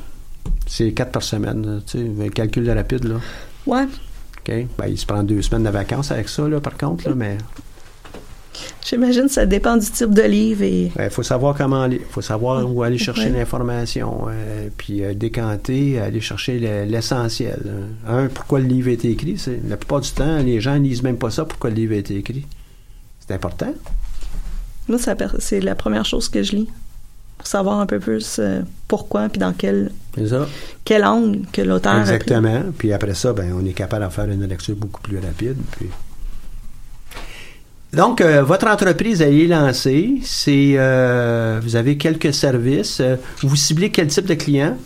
C'est 0.67 0.91
quatre 0.91 1.11
par 1.11 1.23
semaine, 1.23 1.81
tu 1.85 1.97
sais, 1.99 2.23
un 2.25 2.29
calcul 2.29 2.69
rapide, 2.69 3.03
là. 3.05 3.15
Ouais. 3.65 3.83
OK? 3.83 4.67
Ben, 4.77 4.87
il 4.87 4.97
se 4.97 5.05
prend 5.05 5.23
deux 5.23 5.41
semaines 5.41 5.63
de 5.63 5.69
vacances 5.69 6.11
avec 6.11 6.29
ça, 6.29 6.47
là, 6.47 6.59
par 6.59 6.77
contre, 6.77 7.07
là, 7.09 7.15
mais 7.15 7.37
J'imagine 8.85 9.23
que 9.23 9.31
ça 9.31 9.45
dépend 9.45 9.77
du 9.77 9.85
type 9.89 10.13
de 10.13 10.21
livre 10.23 10.63
et 10.63 10.91
il 10.99 11.09
faut 11.09 11.23
savoir 11.23 11.55
comment 11.55 11.83
aller. 11.83 11.97
Il 12.01 12.11
faut 12.11 12.21
savoir 12.21 12.69
où 12.69 12.83
aller 12.83 12.97
chercher 12.97 13.29
Ouais. 13.31 13.39
l'information, 13.39 14.25
euh, 14.29 14.67
puis 14.75 15.03
euh, 15.03 15.13
décanter, 15.13 15.99
aller 15.99 16.19
chercher 16.21 16.59
le- 16.59 16.83
l'essentiel. 16.83 17.61
Un, 18.07 18.27
pourquoi 18.27 18.59
le 18.59 18.65
livre 18.67 18.89
a 18.89 18.91
été 18.91 19.09
écrit? 19.09 19.41
La 19.67 19.77
plupart 19.77 20.01
du 20.01 20.11
temps, 20.11 20.37
les 20.39 20.59
gens 20.59 20.73
ne 20.75 20.83
lisent 20.83 21.03
même 21.03 21.17
pas 21.17 21.29
ça, 21.31 21.45
pourquoi 21.45 21.69
le 21.69 21.77
livre 21.77 21.93
a 21.93 21.97
été 21.97 22.15
écrit. 22.17 22.45
C'est 23.25 23.33
important. 23.33 23.73
moi, 24.89 24.97
c'est 25.39 25.59
la 25.61 25.75
première 25.75 26.05
chose 26.05 26.27
que 26.27 26.43
je 26.43 26.51
lis. 26.57 26.69
Pour 27.37 27.47
savoir 27.47 27.79
un 27.79 27.85
peu 27.87 27.99
plus 27.99 28.37
euh, 28.39 28.61
pourquoi 28.87 29.27
puis 29.29 29.39
dans 29.39 29.53
quel, 29.53 29.91
ça. 30.27 30.47
quel 30.85 31.03
angle 31.05 31.39
que 31.51 31.61
l'auteur 31.61 31.93
a 31.93 32.01
pris. 32.01 32.11
Exactement. 32.13 32.63
Puis 32.77 32.93
après 32.93 33.15
ça, 33.15 33.33
ben, 33.33 33.53
on 33.59 33.65
est 33.65 33.73
capable 33.73 34.05
de 34.05 34.11
faire 34.11 34.25
une 34.29 34.45
lecture 34.45 34.75
beaucoup 34.75 35.01
plus 35.01 35.17
rapide. 35.17 35.57
Puis... 35.71 35.87
Donc, 37.93 38.21
euh, 38.21 38.41
votre 38.41 38.67
entreprise, 38.67 39.21
elle 39.21 39.37
est 39.39 39.47
lancée. 39.47 40.19
C'est, 40.23 40.73
euh, 40.75 41.59
vous 41.61 41.75
avez 41.75 41.97
quelques 41.97 42.33
services. 42.33 42.99
Euh, 43.01 43.17
vous 43.41 43.55
ciblez 43.55 43.91
quel 43.91 44.07
type 44.07 44.25
de 44.25 44.35
client? 44.35 44.77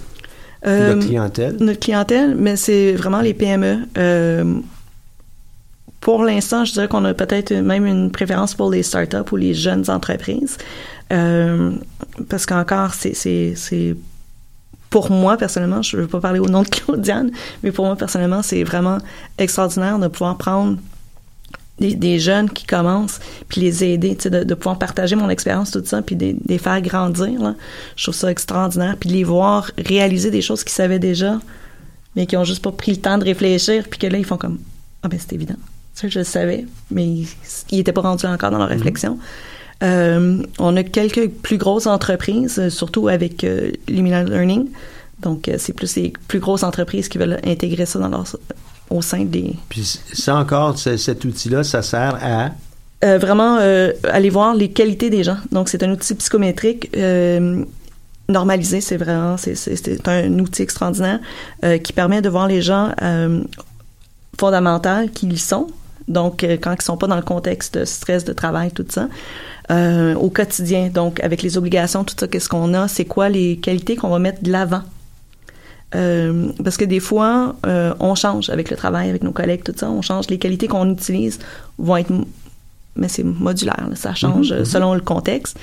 Euh, 0.66 0.96
de 0.96 1.02
clientèle? 1.02 1.58
notre 1.60 1.80
clientèle, 1.80 2.36
mais 2.36 2.56
c'est 2.56 2.94
vraiment 2.94 3.22
les 3.22 3.36
PME. 3.36 3.86
Pour 6.02 6.24
l'instant, 6.24 6.66
je 6.66 6.74
dirais 6.74 6.88
qu'on 6.88 7.06
a 7.06 7.14
peut-être 7.14 7.54
même 7.54 7.86
une 7.86 8.12
préférence 8.12 8.54
pour 8.54 8.70
les 8.70 8.84
startups 8.84 9.32
ou 9.32 9.36
les 9.36 9.54
jeunes 9.54 9.90
entreprises. 9.90 10.58
Parce 11.10 12.46
qu'encore, 12.48 12.94
c'est 12.94 13.96
pour 14.90 15.12
moi, 15.12 15.36
personnellement, 15.38 15.82
je 15.82 15.98
ne 15.98 16.04
veux 16.04 16.08
pas 16.08 16.22
parler 16.22 16.40
au 16.40 16.48
nom 16.48 16.64
de 16.64 16.68
Claudiane, 16.70 17.30
mais 17.64 17.72
pour 17.72 17.86
moi, 17.86 17.96
personnellement, 17.96 18.42
c'est 18.42 18.64
vraiment 18.64 18.98
extraordinaire 19.38 20.00
de 20.00 20.08
pouvoir 20.08 20.38
prendre 20.38 20.78
des, 21.80 21.96
des 21.96 22.20
jeunes 22.20 22.50
qui 22.50 22.66
commencent, 22.66 23.20
puis 23.50 23.62
les 23.62 23.84
aider, 23.84 24.16
de, 24.16 24.44
de 24.44 24.54
pouvoir 24.54 24.80
partager 24.80 25.16
mon 25.16 25.30
expérience, 25.30 25.72
tout 25.72 25.84
ça, 25.84 26.02
puis 26.02 26.16
de, 26.16 26.36
les 26.48 26.58
faire 26.58 26.82
grandir. 26.82 27.42
Là. 27.42 27.56
Je 27.96 28.04
trouve 28.04 28.16
ça 28.16 28.32
extraordinaire. 28.32 28.96
Puis 29.00 29.10
de 29.10 29.14
les 29.14 29.24
voir 29.24 29.70
réaliser 29.78 30.32
des 30.32 30.42
choses 30.42 30.64
qu'ils 30.64 30.74
savaient 30.74 31.00
déjà 31.00 31.40
mais 32.16 32.26
qui 32.26 32.38
ont 32.38 32.44
juste 32.44 32.64
pas 32.64 32.72
pris 32.72 32.92
le 32.92 32.98
temps 32.98 33.18
de 33.18 33.24
réfléchir, 33.24 33.86
puis 33.90 34.00
que 34.00 34.08
là, 34.08 34.18
ils 34.18 34.26
font 34.26 34.38
comme 34.38 34.60
Ah, 35.04 35.08
ben 35.08 35.20
c'est 35.20 35.34
évident. 35.34 35.56
Ça, 35.94 36.08
je 36.08 36.20
le 36.20 36.26
savais, 36.26 36.66
mais 36.92 37.06
ils 37.06 37.28
n'étaient 37.78 37.94
pas 37.94 38.02
rendus 38.02 38.26
encore 38.26 38.52
dans 38.52 38.58
leur 38.58 38.70
réflexion. 38.70 39.18
Euh, 39.84 40.42
on 40.60 40.76
a 40.78 40.84
quelques 40.84 41.30
plus 41.30 41.58
grosses 41.58 41.88
entreprises, 41.88 42.70
surtout 42.70 43.08
avec 43.08 43.44
euh, 43.44 43.72
Luminal 43.88 44.30
Learning. 44.30 44.70
Donc, 45.22 45.48
euh, 45.48 45.56
c'est 45.58 45.74
plus 45.74 45.96
les 45.96 46.14
plus 46.28 46.40
grosses 46.40 46.64
entreprises 46.64 47.08
qui 47.08 47.18
veulent 47.18 47.40
intégrer 47.46 47.86
ça 47.86 48.00
dans 48.00 48.10
leur, 48.10 48.26
au 48.90 49.02
sein 49.02 49.26
des... 49.26 49.56
Puis 49.70 50.00
ça 50.14 50.36
encore, 50.36 50.78
cet 50.78 51.26
outil-là, 51.26 51.64
ça 51.64 51.82
sert 51.82 52.18
à... 52.22 52.52
Euh, 53.04 53.18
vraiment 53.18 53.58
euh, 53.60 53.92
aller 54.04 54.30
voir 54.30 54.56
les 54.56 54.70
qualités 54.72 55.10
des 55.10 55.24
gens. 55.24 55.38
Donc, 55.52 55.70
c'est 55.70 55.84
un 55.84 55.92
outil 55.92 56.16
psychométrique 56.16 56.90
euh, 56.96 57.64
normalisé, 58.30 58.82
c'est 58.82 58.98
vraiment, 58.98 59.36
c'est 59.38 60.08
un 60.08 60.40
outil 60.40 60.64
extraordinaire 60.64 61.20
qui 61.84 61.94
permet 61.94 62.22
de 62.24 62.30
voir 62.30 62.48
les 62.48 62.64
gens 62.64 62.92
fondamentaux 64.40 65.08
qu'ils 65.14 65.40
sont. 65.40 65.68
Donc, 66.08 66.44
quand 66.44 66.74
ils 66.74 66.82
sont 66.82 66.98
pas 66.98 67.06
dans 67.06 67.18
le 67.18 67.22
contexte 67.22 67.78
de 67.78 67.86
stress, 67.86 68.26
de 68.26 68.34
travail, 68.34 68.72
tout 68.72 68.88
ça, 68.90 69.10
au 70.16 70.30
quotidien. 70.32 70.90
Donc, 70.92 71.20
avec 71.20 71.44
les 71.44 71.56
obligations, 71.56 72.04
tout 72.04 72.16
ça, 72.20 72.28
qu'est-ce 72.28 72.50
qu'on 72.50 72.74
a, 72.74 72.88
c'est 72.88 73.06
quoi 73.06 73.30
les 73.30 73.58
qualités 73.58 73.96
qu'on 73.96 74.10
va 74.10 74.18
mettre 74.18 74.42
de 74.42 74.52
l'avant? 74.52 74.82
Euh, 75.96 76.50
parce 76.64 76.78
que 76.78 76.86
des 76.86 77.00
fois, 77.00 77.56
euh, 77.66 77.94
on 78.00 78.16
change 78.16 78.50
avec 78.50 78.70
le 78.70 78.76
travail, 78.76 79.10
avec 79.10 79.24
nos 79.24 79.32
collègues, 79.32 79.64
tout 79.64 79.74
ça, 79.76 79.90
on 79.90 80.02
change. 80.02 80.28
Les 80.30 80.38
qualités 80.38 80.68
qu'on 80.68 80.90
utilise 80.92 81.40
vont 81.78 81.98
être, 81.98 82.12
mais 82.96 83.08
c'est 83.08 83.24
modulaire, 83.24 83.88
là, 83.90 83.96
ça 83.96 84.14
change 84.14 84.52
Mhm, 84.52 84.60
mhm. 84.60 84.66
selon 84.66 84.94
le 84.94 85.02
contexte. 85.02 85.58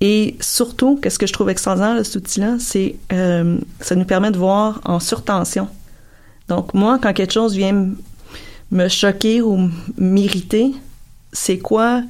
Et 0.00 0.36
surtout, 0.40 0.96
qu'est-ce 1.00 1.18
que 1.18 1.26
je 1.26 1.32
trouve 1.32 1.50
extraordinaire 1.50 1.96
de 1.96 2.02
cet 2.02 2.16
outil-là, 2.16 2.56
c'est 2.60 2.96
euh, 3.12 3.58
ça 3.80 3.94
nous 3.94 4.04
permet 4.04 4.30
de 4.30 4.38
voir 4.38 4.80
en 4.84 5.00
surtension. 5.00 5.68
Donc 6.48 6.72
moi, 6.72 6.98
quand 7.02 7.12
quelque 7.12 7.32
chose 7.32 7.54
vient 7.56 7.88
me 8.70 8.88
choquer 8.88 9.42
ou 9.42 9.70
m'irriter, 9.96 10.72
c'est 11.32 11.58
quoi 11.58 12.02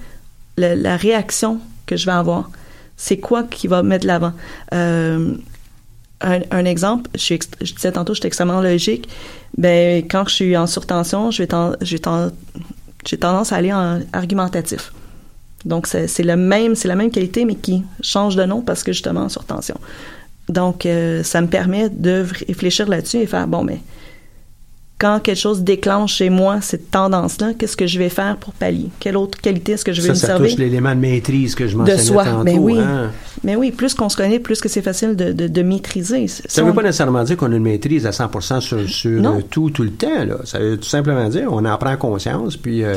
la, 0.57 0.77
la 0.77 0.97
réaction 0.97 1.61
que 1.87 1.97
je 1.97 2.07
vais 2.07 2.13
avoir? 2.13 2.51
C'est 2.97 3.19
quoi 3.19 3.45
qui 3.45 3.69
va 3.69 3.83
mettre 3.83 4.07
l'avant? 4.07 4.33
Euh, 4.75 5.35
un, 6.21 6.65
exemple, 6.65 7.11
je, 7.15 7.21
suis 7.21 7.39
disais 7.75 7.93
tantôt, 7.93 8.15
je 8.15 8.21
suis 8.21 8.27
extrêmement 8.27 8.61
logique. 8.61 9.09
Ben, 9.57 10.05
quand 10.09 10.29
je 10.29 10.35
suis 10.35 10.57
en 10.57 10.67
surtension, 10.67 11.31
j'ai 11.31 11.47
ten- 11.47 11.77
j'ai 11.81 11.99
tendance 13.19 13.53
à 13.53 13.57
aller 13.57 13.73
en 13.73 14.01
argumentatif. 14.13 14.93
Donc, 15.65 15.87
c'est 15.87 16.23
le 16.23 16.37
même, 16.37 16.75
c'est 16.75 16.89
la 16.89 16.95
même 16.95 17.11
qualité, 17.11 17.45
mais 17.45 17.55
qui 17.55 17.85
change 18.03 18.37
de 18.37 18.45
nom 18.45 18.63
parce 18.63 18.83
que 18.83 18.93
justement 18.93 19.23
en 19.23 19.29
surtension. 19.29 19.77
Donc, 20.49 20.87
euh, 20.87 21.23
ça 21.23 21.41
me 21.41 21.47
permet 21.47 21.89
de 21.91 22.25
réfléchir 22.47 22.89
là-dessus 22.89 23.19
et 23.19 23.27
faire, 23.27 23.47
bon, 23.47 23.65
mais 23.65 23.81
quand 24.99 25.21
quelque 25.21 25.37
chose 25.39 25.63
déclenche 25.63 26.15
chez 26.17 26.29
moi 26.29 26.61
cette 26.61 26.91
tendance-là, 26.91 27.53
qu'est-ce 27.57 27.77
que 27.77 27.87
je 27.87 27.99
vais 28.01 28.09
faire 28.09 28.37
pour 28.37 28.53
pallier? 28.53 28.89
Quelle 28.99 29.17
autre 29.17 29.41
qualité 29.41 29.73
est-ce 29.73 29.85
que 29.85 29.93
je 29.93 30.01
vais 30.03 30.09
ça, 30.09 30.13
me 30.15 30.19
ça 30.19 30.27
servir? 30.27 30.51
touche 30.51 30.59
l'élément 30.59 30.95
de 30.95 31.01
maîtrise 31.01 31.55
que 31.55 31.67
je 31.69 31.75
de 31.75 31.79
mentionnais 31.79 32.03
soi. 32.03 32.25
tantôt. 32.25 32.43
Mais 32.45 32.59
oui. 32.59 32.79
hein. 32.81 33.11
Mais 33.45 33.55
oui, 33.55 33.71
plus 33.71 33.95
qu'on 33.95 34.09
se 34.09 34.17
connaît, 34.17 34.41
plus 34.41 34.61
que 34.61 34.69
c'est 34.69 34.83
facile 34.83 35.15
de, 35.15 35.31
de, 35.33 35.47
de 35.47 35.63
maîtriser. 35.63 36.27
Ça 36.27 36.63
ne 36.63 36.67
veut 36.67 36.75
pas 36.75 36.83
nécessairement 36.83 37.23
dire 37.23 37.37
qu'on 37.37 37.53
a 37.53 37.57
une 37.57 37.63
maîtrise 37.63 38.07
à 38.07 38.11
100% 38.11 38.61
sur, 38.61 38.89
sur 38.89 39.25
euh, 39.25 39.41
tout, 39.49 39.71
tout 39.71 39.85
le 39.85 39.93
temps. 39.93 40.25
Là. 40.27 40.39
Ça 40.45 40.59
veut 40.59 40.77
tout 40.77 40.89
simplement 40.89 41.29
dire 41.29 41.47
on 41.53 41.65
en 41.65 41.79
prend 41.79 41.97
conscience, 41.97 42.57
puis 42.57 42.83
euh, 42.83 42.97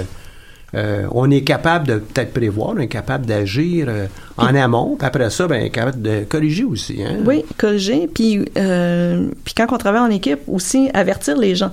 euh, 0.73 1.05
on 1.11 1.29
est 1.29 1.41
capable 1.43 1.85
de 1.87 1.95
peut-être 1.99 2.33
prévoir, 2.33 2.69
on 2.69 2.77
est 2.79 2.87
capable 2.87 3.27
d'agir 3.27 3.85
euh, 3.89 4.07
en 4.37 4.55
amont, 4.55 4.95
puis 4.97 5.05
après 5.05 5.29
ça, 5.29 5.45
ben, 5.47 5.69
capable 5.69 6.01
de 6.01 6.23
corriger 6.27 6.63
aussi. 6.63 7.03
Hein? 7.03 7.17
Oui, 7.25 7.43
corriger. 7.57 8.09
Puis, 8.11 8.39
euh, 8.57 9.27
puis 9.43 9.53
quand 9.55 9.67
on 9.71 9.77
travaille 9.77 10.01
en 10.01 10.09
équipe, 10.09 10.39
aussi 10.47 10.89
avertir 10.95 11.37
les 11.37 11.53
gens. 11.55 11.71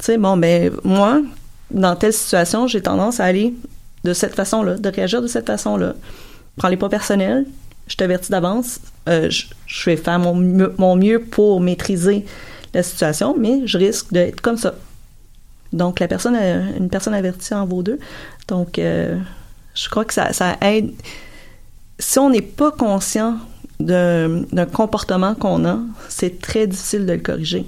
Tu 0.00 0.06
sais, 0.06 0.18
bon, 0.18 0.38
ben 0.38 0.72
moi, 0.82 1.20
dans 1.70 1.94
telle 1.94 2.14
situation, 2.14 2.66
j'ai 2.66 2.80
tendance 2.80 3.20
à 3.20 3.26
aller 3.26 3.52
de 4.02 4.14
cette 4.14 4.34
façon-là, 4.34 4.78
de 4.78 4.88
réagir 4.88 5.20
de 5.20 5.26
cette 5.26 5.46
façon-là. 5.46 5.94
Prends-les 6.56 6.78
pas 6.78 6.88
personnels. 6.88 7.44
Je 7.86 7.96
t'avertis 7.96 8.30
d'avance. 8.30 8.80
Euh, 9.10 9.28
je, 9.30 9.84
vais 9.84 9.96
faire 9.96 10.18
mon 10.18 10.34
mieux, 10.34 10.74
mon 10.78 10.96
mieux 10.96 11.20
pour 11.20 11.60
maîtriser 11.60 12.24
la 12.72 12.82
situation, 12.82 13.36
mais 13.36 13.66
je 13.66 13.76
risque 13.76 14.10
d'être 14.10 14.40
comme 14.40 14.56
ça. 14.56 14.74
Donc, 15.74 16.00
la 16.00 16.08
personne, 16.08 16.36
euh, 16.40 16.78
une 16.78 16.88
personne 16.88 17.12
avertie 17.12 17.52
en 17.52 17.66
vaut 17.66 17.82
deux. 17.82 17.98
Donc, 18.48 18.78
euh, 18.78 19.18
je 19.74 19.88
crois 19.90 20.06
que 20.06 20.14
ça, 20.14 20.32
ça 20.32 20.56
aide. 20.62 20.92
Si 21.98 22.18
on 22.18 22.30
n'est 22.30 22.40
pas 22.40 22.70
conscient 22.70 23.36
d'un 23.78 24.66
comportement 24.72 25.34
qu'on 25.34 25.66
a, 25.66 25.78
c'est 26.08 26.40
très 26.40 26.66
difficile 26.66 27.04
de 27.04 27.12
le 27.12 27.18
corriger 27.18 27.66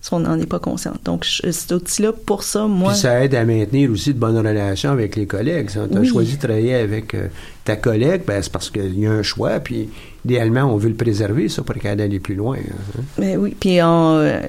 si 0.00 0.14
on 0.14 0.20
n'en 0.20 0.38
est 0.38 0.46
pas 0.46 0.58
conscient. 0.58 0.94
Donc, 1.04 1.24
je- 1.24 1.50
cet 1.50 1.72
outil-là, 1.72 2.12
pour 2.12 2.42
ça, 2.42 2.66
moi... 2.66 2.92
Puis 2.92 3.00
ça 3.00 3.22
aide 3.24 3.34
à 3.34 3.44
maintenir 3.44 3.90
aussi 3.90 4.14
de 4.14 4.18
bonnes 4.18 4.38
relations 4.38 4.90
avec 4.90 5.14
les 5.16 5.26
collègues. 5.26 5.68
Si 5.70 5.76
tu 5.90 5.96
as 5.96 6.00
Oui. 6.00 6.06
choisi 6.08 6.36
de 6.36 6.40
travailler 6.42 6.74
avec 6.74 7.14
euh, 7.14 7.26
ta 7.64 7.76
collègue, 7.76 8.22
ben, 8.26 8.42
c'est 8.42 8.50
parce 8.52 8.70
qu'il 8.70 8.98
y 8.98 9.06
a 9.06 9.10
un 9.12 9.22
choix, 9.22 9.60
puis 9.60 9.90
idéalement, 10.24 10.62
on 10.62 10.76
veut 10.76 10.88
le 10.88 10.94
préserver, 10.94 11.48
ça, 11.48 11.62
pour 11.62 11.74
qu'elle 11.74 11.98
d'aller 11.98 12.18
plus 12.20 12.34
loin. 12.34 12.56
hein. 12.58 13.00
Mais 13.18 13.36
oui, 13.36 13.54
puis 13.58 13.82
on, 13.82 14.16
euh, 14.18 14.40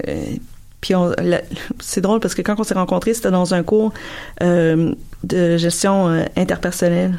puis 0.80 0.94
c'est 1.80 2.00
drôle 2.00 2.20
parce 2.20 2.34
que 2.34 2.42
quand 2.42 2.58
on 2.58 2.64
s'est 2.64 2.74
rencontrés, 2.74 3.14
c'était 3.14 3.30
dans 3.30 3.52
un 3.54 3.62
cours 3.62 3.92
euh, 4.42 4.92
de 5.22 5.56
gestion 5.58 6.08
euh, 6.08 6.24
interpersonnelle. 6.36 7.14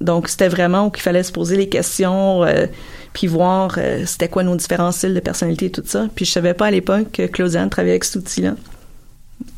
Donc 0.00 0.28
c'était 0.28 0.48
vraiment 0.48 0.86
où 0.86 0.92
il 0.94 1.00
fallait 1.00 1.22
se 1.22 1.32
poser 1.32 1.56
les 1.56 1.68
questions, 1.68 2.44
euh, 2.44 2.66
puis 3.12 3.26
voir 3.26 3.76
euh, 3.78 4.04
c'était 4.04 4.28
quoi 4.28 4.42
nos 4.42 4.56
différents 4.56 4.92
styles 4.92 5.14
de 5.14 5.20
personnalité 5.20 5.66
et 5.66 5.70
tout 5.70 5.82
ça. 5.84 6.06
Puis 6.14 6.24
je 6.24 6.32
savais 6.32 6.54
pas 6.54 6.66
à 6.66 6.70
l'époque 6.70 7.12
que 7.12 7.26
Claudiane 7.26 7.70
travaillait 7.70 7.94
avec 7.94 8.04
cet 8.04 8.16
outil-là. 8.16 8.54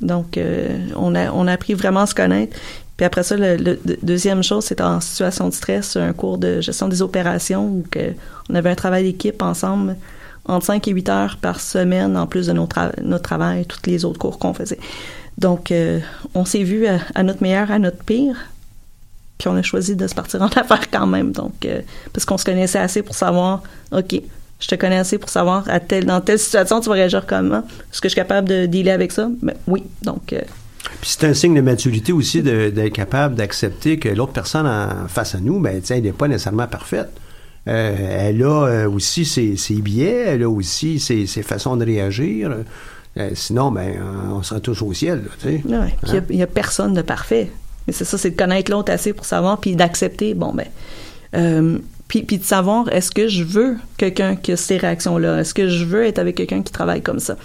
Donc 0.00 0.36
euh, 0.36 0.78
on 0.96 1.14
a 1.14 1.32
on 1.32 1.46
a 1.48 1.52
appris 1.52 1.74
vraiment 1.74 2.00
à 2.00 2.06
se 2.06 2.14
connaître. 2.14 2.56
Puis 2.96 3.04
après 3.04 3.22
ça, 3.22 3.36
le, 3.36 3.78
deuxième 4.02 4.42
chose, 4.42 4.64
c'est 4.64 4.80
en 4.80 5.00
situation 5.00 5.48
de 5.48 5.54
stress, 5.54 5.96
un 5.96 6.12
cours 6.12 6.36
de 6.36 6.60
gestion 6.60 6.88
des 6.88 7.00
opérations 7.00 7.66
où 7.66 7.84
que 7.88 8.12
on 8.50 8.54
avait 8.56 8.70
un 8.70 8.74
travail 8.74 9.04
d'équipe 9.04 9.40
ensemble 9.40 9.96
entre 10.46 10.66
5 10.66 10.88
et 10.88 10.90
8 10.92 11.08
heures 11.08 11.36
par 11.40 11.60
semaine, 11.60 12.16
en 12.16 12.26
plus 12.26 12.46
de 12.46 12.52
notre, 12.52 12.92
notre 13.02 13.22
travail, 13.22 13.66
tous 13.66 13.78
les 13.86 14.04
autres 14.04 14.18
cours 14.18 14.38
qu'on 14.38 14.54
faisait. 14.54 14.78
Donc, 15.36 15.70
euh, 15.70 16.00
on 16.34 16.44
s'est 16.44 16.64
vu 16.64 16.86
à 16.86 17.22
notre 17.22 17.42
meilleur, 17.42 17.70
à 17.70 17.78
notre 17.78 18.02
pire, 18.02 18.34
puis 19.38 19.48
on 19.48 19.56
a 19.56 19.62
choisi 19.62 19.94
de 19.96 20.06
se 20.06 20.14
partir 20.14 20.42
en 20.42 20.46
affaires 20.56 20.90
quand 20.90 21.06
même. 21.06 21.32
Donc, 21.32 21.64
euh, 21.64 21.80
parce 22.12 22.24
qu'on 22.24 22.36
se 22.38 22.44
connaissait 22.44 22.78
assez 22.80 23.02
pour 23.02 23.14
savoir, 23.14 23.62
OK, 23.92 24.20
je 24.60 24.66
te 24.66 24.74
connais 24.74 24.98
assez 24.98 25.18
pour 25.18 25.30
savoir, 25.30 25.64
à 25.68 25.78
dans 25.78 26.20
telle 26.20 26.38
situation, 26.38 26.80
tu 26.80 26.88
vas 26.88 26.94
réagir 26.96 27.24
comment? 27.26 27.58
Est-ce 27.92 28.00
que 28.00 28.08
je 28.08 28.14
suis 28.14 28.16
capable 28.20 28.48
de 28.48 28.66
dealer 28.66 28.90
avec 28.92 29.12
ça? 29.12 29.28
Ben, 29.40 29.54
oui. 29.68 29.84
Donc, 30.02 30.32
euh, 30.32 30.40
Puis 31.00 31.10
c'est 31.16 31.24
un 31.28 31.34
signe 31.34 31.54
de 31.54 31.60
maturité 31.60 32.12
aussi 32.12 32.42
d'être 32.42 32.92
capable 32.92 33.36
d'accepter 33.36 33.98
que 34.00 34.08
l'autre 34.08 34.32
personne 34.32 34.66
en 34.66 35.06
face 35.06 35.34
à 35.36 35.38
nous, 35.38 35.60
ben, 35.60 35.80
tiens, 35.80 35.96
elle 35.96 36.02
n'est 36.02 36.12
pas 36.12 36.26
nécessairement 36.26 36.66
parfaite. 36.66 37.08
Euh, 37.68 37.94
elle 38.28 38.42
a 38.42 38.88
aussi 38.88 39.24
ses, 39.24 39.56
ses 39.56 39.74
biais, 39.74 40.24
elle 40.26 40.42
a 40.42 40.48
aussi 40.48 40.98
ses, 40.98 41.26
ses 41.26 41.42
façons 41.42 41.76
de 41.76 41.84
réagir. 41.84 42.50
Euh, 43.16 43.30
sinon, 43.34 43.70
ben, 43.70 43.94
on 44.32 44.42
sera 44.42 44.58
tous 44.58 44.80
au 44.82 44.92
ciel. 44.94 45.24
là. 45.44 45.50
Ouais, 45.50 45.94
il 46.04 46.14
y 46.14 46.16
a- 46.16 46.42
Hein? 46.42 46.44
a 46.44 46.46
personne 46.46 46.94
de 46.94 47.02
parfait. 47.02 47.50
Mais 47.88 47.94
c'est 47.94 48.04
ça, 48.04 48.18
c'est 48.18 48.30
de 48.32 48.36
connaître 48.36 48.70
l'autre 48.70 48.92
assez 48.92 49.14
pour 49.14 49.24
savoir, 49.24 49.58
puis 49.58 49.74
d'accepter, 49.74 50.34
bon, 50.34 50.52
ben. 50.52 50.66
euh, 51.34 51.78
puis, 52.06 52.22
puis 52.22 52.36
de 52.36 52.44
savoir, 52.44 52.92
est-ce 52.92 53.10
que 53.10 53.28
je 53.28 53.42
veux 53.42 53.76
quelqu'un 53.96 54.36
qui 54.36 54.52
a 54.52 54.56
ces 54.58 54.76
réactions-là? 54.76 55.40
Est-ce 55.40 55.54
que 55.54 55.68
je 55.68 55.84
veux 55.86 56.04
être 56.04 56.18
avec 56.18 56.36
quelqu'un 56.36 56.62
qui 56.62 56.70
travaille 56.70 57.00
comme 57.00 57.18
ça? 57.18 57.36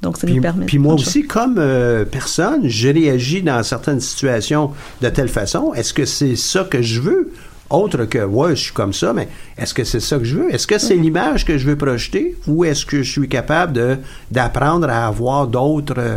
Donc, 0.00 0.16
ça 0.16 0.26
Puis, 0.28 0.36
nous 0.36 0.42
permet. 0.42 0.66
puis 0.66 0.78
moi 0.78 0.94
aussi, 0.94 1.24
comme 1.26 1.56
euh, 1.58 2.04
personne, 2.04 2.68
je 2.68 2.88
réagis 2.88 3.42
dans 3.42 3.62
certaines 3.64 4.00
situations 4.00 4.70
de 5.02 5.08
telle 5.08 5.28
façon. 5.28 5.74
Est-ce 5.74 5.92
que 5.92 6.04
c'est 6.06 6.36
ça 6.36 6.64
que 6.64 6.80
je 6.82 7.00
veux? 7.00 7.32
Autre 7.68 8.04
que, 8.04 8.24
ouais, 8.24 8.56
je 8.56 8.62
suis 8.62 8.72
comme 8.72 8.92
ça, 8.92 9.12
mais 9.12 9.28
est-ce 9.58 9.74
que 9.74 9.84
c'est 9.84 10.00
ça 10.00 10.18
que 10.18 10.24
je 10.24 10.36
veux? 10.36 10.54
Est-ce 10.54 10.66
que 10.66 10.78
c'est 10.78 10.96
l'image 10.96 11.44
que 11.44 11.58
je 11.58 11.66
veux 11.66 11.76
projeter? 11.76 12.36
Ou 12.46 12.64
est-ce 12.64 12.86
que 12.86 13.02
je 13.02 13.10
suis 13.12 13.28
capable 13.28 13.98
d'apprendre 14.30 14.88
à 14.88 15.06
avoir 15.06 15.46
d'autres 15.46 15.94
euh, 15.98 16.16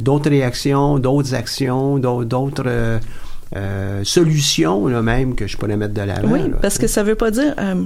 d'autres 0.00 0.30
réactions, 0.30 0.98
d'autres 0.98 1.34
actions, 1.34 1.98
d'autres- 1.98 2.64
euh, 2.66 2.98
euh, 3.56 4.00
solutions, 4.04 4.86
là, 4.88 5.00
même, 5.02 5.34
que 5.34 5.46
je 5.46 5.56
pourrais 5.56 5.76
mettre 5.76 5.94
de 5.94 6.02
l'avant? 6.02 6.28
Oui, 6.28 6.40
là, 6.50 6.56
parce 6.60 6.78
que 6.78 6.86
ça 6.86 7.02
veut 7.02 7.14
pas 7.14 7.30
dire. 7.30 7.54
euh, 7.58 7.84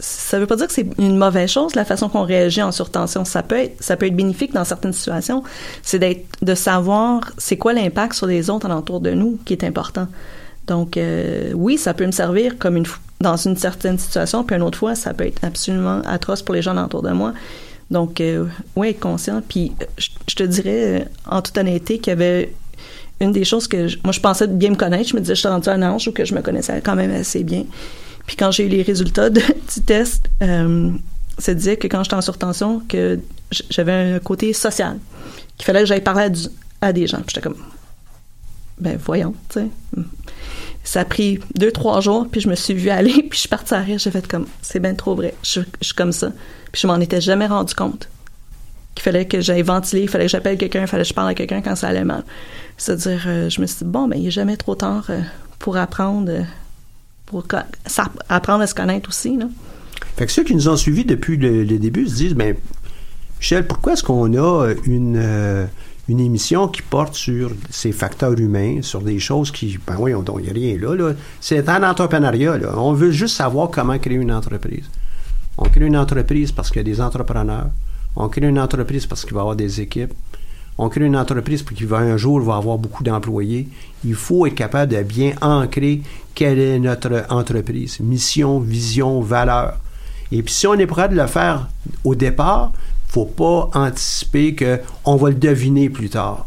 ça 0.00 0.40
veut 0.40 0.46
pas 0.46 0.56
dire 0.56 0.66
que 0.66 0.72
c'est 0.72 0.88
une 0.98 1.16
mauvaise 1.16 1.48
chose 1.50 1.76
la 1.76 1.84
façon 1.84 2.08
qu'on 2.08 2.24
réagit 2.24 2.62
en 2.62 2.72
surtension. 2.72 3.24
Ça 3.24 3.42
peut 3.44 3.58
être, 3.58 3.80
ça 3.80 3.96
peut 3.96 4.06
être 4.06 4.16
bénéfique 4.16 4.52
dans 4.52 4.64
certaines 4.64 4.92
situations. 4.92 5.44
C'est 5.82 6.00
d'être, 6.00 6.26
de 6.42 6.54
savoir 6.54 7.30
c'est 7.38 7.56
quoi 7.56 7.72
l'impact 7.74 8.14
sur 8.14 8.26
les 8.26 8.50
autres 8.50 8.66
alentour 8.66 9.00
de 9.00 9.12
nous 9.12 9.38
qui 9.44 9.52
est 9.52 9.62
important. 9.64 10.08
Donc 10.66 10.96
euh, 10.96 11.52
oui, 11.54 11.78
ça 11.78 11.94
peut 11.94 12.06
me 12.06 12.12
servir 12.12 12.58
comme 12.58 12.76
une 12.76 12.86
dans 13.20 13.36
une 13.36 13.56
certaine 13.56 13.98
situation, 13.98 14.42
puis 14.44 14.56
une 14.56 14.62
autre 14.62 14.78
fois, 14.78 14.94
ça 14.96 15.14
peut 15.14 15.26
être 15.26 15.42
absolument 15.44 16.00
atroce 16.04 16.42
pour 16.42 16.54
les 16.54 16.60
gens 16.62 16.72
alentour 16.72 17.02
de 17.02 17.10
moi. 17.10 17.32
Donc 17.90 18.20
euh, 18.20 18.46
oui, 18.76 18.88
être 18.88 19.00
conscient. 19.00 19.42
Puis 19.46 19.72
euh, 19.80 19.84
je, 19.98 20.34
te 20.34 20.42
dirais 20.42 21.00
euh, 21.00 21.04
en 21.26 21.42
toute 21.42 21.56
honnêteté 21.58 21.98
qu'il 21.98 22.10
y 22.10 22.12
avait 22.12 22.52
une 23.20 23.32
des 23.32 23.44
choses 23.44 23.68
que 23.68 23.88
je- 23.88 23.98
moi 24.02 24.12
je 24.12 24.20
pensais 24.20 24.46
bien 24.46 24.70
me 24.70 24.76
connaître, 24.76 25.08
je 25.08 25.14
me 25.14 25.20
disais 25.20 25.34
je 25.34 25.40
suis 25.40 25.48
rendu 25.48 25.68
à 25.68 25.72
un 25.72 25.82
âge 25.82 26.08
où 26.08 26.12
que 26.12 26.24
je 26.24 26.34
me 26.34 26.40
connaissais 26.42 26.80
quand 26.80 26.96
même 26.96 27.12
assez 27.12 27.44
bien. 27.44 27.64
Puis 28.26 28.36
quand 28.36 28.50
j'ai 28.50 28.64
eu 28.66 28.68
les 28.68 28.82
résultats 28.82 29.30
du 29.30 29.40
test, 29.86 30.28
euh, 30.42 30.90
se 31.38 31.50
disait 31.50 31.76
que 31.76 31.86
quand 31.88 32.02
j'étais 32.04 32.16
en 32.16 32.22
surtension, 32.22 32.80
que 32.88 33.18
j'avais 33.70 34.14
un 34.14 34.18
côté 34.18 34.52
social, 34.52 34.98
qu'il 35.56 35.64
fallait 35.64 35.80
que 35.80 35.86
j'aille 35.86 36.00
parler 36.00 36.30
à, 36.80 36.92
des 36.92 37.06
gens. 37.06 37.18
J'étais 37.26 37.40
comme, 37.40 37.56
ben 38.78 38.98
voyons, 39.04 39.34
tu 39.48 39.60
sais. 39.60 39.68
Ça 40.84 41.00
a 41.00 41.04
pris 41.06 41.40
deux, 41.54 41.72
trois 41.72 42.00
jours, 42.02 42.28
puis 42.30 42.42
je 42.42 42.48
me 42.48 42.54
suis 42.54 42.74
vue 42.74 42.90
aller, 42.90 43.12
puis 43.28 43.30
je 43.32 43.38
suis 43.40 43.48
partie 43.48 43.74
à 43.74 43.80
rire. 43.80 43.98
J'ai 43.98 44.10
fait 44.10 44.26
comme, 44.28 44.46
c'est 44.62 44.80
bien 44.80 44.94
trop 44.94 45.14
vrai. 45.14 45.34
Je, 45.42 45.60
suis 45.80 45.94
comme 45.94 46.12
ça. 46.12 46.30
Puis 46.70 46.82
je 46.82 46.86
m'en 46.86 47.00
étais 47.00 47.20
jamais 47.20 47.46
rendu 47.46 47.74
compte 47.74 48.08
qu'il 48.94 49.02
fallait 49.02 49.26
que 49.26 49.40
j'aille 49.40 49.62
ventiler, 49.62 50.02
il 50.02 50.08
fallait 50.08 50.26
que 50.26 50.30
j'appelle 50.30 50.56
quelqu'un, 50.56 50.82
il 50.82 50.86
fallait 50.86 51.02
que 51.02 51.08
je 51.08 51.14
parle 51.14 51.28
à 51.28 51.34
quelqu'un 51.34 51.62
quand 51.62 51.74
ça 51.74 51.88
allait 51.88 52.04
mal. 52.04 52.22
C'est-à-dire, 52.76 53.24
euh, 53.26 53.50
je 53.50 53.60
me 53.60 53.66
suis 53.66 53.78
dit, 53.78 53.84
bon, 53.84 54.06
ben, 54.06 54.16
il 54.16 54.24
n'est 54.24 54.30
jamais 54.30 54.56
trop 54.56 54.74
tard 54.74 55.06
euh, 55.10 55.20
pour 55.58 55.76
apprendre, 55.76 56.30
euh, 56.30 56.42
pour 57.26 57.44
apprendre 58.28 58.62
à 58.62 58.66
se 58.66 58.74
connaître 58.74 59.08
aussi, 59.08 59.36
là. 59.36 59.46
Fait 60.16 60.26
que 60.26 60.32
ceux 60.32 60.44
qui 60.44 60.54
nous 60.54 60.68
ont 60.68 60.76
suivis 60.76 61.04
depuis 61.04 61.36
le, 61.36 61.64
début 61.78 62.06
se 62.06 62.14
disent, 62.14 62.34
ben, 62.34 62.54
Michel, 63.40 63.66
pourquoi 63.66 63.94
est-ce 63.94 64.04
qu'on 64.04 64.32
a 64.36 64.72
une, 64.84 65.68
une 66.08 66.20
émission 66.20 66.68
qui 66.68 66.82
porte 66.82 67.14
sur 67.14 67.50
ces 67.70 67.92
facteurs 67.92 68.38
humains, 68.38 68.82
sur 68.82 69.00
des 69.00 69.18
choses 69.18 69.50
qui, 69.50 69.78
ben 69.86 69.96
oui, 69.98 70.12
il 70.12 70.42
n'y 70.42 70.50
a 70.50 70.52
rien 70.52 70.78
là. 70.78 71.12
C'est 71.40 71.68
un 71.68 71.88
entrepreneuriat, 71.88 72.58
là. 72.58 72.74
On 72.76 72.92
veut 72.92 73.10
juste 73.10 73.36
savoir 73.36 73.70
comment 73.70 73.98
créer 73.98 74.16
une 74.16 74.32
entreprise. 74.32 74.84
On 75.56 75.68
crée 75.68 75.86
une 75.86 75.96
entreprise 75.96 76.52
parce 76.52 76.70
qu'il 76.70 76.78
y 76.78 76.80
a 76.80 76.84
des 76.84 77.00
entrepreneurs. 77.00 77.68
On 78.16 78.28
crée 78.28 78.46
une 78.46 78.58
entreprise 78.58 79.06
parce 79.06 79.24
qu'il 79.24 79.34
va 79.34 79.40
y 79.40 79.42
avoir 79.42 79.56
des 79.56 79.80
équipes. 79.80 80.12
On 80.76 80.88
crée 80.88 81.04
une 81.04 81.16
entreprise 81.16 81.62
parce 81.62 81.76
qu'il 81.76 81.86
va 81.86 81.98
un 81.98 82.16
jour 82.16 82.52
avoir 82.52 82.78
beaucoup 82.78 83.04
d'employés. 83.04 83.68
Il 84.04 84.14
faut 84.14 84.46
être 84.46 84.56
capable 84.56 84.92
de 84.92 85.02
bien 85.02 85.32
ancrer 85.40 86.02
quelle 86.34 86.58
est 86.58 86.78
notre 86.80 87.24
entreprise, 87.30 88.00
mission, 88.00 88.58
vision, 88.58 89.20
valeur. 89.20 89.78
Et 90.32 90.42
puis 90.42 90.52
si 90.52 90.66
on 90.66 90.74
est 90.74 90.86
prêt 90.86 91.08
de 91.08 91.14
le 91.14 91.28
faire 91.28 91.68
au 92.02 92.16
départ, 92.16 92.72
faut 93.14 93.24
pas 93.26 93.70
anticiper 93.74 94.56
que 94.56 94.80
on 95.04 95.14
va 95.14 95.28
le 95.28 95.36
deviner 95.36 95.88
plus 95.88 96.10
tard. 96.10 96.46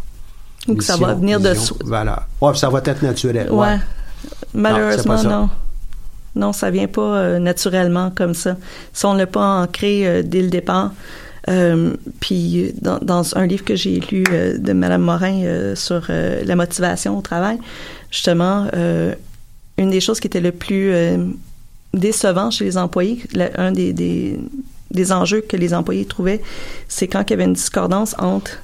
Ou 0.67 0.75
que 0.75 0.83
ça 0.83 0.97
va 0.97 1.13
venir 1.13 1.39
de 1.39 1.53
soi. 1.53 1.77
Voilà. 1.85 2.27
Ouais, 2.41 2.53
ça 2.55 2.69
va 2.69 2.81
être 2.83 3.01
naturel. 3.01 3.49
Ouais. 3.49 3.77
Malheureusement, 4.53 5.23
non, 5.23 5.49
non. 6.35 6.51
ça 6.51 6.69
vient 6.69 6.87
pas 6.87 7.01
euh, 7.01 7.39
naturellement 7.39 8.11
comme 8.13 8.33
ça. 8.33 8.57
Si 8.91 9.05
on 9.05 9.13
l'a 9.13 9.27
pas 9.27 9.61
ancré 9.61 10.05
euh, 10.05 10.23
dès 10.23 10.41
le 10.41 10.49
départ. 10.49 10.91
Euh, 11.49 11.93
puis 12.19 12.73
dans, 12.81 12.99
dans, 12.99 13.37
un 13.37 13.45
livre 13.47 13.63
que 13.63 13.77
j'ai 13.77 14.01
lu 14.11 14.25
de 14.25 14.73
Madame 14.73 15.03
Morin 15.03 15.73
sur 15.75 16.07
la 16.09 16.55
motivation 16.57 17.17
au 17.17 17.21
travail, 17.21 17.57
justement, 18.11 18.67
une 19.77 19.89
des 19.89 20.01
choses 20.01 20.19
qui 20.19 20.27
était 20.27 20.41
le 20.41 20.51
plus 20.51 20.91
décevant 21.93 22.51
chez 22.51 22.65
les 22.65 22.77
employés, 22.77 23.23
un 23.55 23.71
des, 23.71 23.93
des, 23.93 24.37
des 24.91 25.11
enjeux 25.11 25.41
que 25.41 25.57
les 25.57 25.73
employés 25.73 26.05
trouvaient, 26.05 26.41
c'est 26.87 27.07
quand 27.07 27.23
il 27.27 27.31
y 27.31 27.33
avait 27.33 27.45
une 27.45 27.53
discordance 27.53 28.15
entre 28.17 28.63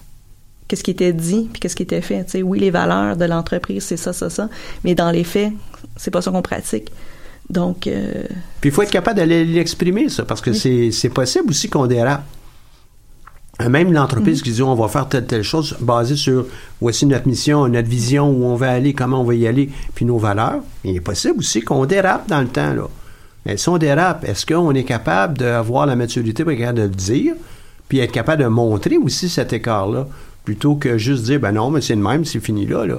qu'est-ce 0.68 0.84
qui 0.84 0.92
était 0.92 1.14
dit 1.14 1.50
puis 1.52 1.60
qu'est-ce 1.60 1.76
qui 1.76 1.84
était 1.84 2.02
fait. 2.02 2.24
Tu 2.26 2.32
sais, 2.32 2.42
oui, 2.42 2.60
les 2.60 2.72
valeurs 2.72 3.18
de 3.18 3.26
l'entreprise, 3.26 3.84
c'est 3.84 3.98
ça, 3.98 4.14
ça, 4.14 4.30
ça, 4.30 4.50
mais 4.84 4.96
dans 4.96 5.12
les 5.12 5.24
faits, 5.24 5.52
c'est 5.98 6.12
pas 6.12 6.22
ça 6.22 6.32
qu'on 6.32 6.42
pratique. 6.42 6.90
Donc. 7.50 7.88
Euh, 7.88 8.24
puis 8.62 8.70
il 8.70 8.74
faut 8.74 8.82
être 8.82 8.92
capable 8.92 9.18
d'aller 9.18 9.46
l'exprimer, 9.46 10.10
ça, 10.10 10.24
parce 10.24 10.42
que 10.42 10.54
c'est, 10.54 11.10
possible 11.10 11.50
aussi 11.50 11.70
qu'on 11.70 11.88
dérape. 11.88 12.24
Même 13.70 13.94
l'entreprise 13.94 14.40
mm-hmm. 14.40 14.44
qui 14.44 14.52
dit 14.52 14.64
on 14.64 14.74
va 14.74 14.88
faire 14.88 15.08
telle 15.08 15.28
telle 15.28 15.44
chose 15.44 15.78
basée 15.80 16.16
sur 16.16 16.48
voici 16.82 17.06
notre 17.06 17.28
mission, 17.28 17.68
notre 17.68 17.88
vision, 17.88 18.30
où 18.32 18.46
on 18.46 18.56
va 18.56 18.72
aller, 18.72 18.94
comment 18.94 19.22
on 19.22 19.24
va 19.24 19.36
y 19.36 19.46
aller, 19.46 19.70
puis 19.94 20.06
nos 20.06 20.18
valeurs. 20.18 20.62
Il 20.84 20.96
est 20.96 21.02
possible 21.02 21.38
aussi 21.38 21.62
qu'on 21.62 21.86
dérape 21.86 22.28
dans 22.28 22.42
le 22.42 22.48
temps 22.48 22.74
là. 22.74 22.88
Mais 23.46 23.58
si 23.58 23.70
on 23.70 23.78
dérape, 23.78 24.24
est-ce 24.26 24.46
qu'on 24.46 24.74
est 24.74 24.84
capable 24.84 25.38
d'avoir 25.38 25.86
la 25.86 25.96
maturité 25.96 26.44
pour 26.44 26.54
être 26.54 26.60
capable 26.60 26.80
de 26.80 26.84
le 26.84 26.90
dire, 26.90 27.34
puis 27.90 28.00
être 28.00 28.12
capable 28.12 28.44
de 28.44 28.48
montrer 28.48 28.98
aussi 28.98 29.30
cet 29.30 29.54
écart-là, 29.54 30.08
plutôt 30.46 30.76
que 30.76 30.98
juste 30.98 31.24
dire, 31.24 31.40
ben 31.40 31.52
non, 31.52 31.70
mais 31.70 31.82
c'est 31.82 31.96
le 31.96 32.02
même, 32.02 32.26
c'est 32.26 32.40
fini 32.40 32.66
là, 32.66 32.86
là. 32.86 32.98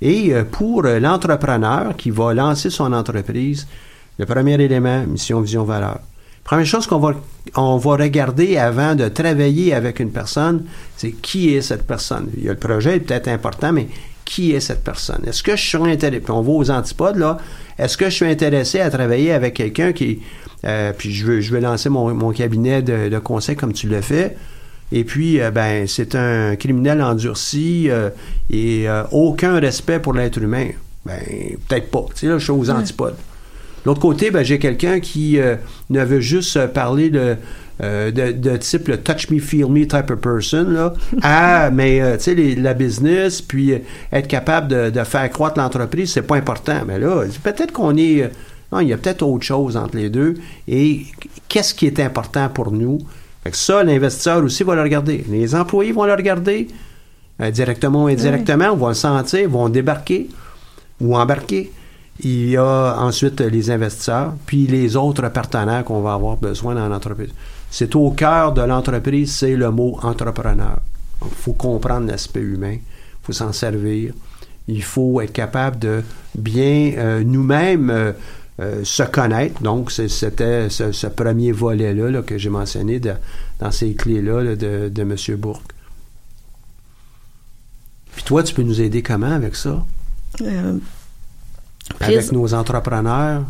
Et 0.00 0.32
euh, 0.32 0.44
pour 0.44 0.84
euh, 0.84 1.00
l'entrepreneur 1.00 1.96
qui 1.96 2.10
va 2.10 2.32
lancer 2.34 2.70
son 2.70 2.92
entreprise, 2.92 3.66
le 4.18 4.26
premier 4.26 4.54
élément, 4.54 5.04
mission, 5.06 5.40
vision, 5.40 5.64
valeur. 5.64 6.00
Première 6.44 6.66
chose 6.66 6.86
qu'on 6.86 6.98
va, 6.98 7.14
on 7.56 7.76
va 7.76 7.96
regarder 7.96 8.56
avant 8.56 8.94
de 8.94 9.08
travailler 9.08 9.74
avec 9.74 10.00
une 10.00 10.10
personne, 10.10 10.64
c'est 10.96 11.12
qui 11.12 11.54
est 11.54 11.60
cette 11.60 11.86
personne. 11.86 12.28
Il 12.36 12.44
y 12.44 12.48
a 12.48 12.52
le 12.52 12.58
projet 12.58 12.96
est 12.96 13.00
peut-être 13.00 13.28
important, 13.28 13.72
mais 13.72 13.88
qui 14.28 14.52
est 14.52 14.60
cette 14.60 14.84
personne? 14.84 15.22
Est-ce 15.26 15.42
que 15.42 15.56
je 15.56 15.66
suis 15.66 15.78
intéressé? 15.78 16.20
Puis 16.20 16.32
on 16.32 16.42
va 16.42 16.52
aux 16.52 16.70
antipodes, 16.70 17.16
là. 17.16 17.38
Est-ce 17.78 17.96
que 17.96 18.10
je 18.10 18.14
suis 18.14 18.26
intéressé 18.26 18.78
à 18.78 18.90
travailler 18.90 19.32
avec 19.32 19.54
quelqu'un 19.54 19.92
qui. 19.92 20.20
Euh, 20.66 20.92
puis 20.96 21.12
je 21.12 21.24
veux, 21.24 21.40
je 21.40 21.50
veux 21.50 21.60
lancer 21.60 21.88
mon, 21.88 22.32
cabinet 22.32 22.82
de, 22.82 23.18
conseil 23.20 23.56
comme 23.56 23.72
tu 23.72 23.88
l'as 23.88 24.02
fait. 24.02 24.36
Et 24.92 25.04
puis, 25.04 25.40
euh, 25.40 25.50
ben, 25.50 25.86
c'est 25.86 26.14
un 26.14 26.56
criminel 26.56 27.00
endurci 27.00 27.88
euh, 27.88 28.10
et 28.50 28.86
aucun 29.12 29.58
respect 29.60 29.98
pour 29.98 30.12
l'être 30.12 30.36
humain. 30.36 30.68
Ben, 31.06 31.20
peut-être 31.66 31.90
pas. 31.90 32.04
Tu 32.10 32.20
sais, 32.20 32.26
là, 32.26 32.36
je 32.36 32.44
suis 32.44 32.52
aux 32.52 32.68
antipodes. 32.68 33.16
L'autre 33.86 34.00
côté, 34.00 34.30
ben, 34.30 34.42
j'ai 34.42 34.58
quelqu'un 34.58 35.00
qui 35.00 35.38
ne 35.88 36.04
veut 36.04 36.20
juste 36.20 36.66
parler 36.66 37.08
de 37.08 37.36
euh, 37.80 38.10
de, 38.10 38.56
type 38.56 38.88
le 38.88 38.98
touch 38.98 39.30
me, 39.30 39.38
feel 39.38 39.68
me 39.68 39.86
type 39.86 40.10
of 40.10 40.20
person, 40.20 40.64
là, 40.64 40.94
à, 41.22 41.70
mais, 41.72 42.00
euh, 42.00 42.16
tu 42.16 42.34
sais, 42.34 42.54
la 42.56 42.74
business, 42.74 43.40
puis 43.40 43.72
euh, 43.72 43.78
être 44.12 44.26
capable 44.26 44.90
de, 44.90 45.04
faire 45.04 45.30
croître 45.30 45.58
l'entreprise, 45.58 46.12
c'est 46.12 46.22
pas 46.22 46.36
important. 46.36 46.80
Mais 46.86 46.98
là, 46.98 47.24
peut-être 47.42 47.72
qu'on 47.72 47.96
est. 47.96 48.30
non, 48.72 48.80
il 48.80 48.88
y 48.88 48.92
a 48.92 48.96
peut-être 48.96 49.22
autre 49.22 49.44
chose 49.44 49.76
entre 49.76 49.96
les 49.96 50.10
deux. 50.10 50.34
Et 50.66 51.02
qu'est-ce 51.48 51.72
qui 51.72 51.86
est 51.86 52.00
important 52.00 52.48
pour 52.48 52.72
nous? 52.72 52.98
Fait 53.44 53.52
que 53.52 53.56
ça, 53.56 53.84
l'investisseur 53.84 54.42
aussi 54.42 54.64
va 54.64 54.74
le 54.74 54.82
regarder. 54.82 55.24
Les 55.28 55.54
employés 55.54 55.92
vont 55.92 56.04
le 56.04 56.14
regarder 56.14 56.66
directement 57.52 58.04
ou 58.04 58.06
indirectement, 58.08 58.70
on 58.72 58.76
va 58.76 58.88
le 58.88 58.94
sentir, 58.94 59.48
vont 59.48 59.68
débarquer 59.68 60.28
ou 61.00 61.16
embarquer. 61.16 61.70
Il 62.20 62.50
y 62.50 62.56
a 62.56 62.96
ensuite 62.98 63.40
les 63.40 63.70
investisseurs, 63.70 64.32
puis 64.44 64.66
les 64.66 64.96
autres 64.96 65.28
partenaires 65.28 65.84
qu'on 65.84 66.00
va 66.00 66.14
avoir 66.14 66.36
besoin 66.36 66.74
dans 66.74 66.88
l'entreprise. 66.88 67.30
C'est 67.70 67.94
au 67.94 68.10
cœur 68.10 68.52
de 68.52 68.62
l'entreprise, 68.62 69.34
c'est 69.34 69.56
le 69.56 69.70
mot 69.70 69.98
entrepreneur. 70.02 70.80
Il 71.22 71.34
faut 71.34 71.52
comprendre 71.52 72.06
l'aspect 72.06 72.40
humain, 72.40 72.74
il 72.74 73.22
faut 73.22 73.32
s'en 73.32 73.52
servir, 73.52 74.14
il 74.68 74.82
faut 74.82 75.20
être 75.20 75.32
capable 75.32 75.78
de 75.78 76.02
bien 76.36 76.92
euh, 76.96 77.22
nous-mêmes 77.24 77.90
euh, 77.90 78.12
euh, 78.60 78.84
se 78.84 79.02
connaître. 79.02 79.62
Donc, 79.62 79.90
c'était 79.90 80.68
ce, 80.70 81.06
premier 81.06 81.52
volet-là 81.52 82.22
que 82.22 82.38
j'ai 82.38 82.50
mentionné 82.50 83.00
dans 83.00 83.70
ces 83.70 83.94
clés-là 83.94 84.56
de, 84.56 84.88
de 84.88 85.02
M. 85.02 85.16
Bourque. 85.36 85.72
Puis 88.14 88.24
toi, 88.24 88.42
tu 88.42 88.54
peux 88.54 88.62
nous 88.62 88.80
aider 88.80 89.02
comment 89.02 89.32
avec 89.32 89.56
ça? 89.56 89.84
avec 92.00 92.32
nos 92.32 92.52
entrepreneurs? 92.52 93.44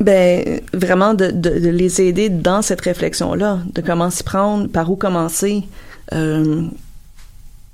Ben 0.00 0.60
vraiment 0.72 1.14
de, 1.14 1.30
de, 1.32 1.50
les 1.50 2.00
aider 2.00 2.28
dans 2.28 2.62
cette 2.62 2.80
réflexion-là, 2.80 3.58
de 3.74 3.80
comment 3.82 4.10
s'y 4.10 4.22
prendre, 4.22 4.68
par 4.68 4.90
où 4.90 4.96
commencer. 4.96 5.64
Euh, 6.12 6.62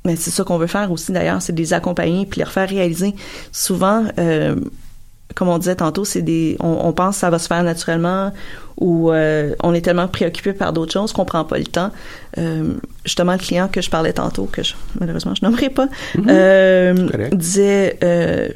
mais 0.06 0.16
c'est 0.16 0.30
ça 0.30 0.42
qu'on 0.44 0.58
veut 0.58 0.66
faire 0.66 0.90
aussi 0.90 1.12
d'ailleurs, 1.12 1.42
c'est 1.42 1.52
de 1.52 1.60
les 1.60 1.72
accompagner 1.72 2.26
puis 2.26 2.38
les 2.38 2.44
refaire 2.44 2.68
réaliser. 2.68 3.14
Souvent, 3.52 4.04
euh, 4.18 4.56
comme 5.34 5.48
on 5.48 5.58
disait 5.58 5.76
tantôt, 5.76 6.04
c'est 6.04 6.22
des, 6.22 6.56
on, 6.60 6.92
pense 6.92 7.16
que 7.16 7.20
ça 7.20 7.30
va 7.30 7.38
se 7.38 7.48
faire 7.48 7.62
naturellement 7.62 8.32
ou 8.78 9.10
euh, 9.10 9.54
on 9.62 9.74
est 9.74 9.80
tellement 9.80 10.08
préoccupé 10.08 10.52
par 10.52 10.72
d'autres 10.72 10.92
choses 10.92 11.12
qu'on 11.12 11.24
prend 11.24 11.44
pas 11.44 11.58
le 11.58 11.64
temps. 11.64 11.90
Euh, 12.38 12.74
justement, 13.04 13.32
le 13.32 13.38
client 13.38 13.68
que 13.68 13.80
je 13.80 13.90
parlais 13.90 14.12
tantôt, 14.12 14.44
que 14.44 14.62
je, 14.62 14.74
malheureusement 15.00 15.34
je 15.34 15.44
nommerai 15.44 15.70
pas, 15.70 15.86
mm-hmm. 15.86 16.26
euh, 16.28 17.28
disait, 17.32 17.98
euh, 18.04 18.48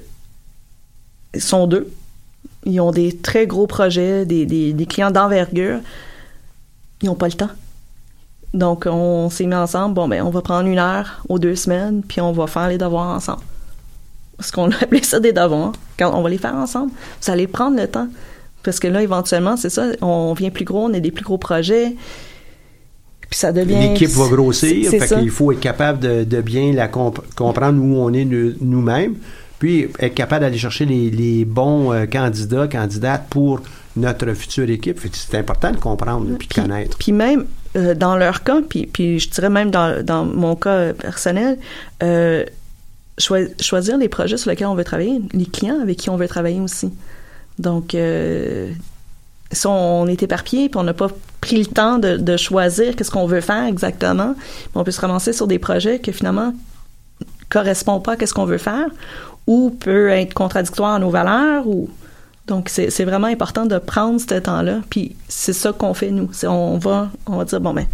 sont 1.37 1.67
deux 1.67 1.91
ils 2.65 2.81
ont 2.81 2.91
des 2.91 3.17
très 3.17 3.47
gros 3.47 3.67
projets, 3.67 4.25
des, 4.25 4.47
des, 4.47 4.87
clients 4.87 5.11
d'envergure. 5.11 5.81
Ils 7.03 7.07
n'ont 7.07 7.15
pas 7.15 7.29
le 7.29 7.35
temps. 7.35 7.51
Donc, 8.55 8.87
on 8.87 9.31
s'est 9.31 9.47
mis 9.47 9.55
ensemble. 9.55 9.95
Bon, 9.95 10.09
ben, 10.09 10.23
on 10.23 10.31
va 10.31 10.41
prendre 10.43 10.69
une 10.69 10.79
heure 10.79 11.23
ou 11.29 11.39
deux 11.39 11.55
semaines, 11.55 12.03
puis 12.07 12.21
on 12.21 12.33
va 12.33 12.47
faire 12.47 12.69
les 12.69 12.79
devoirs 12.79 13.09
ensemble. 13.09 13.43
Parce 14.37 14.51
qu'on 14.51 14.71
a 14.73 14.83
appelé 14.83 15.03
ça 15.03 15.21
des 15.21 15.33
devoirs. 15.33 15.73
Quand 15.99 16.15
on 16.15 16.23
va 16.23 16.31
les 16.31 16.39
faire 16.39 16.55
ensemble, 16.55 16.93
vous 17.23 17.31
allez 17.31 17.47
prendre 17.47 17.77
le 17.77 17.87
temps. 17.87 18.09
Parce 18.63 18.81
que 18.81 18.89
là, 18.89 19.03
éventuellement, 19.03 19.57
c'est 19.57 19.71
ça, 19.71 19.87
on 20.01 20.33
vient 20.35 20.51
plus 20.51 20.65
gros, 20.65 20.87
on 20.87 20.95
a 20.95 21.01
des 21.01 21.11
plus 21.11 21.25
gros 21.25 21.39
projets. 21.39 21.95
Puis 23.31 23.39
ça 23.39 23.53
devient. 23.53 23.91
L'équipe 23.91 24.11
va 24.11 24.29
grossir, 24.29 24.91
fait 24.91 25.07
qu'il 25.07 25.31
faut 25.31 25.53
être 25.53 25.61
capable 25.61 26.01
de, 26.01 26.25
de 26.25 26.41
bien 26.41 26.73
la 26.73 26.89
comprendre 26.89 27.83
où 27.83 27.97
on 27.97 28.13
est 28.13 28.25
nous-mêmes. 28.25 29.17
Puis 29.59 29.89
être 29.99 30.15
capable 30.15 30.43
d'aller 30.43 30.59
chercher 30.59 30.85
les, 30.87 31.45
bons 31.45 31.93
euh, 31.93 32.07
candidats, 32.07 32.69
candidates 32.69 33.27
pour 33.29 33.61
notre 33.97 34.33
future 34.35 34.69
équipe. 34.71 35.01
C'est 35.13 35.37
important 35.37 35.73
de 35.73 35.77
comprendre 35.79 36.29
et 36.31 36.47
de 36.47 36.55
connaître. 36.55 36.97
Puis 36.99 37.13
même 37.13 37.47
euh, 37.77 37.95
dans 37.95 38.17
leur 38.17 38.45
cas, 38.45 38.61
puis, 38.69 38.87
puis 38.87 39.19
je 39.19 39.29
dirais 39.31 39.51
même 39.51 39.71
dans, 39.71 40.05
dans 40.05 40.25
mon 40.25 40.55
cas 40.55 40.93
personnel, 40.93 41.59
euh, 42.03 42.45
choisir 43.19 43.99
les 43.99 44.09
projets 44.09 44.37
sur 44.37 44.51
lesquels 44.51 44.69
on 44.69 44.77
veut 44.77 44.85
travailler, 44.85 45.21
les 45.33 45.47
clients 45.47 45.81
avec 45.81 45.97
qui 45.97 46.11
on 46.11 46.17
veut 46.17 46.29
travailler 46.29 46.61
aussi. 46.61 46.93
Donc, 47.59 47.97
si 49.51 49.67
on 49.67 50.07
est 50.07 50.23
éparpillé 50.23 50.69
puis 50.69 50.79
on 50.79 50.85
n'a 50.85 50.95
pas 50.95 51.09
pris 51.41 51.59
le 51.59 51.67
temps 51.67 51.99
de, 51.99 52.17
de 52.17 52.37
choisir 52.37 52.95
qu'est-ce 52.95 53.11
qu'on 53.11 53.27
veut 53.27 53.41
faire 53.41 53.65
exactement, 53.65 54.37
on 54.77 54.85
peut 54.85 54.93
se 54.93 55.01
ramasser 55.01 55.33
sur 55.33 55.49
des 55.49 55.59
projets 55.59 55.99
que 55.99 56.13
finalement 56.13 56.55
correspondent 57.49 58.05
pas 58.05 58.17
à 58.21 58.27
ce 58.27 58.35
qu'on 58.35 58.45
veut 58.45 58.59
faire 58.59 58.89
ou 59.47 59.71
peut 59.71 60.09
être 60.09 60.35
contradictoire 60.35 60.95
à 60.95 60.99
nos 60.99 61.11
valeurs 61.11 61.67
ou 61.67 61.89
donc 62.47 62.69
c'est 62.69 63.05
vraiment 63.05 63.27
important 63.27 63.67
de 63.67 63.79
prendre 63.79 64.21
ce 64.21 64.35
temps-là 64.35 64.81
puis 64.91 65.17
c'est 65.29 65.53
ça 65.53 65.73
qu'on 65.73 65.95
fait 65.95 66.11
nous 66.11 66.31
on 66.45 66.79
va 66.79 67.11
on 67.27 67.37
va 67.37 67.45
dire 67.45 67.61
bon 67.61 67.75
ben 67.75 67.87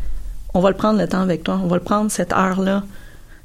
on 0.54 0.60
va 0.60 0.70
le 0.70 0.76
prendre 0.76 1.00
le 1.00 1.08
temps 1.08 1.20
avec 1.20 1.42
toi 1.42 1.60
on 1.62 1.66
va 1.66 1.76
le 1.76 1.82
prendre 1.82 2.10
cette 2.10 2.32
heure 2.32 2.60
là 2.60 2.82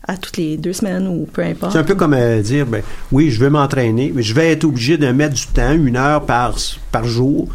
à 0.08 0.18
toutes 0.18 0.38
les 0.38 0.58
deux 0.58 0.74
semaines 0.74 1.08
ou 1.08 1.28
peu 1.32 1.44
importe. 1.44 1.74
C'est 1.74 1.78
un 1.78 1.84
peu 1.84 1.96
comme 1.96 2.14
euh, 2.14 2.42
dire, 2.42 2.66
ben, 2.66 2.82
oui, 3.12 3.30
je 3.30 3.40
veux 3.40 3.50
m'entraîner, 3.50 4.12
mais 4.16 4.24
je 4.24 4.34
vais 4.34 4.52
être 4.52 4.64
obligé 4.64 4.98
de 4.98 5.12
mettre 5.12 5.36
du 5.36 5.46
temps, 5.48 5.74
une 5.74 5.98
heure 5.98 6.26
par, 6.26 6.56
par 6.92 7.06
jour, 7.06 7.48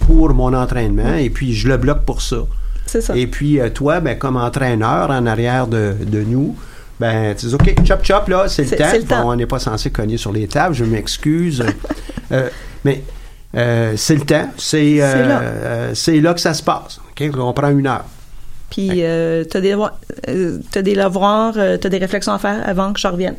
pour 0.00 0.34
mon 0.34 0.52
entraînement, 0.52 1.14
et 1.14 1.30
puis 1.30 1.54
je 1.54 1.68
le 1.68 1.76
bloque 1.76 2.04
pour 2.04 2.20
ça. 2.20 2.44
C'est 2.86 3.00
ça. 3.00 3.16
Et 3.16 3.26
puis 3.26 3.60
euh, 3.60 3.70
toi, 3.70 4.00
ben, 4.00 4.18
comme 4.18 4.36
entraîneur 4.36 5.10
en 5.10 5.24
arrière 5.26 5.68
de, 5.68 5.94
de 6.04 6.22
nous, 6.22 6.56
ben, 7.02 7.34
tu 7.34 7.46
dis, 7.46 7.54
OK, 7.54 7.74
chop, 7.84 8.04
chop, 8.04 8.28
là, 8.28 8.48
c'est 8.48 8.70
le, 8.70 8.98
le, 8.98 9.04
temps. 9.04 9.28
on 9.28 9.34
n'est 9.34 9.46
pas 9.46 9.58
censé 9.58 9.90
cogner 9.90 10.16
sur 10.16 10.32
les 10.32 10.46
tables, 10.46 10.74
je 10.74 10.84
m'excuse. 10.84 11.64
euh, 12.32 12.48
mais 12.84 13.02
euh, 13.56 13.94
c'est 13.96 14.14
le 14.14 14.20
temps, 14.20 14.48
c'est 14.56 14.98
là. 14.98 15.90
là. 15.92 16.34
que 16.34 16.40
ça 16.40 16.54
se 16.54 16.62
passe. 16.62 17.00
On 17.20 17.52
prend 17.52 17.70
une 17.70 17.88
heure. 17.88 18.04
Puis 18.72 19.04
euh, 19.04 19.44
tu 19.50 19.56
as 19.58 19.60
des, 19.60 19.76
euh, 20.28 20.58
as 20.74 20.82
des 20.82 20.94
devoirs, 20.94 21.52
euh, 21.56 21.76
tu 21.76 21.86
as 21.88 21.90
des 21.90 21.98
réflexions 21.98 22.32
à 22.32 22.38
faire 22.38 22.66
avant 22.66 22.92
que 22.94 23.00
je 23.00 23.06
revienne. 23.06 23.36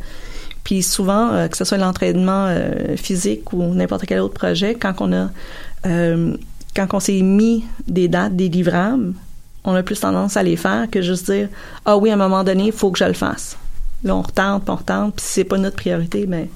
Puis 0.64 0.84
souvent, 0.84 1.32
euh, 1.32 1.48
que 1.48 1.58
ce 1.58 1.66
soit 1.66 1.80
l'entraînement 1.80 2.46
euh, 2.50 2.96
physique 2.98 3.52
ou 3.52 3.74
n'importe 3.74 4.06
quel 4.06 4.20
autre 4.20 4.36
projet, 4.36 4.76
quand 4.76 4.94
on 5.00 5.12
a 5.14 5.30
quand 6.76 6.94
on 6.94 7.00
s'est 7.00 7.22
mis 7.22 7.66
des 7.88 8.08
dates, 8.08 8.36
des 8.36 8.50
livrables, 8.50 9.14
on 9.64 9.76
a 9.76 9.84
plus 9.84 10.00
tendance 10.00 10.38
à 10.38 10.44
les 10.44 10.56
faire 10.56 10.88
que 10.92 11.02
juste 11.02 11.32
dire 11.32 11.50
Ah 11.86 11.98
oui, 11.98 12.10
à 12.10 12.14
un 12.14 12.18
moment 12.18 12.44
donné, 12.44 12.66
il 12.68 12.72
faut 12.72 12.92
que 12.92 13.00
je 13.00 13.06
le 13.06 13.14
fasse. 13.14 13.58
Là, 14.04 14.16
on 14.16 14.22
retente, 14.22 14.64
puis 14.64 14.72
on 14.72 14.76
retente, 14.76 15.16
puis 15.16 15.26
si 15.26 15.32
c'est 15.34 15.44
pas 15.44 15.58
notre 15.58 15.78
priorité, 15.78 16.26
ben 16.26 16.48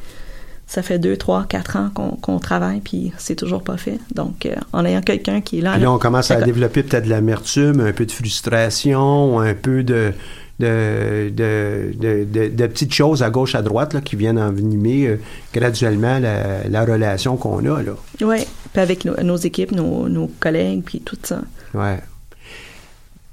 ça 0.67 0.81
fait 0.81 0.99
deux, 0.99 1.15
trois, 1.15 1.45
quatre 1.47 1.77
ans 1.77 1.89
qu'on 2.21 2.39
travaille, 2.39 2.81
puis 2.81 3.13
c'est 3.17 3.35
toujours 3.35 3.63
pas 3.63 3.77
fait. 3.77 3.99
Donc, 4.13 4.45
euh, 4.45 4.53
en 4.73 4.83
ayant 4.83 5.01
quelqu'un 5.01 5.39
qui 5.39 5.59
est 5.59 5.61
là... 5.61 5.71
Puis 5.71 5.81
là, 5.81 5.91
on 5.91 5.97
commence 5.97 6.29
à 6.29 6.41
développer 6.41 6.83
peut-être 6.83 7.05
de 7.05 7.09
l'amertume, 7.09 7.79
un 7.79 7.93
peu 7.93 8.05
de 8.05 8.11
frustration, 8.11 9.39
un 9.39 9.53
peu 9.53 9.83
de... 9.83 10.13
De, 10.59 11.31
de, 11.35 11.93
de, 11.99 12.47
de, 12.49 12.65
petites 12.65 12.91
choses 12.91 13.21
à 13.21 13.29
gauche, 13.29 13.53
à 13.53 13.61
droite 13.61 13.93
là, 13.93 14.01
qui 14.01 14.15
viennent 14.15 14.39
envenimer 14.39 15.05
euh, 15.05 15.19
graduellement 15.53 16.17
la, 16.17 16.67
la 16.67 16.83
relation 16.83 17.37
qu'on 17.37 17.63
a. 17.67 17.79
Oui, 18.21 18.37
puis 18.73 18.81
avec 18.81 19.05
nos, 19.05 19.15
nos 19.21 19.35
équipes, 19.35 19.71
nos, 19.71 20.09
nos, 20.09 20.31
collègues, 20.39 20.81
puis 20.83 21.01
tout 21.01 21.15
ça. 21.21 21.41
Oui 21.75 21.93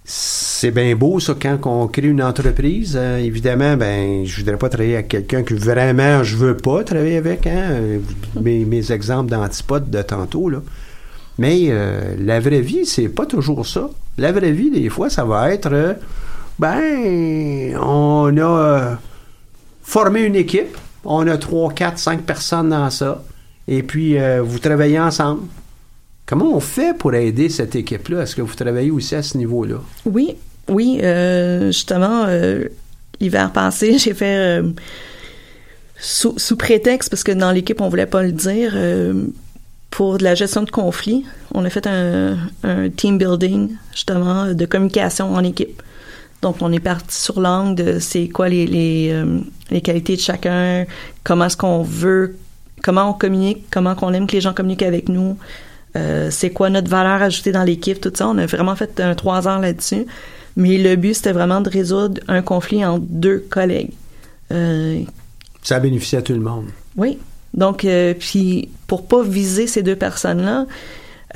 c'est 0.06 0.70
bien 0.70 0.94
beau 0.94 1.18
ça 1.18 1.34
quand 1.40 1.58
on 1.64 1.88
crée 1.88 2.08
une 2.08 2.22
entreprise. 2.22 2.94
Euh, 2.94 3.16
évidemment, 3.16 3.76
ben 3.76 4.26
je 4.26 4.36
voudrais 4.36 4.58
pas 4.58 4.68
travailler 4.68 4.94
avec 4.96 5.08
quelqu'un 5.08 5.42
que 5.42 5.54
vraiment 5.54 6.22
je 6.22 6.36
veux 6.36 6.56
pas 6.56 6.84
travailler 6.84 7.16
avec. 7.16 7.46
Hein? 7.46 8.00
Mes, 8.40 8.66
mes 8.66 8.92
exemples 8.92 9.30
d'antipodes 9.30 9.88
de 9.90 10.02
tantôt 10.02 10.50
là. 10.50 10.58
Mais 11.38 11.68
euh, 11.68 12.14
la 12.18 12.38
vraie 12.38 12.60
vie, 12.60 12.84
c'est 12.84 13.08
pas 13.08 13.24
toujours 13.24 13.66
ça. 13.66 13.88
La 14.18 14.30
vraie 14.30 14.52
vie, 14.52 14.70
des 14.70 14.88
fois, 14.90 15.08
ça 15.08 15.24
va 15.24 15.52
être 15.52 15.72
euh, 15.72 15.94
ben 16.58 17.76
on 17.82 18.36
a 18.38 18.98
formé 19.82 20.22
une 20.22 20.36
équipe, 20.36 20.76
on 21.04 21.26
a 21.26 21.38
trois, 21.38 21.72
quatre, 21.72 21.98
cinq 21.98 22.22
personnes 22.22 22.68
dans 22.68 22.90
ça, 22.90 23.24
et 23.66 23.82
puis 23.82 24.16
vous 24.40 24.58
travaillez 24.60 25.00
ensemble. 25.00 25.42
Comment 26.26 26.54
on 26.54 26.60
fait 26.60 26.96
pour 26.96 27.14
aider 27.14 27.50
cette 27.50 27.76
équipe-là? 27.76 28.22
Est-ce 28.22 28.34
que 28.34 28.40
vous 28.40 28.54
travaillez 28.54 28.90
aussi 28.90 29.14
à 29.14 29.22
ce 29.22 29.36
niveau-là? 29.36 29.76
Oui, 30.06 30.36
oui. 30.68 31.00
Euh, 31.02 31.66
justement, 31.66 32.24
euh, 32.28 32.64
l'hiver 33.20 33.52
passé, 33.52 33.98
j'ai 33.98 34.14
fait 34.14 34.60
euh, 34.62 34.70
sous, 35.98 36.56
prétexte, 36.56 37.10
parce 37.10 37.24
que 37.24 37.32
dans 37.32 37.52
l'équipe, 37.52 37.80
on 37.80 37.90
voulait 37.90 38.06
pas 38.06 38.22
le 38.22 38.32
dire, 38.32 38.74
pour 39.90 40.16
de 40.16 40.24
la 40.24 40.34
gestion 40.34 40.62
de 40.62 40.70
conflits, 40.70 41.24
on 41.52 41.64
a 41.64 41.70
fait 41.70 41.86
un, 41.86 42.38
team 42.96 43.18
building, 43.18 43.76
justement, 43.92 44.52
de 44.52 44.66
communication 44.66 45.34
en 45.34 45.44
équipe. 45.44 45.82
Donc, 46.40 46.56
on 46.60 46.72
est 46.72 46.80
parti 46.80 47.16
sur 47.16 47.40
l'angle 47.40 47.74
de 47.74 47.98
c'est 47.98 48.28
quoi 48.28 48.48
les 48.48 49.12
qualités 49.82 50.16
de 50.16 50.20
chacun, 50.20 50.86
comment 51.22 51.46
est-ce 51.46 51.56
qu'on 51.56 51.82
veut, 51.82 52.36
comment 52.82 53.10
on 53.10 53.12
communique, 53.12 53.64
comment 53.70 53.94
qu'on 53.94 54.12
aime 54.14 54.26
que 54.26 54.32
les 54.32 54.40
gens 54.40 54.54
communiquent 54.54 54.82
avec 54.82 55.10
nous. 55.10 55.36
Euh, 55.96 56.28
c'est 56.30 56.50
quoi 56.50 56.70
notre 56.70 56.88
valeur 56.88 57.22
ajoutée 57.22 57.52
dans 57.52 57.62
l'équipe, 57.62 58.00
tout 58.00 58.12
ça? 58.14 58.28
On 58.28 58.38
a 58.38 58.46
vraiment 58.46 58.76
fait 58.76 59.00
un 59.00 59.14
trois 59.14 59.46
ans 59.48 59.58
là-dessus. 59.58 60.06
Mais 60.56 60.78
le 60.78 60.96
but, 60.96 61.14
c'était 61.14 61.32
vraiment 61.32 61.60
de 61.60 61.70
résoudre 61.70 62.20
un 62.28 62.42
conflit 62.42 62.84
entre 62.84 63.04
deux 63.08 63.44
collègues. 63.50 63.90
Euh, 64.52 65.00
ça 65.62 65.76
a 65.76 65.80
bénéficié 65.80 66.18
à 66.18 66.22
tout 66.22 66.32
le 66.32 66.40
monde. 66.40 66.66
Oui. 66.96 67.18
Donc, 67.54 67.84
euh, 67.84 68.14
puis 68.18 68.68
pour 68.86 69.06
pas 69.06 69.22
viser 69.22 69.66
ces 69.66 69.82
deux 69.82 69.96
personnes-là, 69.96 70.66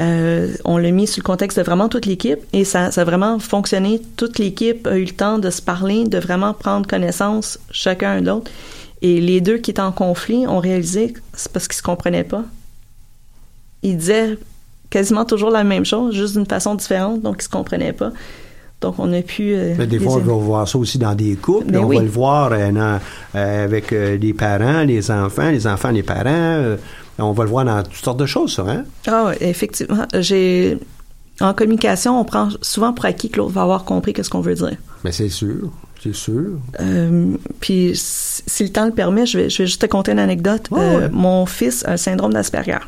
euh, 0.01 0.55
on 0.65 0.77
l'a 0.77 0.91
mis 0.93 1.07
sur 1.09 1.23
le 1.23 1.27
contexte 1.27 1.59
de 1.59 1.65
vraiment 1.65 1.89
toute 1.89 2.07
l'équipe 2.07 2.39
et 2.53 2.65
ça, 2.65 2.93
ça 2.93 3.01
a 3.01 3.05
vraiment 3.05 3.39
fonctionné. 3.39 4.01
Toute 4.17 4.39
l'équipe 4.39 4.87
a 4.87 4.97
eu 4.97 5.05
le 5.05 5.13
temps 5.13 5.39
de 5.39 5.51
se 5.51 5.63
parler, 5.63 6.05
de 6.05 6.19
vraiment 6.19 6.55
prendre 6.55 6.87
connaissance 6.87 7.59
chacun 7.71 8.21
de 8.21 8.27
l'autre. 8.27 8.51
Et 9.03 9.21
les 9.21 9.41
deux 9.41 9.59
qui 9.59 9.71
étaient 9.71 9.81
en 9.81 9.93
conflit 9.93 10.47
ont 10.47 10.59
réalisé 10.59 11.13
que 11.13 11.21
c'est 11.35 11.51
parce 11.51 11.67
qu'ils 11.67 11.79
se 11.79 11.83
comprenaient 11.83 12.25
pas. 12.25 12.45
Ils 13.83 13.97
disaient 13.97 14.39
quasiment 14.91 15.25
toujours 15.25 15.51
la 15.51 15.65
même 15.65 15.85
chose, 15.85 16.15
juste 16.15 16.35
d'une 16.37 16.47
façon 16.47 16.75
différente, 16.75 17.23
donc 17.23 17.37
ils 17.41 17.45
se 17.45 17.49
comprenaient 17.49 17.93
pas. 17.93 18.13
Donc, 18.81 18.95
on 18.99 19.13
a 19.13 19.23
pu. 19.23 19.55
Euh, 19.55 19.75
Mais 19.77 19.87
des 19.87 19.99
fois, 19.99 20.15
on 20.15 20.19
va 20.19 20.33
voir 20.35 20.69
ça 20.69 20.79
aussi 20.79 20.99
dans 20.99 21.15
des 21.15 21.35
couples. 21.35 21.77
On 21.77 21.85
oui. 21.85 21.97
va 21.97 22.03
le 22.03 22.09
voir 22.09 22.51
euh, 22.53 22.71
dans, 22.71 23.01
euh, 23.35 23.65
avec 23.65 23.91
les 23.91 24.33
parents, 24.33 24.85
les 24.85 25.11
enfants, 25.11 25.51
les 25.51 25.67
enfants, 25.67 25.91
les 25.91 26.05
parents. 26.05 26.77
on 27.19 27.33
va 27.33 27.45
le 27.45 27.51
voir 27.51 27.65
dans 27.65 27.83
toutes 27.83 28.05
sortes 28.05 28.21
de 28.21 28.27
choses, 28.27 28.55
ça, 28.55 28.65
hein? 28.69 28.85
Ah, 29.07 29.33
effectivement. 29.41 30.07
J'ai. 30.21 30.79
En 31.41 31.55
communication, 31.55 32.21
on 32.21 32.25
prend 32.25 32.49
souvent 32.63 32.93
pour 32.93 33.05
acquis 33.05 33.31
que 33.31 33.39
l'autre 33.39 33.53
va 33.53 33.63
avoir 33.63 33.85
compris 33.85 34.13
ce 34.21 34.29
qu'on 34.29 34.41
veut 34.41 34.57
dire. 34.57 34.77
Mais 35.05 35.13
c'est 35.13 35.29
sûr. 35.29 35.71
C'est 36.03 36.15
sûr. 36.15 36.59
puis, 37.61 37.93
si 37.95 38.63
le 38.65 38.71
temps 38.71 38.87
le 38.87 38.93
permet, 38.93 39.27
je 39.27 39.39
vais, 39.39 39.51
je 39.51 39.59
vais 39.63 39.67
juste 39.67 39.81
te 39.81 39.87
conter 39.87 40.13
une 40.13 40.19
anecdote. 40.21 40.69
Ouais. 40.71 41.09
Mon 41.11 41.47
fils 41.47 41.85
a 41.85 41.93
un 41.93 41.97
syndrome 41.97 42.33
d'Asperger. 42.33 42.79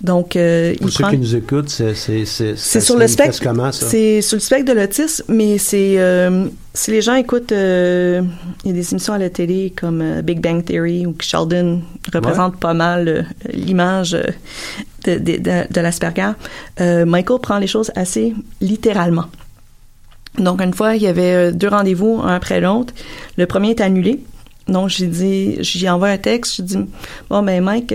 Donc, 0.00 0.36
euh, 0.36 0.74
pour 0.76 0.88
il 0.88 0.92
ceux 0.92 1.02
prend... 1.02 1.10
qui 1.10 1.18
nous 1.18 1.34
écoutent, 1.34 1.70
c'est 1.70 2.24
sur 2.24 2.96
le 2.96 3.08
spectre. 3.08 3.40
C'est 3.72 4.22
sur 4.22 4.36
le 4.36 4.40
spectre 4.40 4.72
de 4.72 4.78
l'autisme, 4.78 5.24
mais 5.28 5.58
c'est 5.58 5.98
euh, 5.98 6.46
si 6.72 6.92
les 6.92 7.02
gens 7.02 7.16
écoutent, 7.16 7.50
euh, 7.50 8.22
il 8.64 8.68
y 8.68 8.70
a 8.70 8.74
des 8.74 8.92
émissions 8.92 9.12
à 9.12 9.18
la 9.18 9.28
télé 9.28 9.72
comme 9.74 10.00
euh, 10.00 10.22
Big 10.22 10.40
Bang 10.40 10.64
Theory 10.64 11.04
où 11.04 11.16
Sheldon 11.20 11.82
représente 12.14 12.54
ouais. 12.54 12.60
pas 12.60 12.74
mal 12.74 13.08
euh, 13.08 13.22
l'image 13.52 14.12
de, 15.04 15.18
de, 15.18 15.36
de, 15.38 15.72
de 15.72 15.80
l'Asperger. 15.80 16.30
Michael 16.78 17.40
prend 17.40 17.58
les 17.58 17.66
choses 17.66 17.90
assez 17.96 18.34
littéralement. 18.60 19.26
Donc 20.38 20.62
une 20.62 20.74
fois, 20.74 20.94
il 20.94 21.02
y 21.02 21.08
avait 21.08 21.50
deux 21.50 21.66
rendez-vous 21.66 22.20
un 22.22 22.36
après 22.36 22.60
l'autre. 22.60 22.94
Le 23.36 23.46
premier 23.46 23.70
est 23.70 23.80
annulé. 23.80 24.20
Donc 24.68 24.90
j'ai 24.90 25.08
dit, 25.08 25.56
j'y 25.58 25.88
envoie 25.88 26.08
un 26.08 26.18
texte. 26.18 26.54
Je 26.58 26.62
dis 26.62 26.78
bon 27.28 27.42
ben 27.42 27.60
Mike 27.64 27.92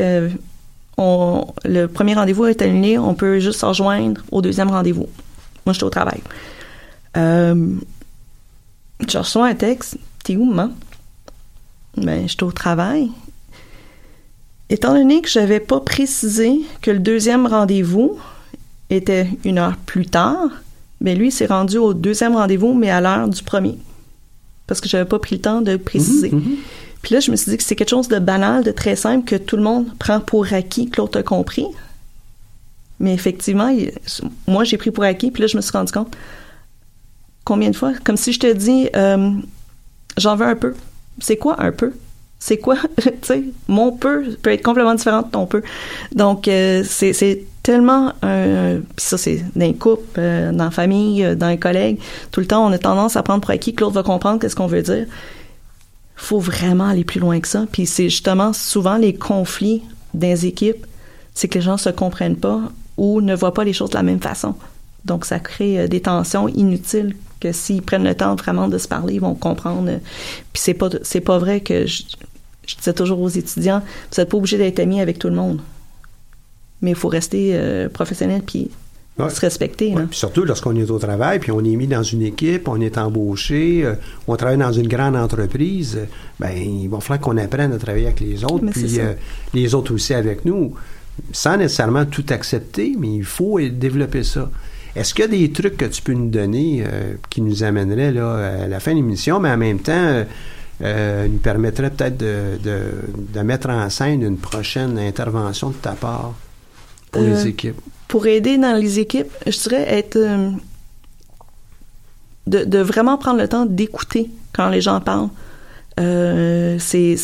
le 0.97 1.85
premier 1.87 2.13
rendez-vous 2.13 2.45
est 2.45 2.61
annulé, 2.61 2.97
on 2.97 3.13
peut 3.13 3.39
juste 3.39 3.59
se 3.59 3.65
rejoindre 3.65 4.21
au 4.31 4.41
deuxième 4.41 4.69
rendez-vous. 4.69 5.09
Moi, 5.65 5.73
j'étais 5.73 5.85
au 5.85 5.89
travail. 5.89 6.21
Euh, 7.17 7.75
je 9.07 9.17
reçois 9.17 9.47
un 9.47 9.55
texte. 9.55 9.97
T'es 10.23 10.35
où, 10.35 10.45
maman? 10.45 10.73
Ben, 11.97 12.27
j'étais 12.27 12.43
au 12.43 12.51
travail. 12.51 13.09
Étant 14.69 14.93
donné 14.93 15.21
que 15.21 15.29
j'avais 15.29 15.59
pas 15.59 15.79
précisé 15.79 16.61
que 16.81 16.91
le 16.91 16.99
deuxième 16.99 17.45
rendez-vous 17.45 18.17
était 18.89 19.27
une 19.43 19.57
heure 19.57 19.77
plus 19.77 20.05
tard, 20.05 20.49
ben 21.01 21.17
lui 21.17 21.31
s'est 21.31 21.45
rendu 21.45 21.77
au 21.77 21.93
deuxième 21.93 22.35
rendez-vous, 22.35 22.73
mais 22.73 22.89
à 22.89 23.01
l'heure 23.01 23.27
du 23.27 23.43
premier. 23.43 23.77
Parce 24.65 24.79
que 24.81 24.87
j'avais 24.87 25.05
pas 25.05 25.19
pris 25.19 25.35
le 25.35 25.41
temps 25.41 25.61
de 25.61 25.75
préciser. 25.75 26.31
Mmh, 26.31 26.37
mmh. 26.37 26.55
Puis 27.03 27.13
là, 27.13 27.19
je 27.19 27.29
me 27.29 27.35
suis 27.35 27.51
dit 27.51 27.57
que 27.57 27.63
c'est 27.63 27.75
quelque 27.75 27.89
chose 27.89 28.07
de 28.07 28.17
banal, 28.17 28.63
de 28.63 28.71
très 28.71 28.95
simple, 28.95 29.25
que 29.25 29.35
tout 29.35 29.57
le 29.57 29.61
monde 29.61 29.85
prend 29.99 30.21
pour 30.21 30.51
acquis, 30.53 30.89
que 30.89 31.01
l'autre 31.01 31.19
a 31.19 31.23
compris. 31.23 31.67
Mais 32.99 33.13
effectivement, 33.13 33.69
moi, 34.47 34.63
j'ai 34.63 34.77
pris 34.77 34.89
pour 34.89 35.03
acquis, 35.03 35.29
puis 35.29 35.41
là, 35.41 35.47
je 35.47 35.57
me 35.57 35.61
suis 35.61 35.73
rendu 35.73 35.91
compte. 35.91 36.15
Combien 37.43 37.69
de 37.71 37.75
fois? 37.75 37.91
Comme 38.05 38.15
si 38.15 38.31
je 38.31 38.39
te 38.39 38.51
dis, 38.51 38.87
euh, 38.95 39.31
j'en 40.17 40.37
veux 40.37 40.45
un 40.45 40.55
peu. 40.55 40.73
C'est 41.19 41.35
quoi 41.35 41.61
un 41.61 41.73
peu? 41.73 41.91
C'est 42.39 42.57
quoi? 42.57 42.77
tu 42.97 43.11
sais, 43.21 43.43
mon 43.67 43.91
peu 43.91 44.23
peut 44.41 44.53
être 44.53 44.63
complètement 44.63 44.95
différent 44.95 45.23
de 45.23 45.29
ton 45.29 45.45
peu. 45.45 45.61
Donc, 46.15 46.47
euh, 46.47 46.85
c'est 46.85 47.43
tellement 47.63 48.13
un... 48.21 48.77
Puis 48.95 49.05
ça, 49.05 49.17
c'est 49.17 49.43
dans 49.57 49.65
les 49.65 49.75
couples, 49.75 50.03
euh, 50.17 50.53
dans 50.53 50.65
la 50.65 50.71
famille, 50.71 51.35
dans 51.35 51.49
les 51.49 51.59
collègues. 51.59 51.99
Tout 52.31 52.39
le 52.39 52.45
temps, 52.45 52.65
on 52.65 52.71
a 52.71 52.77
tendance 52.77 53.17
à 53.17 53.23
prendre 53.23 53.41
pour 53.41 53.51
acquis 53.51 53.73
que 53.73 53.81
l'autre 53.81 53.95
va 53.95 54.03
comprendre 54.03 54.39
qu'est-ce 54.39 54.55
qu'on 54.55 54.67
veut 54.67 54.81
dire 54.81 55.05
faut 56.23 56.39
vraiment 56.39 56.87
aller 56.87 57.03
plus 57.03 57.19
loin 57.19 57.39
que 57.39 57.47
ça. 57.47 57.65
Puis 57.71 57.85
c'est 57.85 58.09
justement 58.09 58.53
souvent 58.53 58.97
les 58.97 59.13
conflits 59.13 59.83
des 60.13 60.45
équipes, 60.45 60.85
c'est 61.33 61.47
que 61.47 61.55
les 61.55 61.63
gens 61.63 61.77
se 61.77 61.89
comprennent 61.89 62.37
pas 62.37 62.61
ou 62.97 63.21
ne 63.21 63.35
voient 63.35 63.53
pas 63.53 63.63
les 63.63 63.73
choses 63.73 63.89
de 63.89 63.95
la 63.95 64.03
même 64.03 64.19
façon. 64.19 64.55
Donc, 65.05 65.25
ça 65.25 65.39
crée 65.39 65.79
euh, 65.79 65.87
des 65.87 66.01
tensions 66.01 66.47
inutiles 66.47 67.15
que 67.39 67.51
s'ils 67.51 67.81
prennent 67.81 68.05
le 68.05 68.15
temps 68.15 68.35
vraiment 68.35 68.69
de 68.69 68.77
se 68.77 68.87
parler, 68.87 69.15
ils 69.15 69.21
vont 69.21 69.35
comprendre. 69.35 69.99
Puis 70.53 70.61
c'est 70.61 70.73
pas 70.73 70.89
c'est 71.01 71.19
pas 71.19 71.37
vrai 71.39 71.59
que 71.59 71.85
je, 71.85 72.03
je 72.65 72.75
disais 72.77 72.93
toujours 72.93 73.19
aux 73.19 73.29
étudiants, 73.29 73.81
vous 74.11 74.21
n'êtes 74.21 74.29
pas 74.29 74.37
obligé 74.37 74.57
d'être 74.57 74.79
ami 74.79 75.01
avec 75.01 75.19
tout 75.19 75.27
le 75.27 75.35
monde, 75.35 75.59
mais 76.81 76.91
il 76.91 76.95
faut 76.95 77.09
rester 77.09 77.51
euh, 77.53 77.89
professionnel 77.89 78.43
Ouais. 79.19 79.29
se 79.29 79.39
respecter. 79.41 79.93
Ouais, 79.93 80.05
puis 80.09 80.17
surtout 80.17 80.43
lorsqu'on 80.43 80.75
est 80.75 80.89
au 80.89 80.97
travail, 80.97 81.37
puis 81.37 81.51
on 81.51 81.63
est 81.63 81.75
mis 81.75 81.85
dans 81.85 82.01
une 82.01 82.23
équipe, 82.23 82.67
on 82.67 82.81
est 82.81 82.97
embauché, 82.97 83.85
euh, 83.85 83.93
on 84.27 84.35
travaille 84.35 84.57
dans 84.57 84.71
une 84.71 84.87
grande 84.87 85.15
entreprise, 85.15 85.97
euh, 85.97 86.05
ben 86.39 86.51
il 86.57 86.87
va 86.89 86.99
falloir 86.99 87.19
qu'on 87.19 87.37
apprenne 87.37 87.71
à 87.73 87.77
travailler 87.77 88.07
avec 88.07 88.21
les 88.21 88.43
autres, 88.43 88.63
Mais 88.63 88.71
puis 88.71 88.99
euh, 88.99 89.13
les 89.53 89.75
autres 89.75 89.93
aussi 89.93 90.15
avec 90.15 90.45
nous, 90.45 90.73
sans 91.31 91.57
nécessairement 91.57 92.05
tout 92.05 92.25
accepter, 92.29 92.95
mais 92.97 93.13
il 93.13 93.23
faut 93.23 93.59
développer 93.59 94.23
ça. 94.23 94.49
Est-ce 94.95 95.13
qu'il 95.13 95.25
y 95.25 95.27
a 95.27 95.29
des 95.29 95.51
trucs 95.51 95.77
que 95.77 95.85
tu 95.85 96.01
peux 96.01 96.13
nous 96.13 96.29
donner 96.29 96.83
euh, 96.83 97.13
qui 97.29 97.41
nous 97.41 97.63
amèneraient 97.63 98.11
là, 98.11 98.63
à 98.63 98.67
la 98.67 98.79
fin 98.79 98.91
de 98.91 98.97
l'émission, 98.97 99.39
mais 99.39 99.51
en 99.51 99.57
même 99.57 99.79
temps 99.79 100.23
nous 100.81 101.37
permettraient 101.37 101.91
peut-être 101.91 102.17
de, 102.17 102.57
de, 102.61 102.81
de 103.33 103.39
mettre 103.41 103.69
en 103.69 103.89
scène 103.89 104.21
une 104.21 104.37
prochaine 104.37 104.97
intervention 104.97 105.69
de 105.69 105.75
ta 105.75 105.91
part 105.91 106.33
pour 107.11 107.21
les 107.21 107.47
équipes? 107.47 107.79
Pour 108.13 108.27
aider 108.27 108.59
dans 108.59 108.79
les 108.79 108.99
équipes, 108.99 109.31
je 109.47 109.57
dirais 109.57 109.91
être 109.91 110.17
euh, 110.17 110.51
de, 112.45 112.77
vraiment 112.77 113.17
prendre 113.17 113.39
le 113.39 113.47
temps 113.47 113.65
d'écouter 113.65 114.29
quand 114.55 114.69
les 114.69 114.81
gens 114.81 115.01
parlent. 115.01 115.29
Euh, 115.99 116.77
c'est 116.77 117.15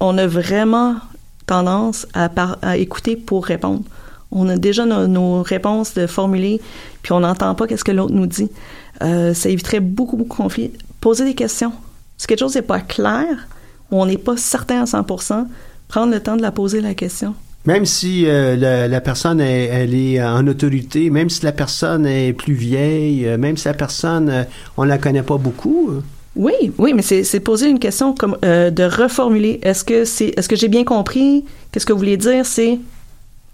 on 0.00 0.18
a 0.18 0.26
vraiment 0.26 0.96
tendance 1.46 2.04
à, 2.14 2.76
écouter 2.78 3.14
pour 3.14 3.46
répondre. 3.46 3.84
On 4.32 4.48
a 4.48 4.56
déjà 4.56 4.86
nos, 4.86 5.06
nos 5.06 5.44
réponses 5.44 5.94
de 5.94 6.08
formulées, 6.08 6.60
puis 7.02 7.12
on 7.12 7.20
n'entend 7.20 7.54
pas 7.54 7.68
qu'est-ce 7.68 7.84
que 7.84 7.92
l'autre 7.92 8.12
nous 8.12 8.26
dit. 8.26 8.50
Euh, 9.02 9.34
ça 9.34 9.50
éviterait 9.50 9.78
beaucoup, 9.78 10.16
beaucoup 10.16 10.36
de 10.36 10.42
conflits. 10.42 10.72
Poser 11.00 11.24
des 11.26 11.34
questions. 11.36 11.72
Si 12.18 12.26
quelque 12.26 12.40
chose 12.40 12.56
n'est 12.56 12.62
pas 12.62 12.80
clair, 12.80 13.46
ou 13.92 14.02
on 14.02 14.06
n'est 14.06 14.18
pas 14.18 14.36
certain 14.36 14.82
à 14.82 14.84
100%, 14.84 15.46
prendre 15.86 16.12
le 16.12 16.20
temps 16.20 16.34
de 16.34 16.42
la 16.42 16.50
poser 16.50 16.80
la 16.80 16.94
question. 16.94 17.36
Même 17.66 17.86
si 17.86 18.26
euh, 18.26 18.56
la, 18.56 18.88
la 18.88 19.00
personne 19.00 19.40
est, 19.40 19.64
elle 19.64 19.94
est 19.94 20.22
en 20.22 20.46
autorité, 20.46 21.08
même 21.08 21.30
si 21.30 21.42
la 21.44 21.52
personne 21.52 22.04
est 22.06 22.34
plus 22.34 22.52
vieille, 22.52 23.26
euh, 23.26 23.38
même 23.38 23.56
si 23.56 23.66
la 23.66 23.74
personne 23.74 24.28
euh, 24.28 24.42
on 24.76 24.84
la 24.84 24.98
connaît 24.98 25.22
pas 25.22 25.38
beaucoup. 25.38 25.90
Oui, 26.36 26.52
oui, 26.78 26.92
mais 26.94 27.00
c'est 27.02 27.40
poser 27.40 27.68
une 27.70 27.78
question 27.78 28.12
comme 28.12 28.36
euh, 28.44 28.70
de 28.70 28.82
reformuler. 28.82 29.60
Est-ce 29.62 29.84
que 29.84 30.04
c'est 30.04 30.34
est-ce 30.36 30.48
que 30.48 30.56
j'ai 30.56 30.68
bien 30.68 30.84
compris 30.84 31.44
Qu'est-ce 31.72 31.86
que 31.86 31.92
vous 31.92 32.00
voulez 32.00 32.16
dire 32.18 32.44
C'est 32.44 32.78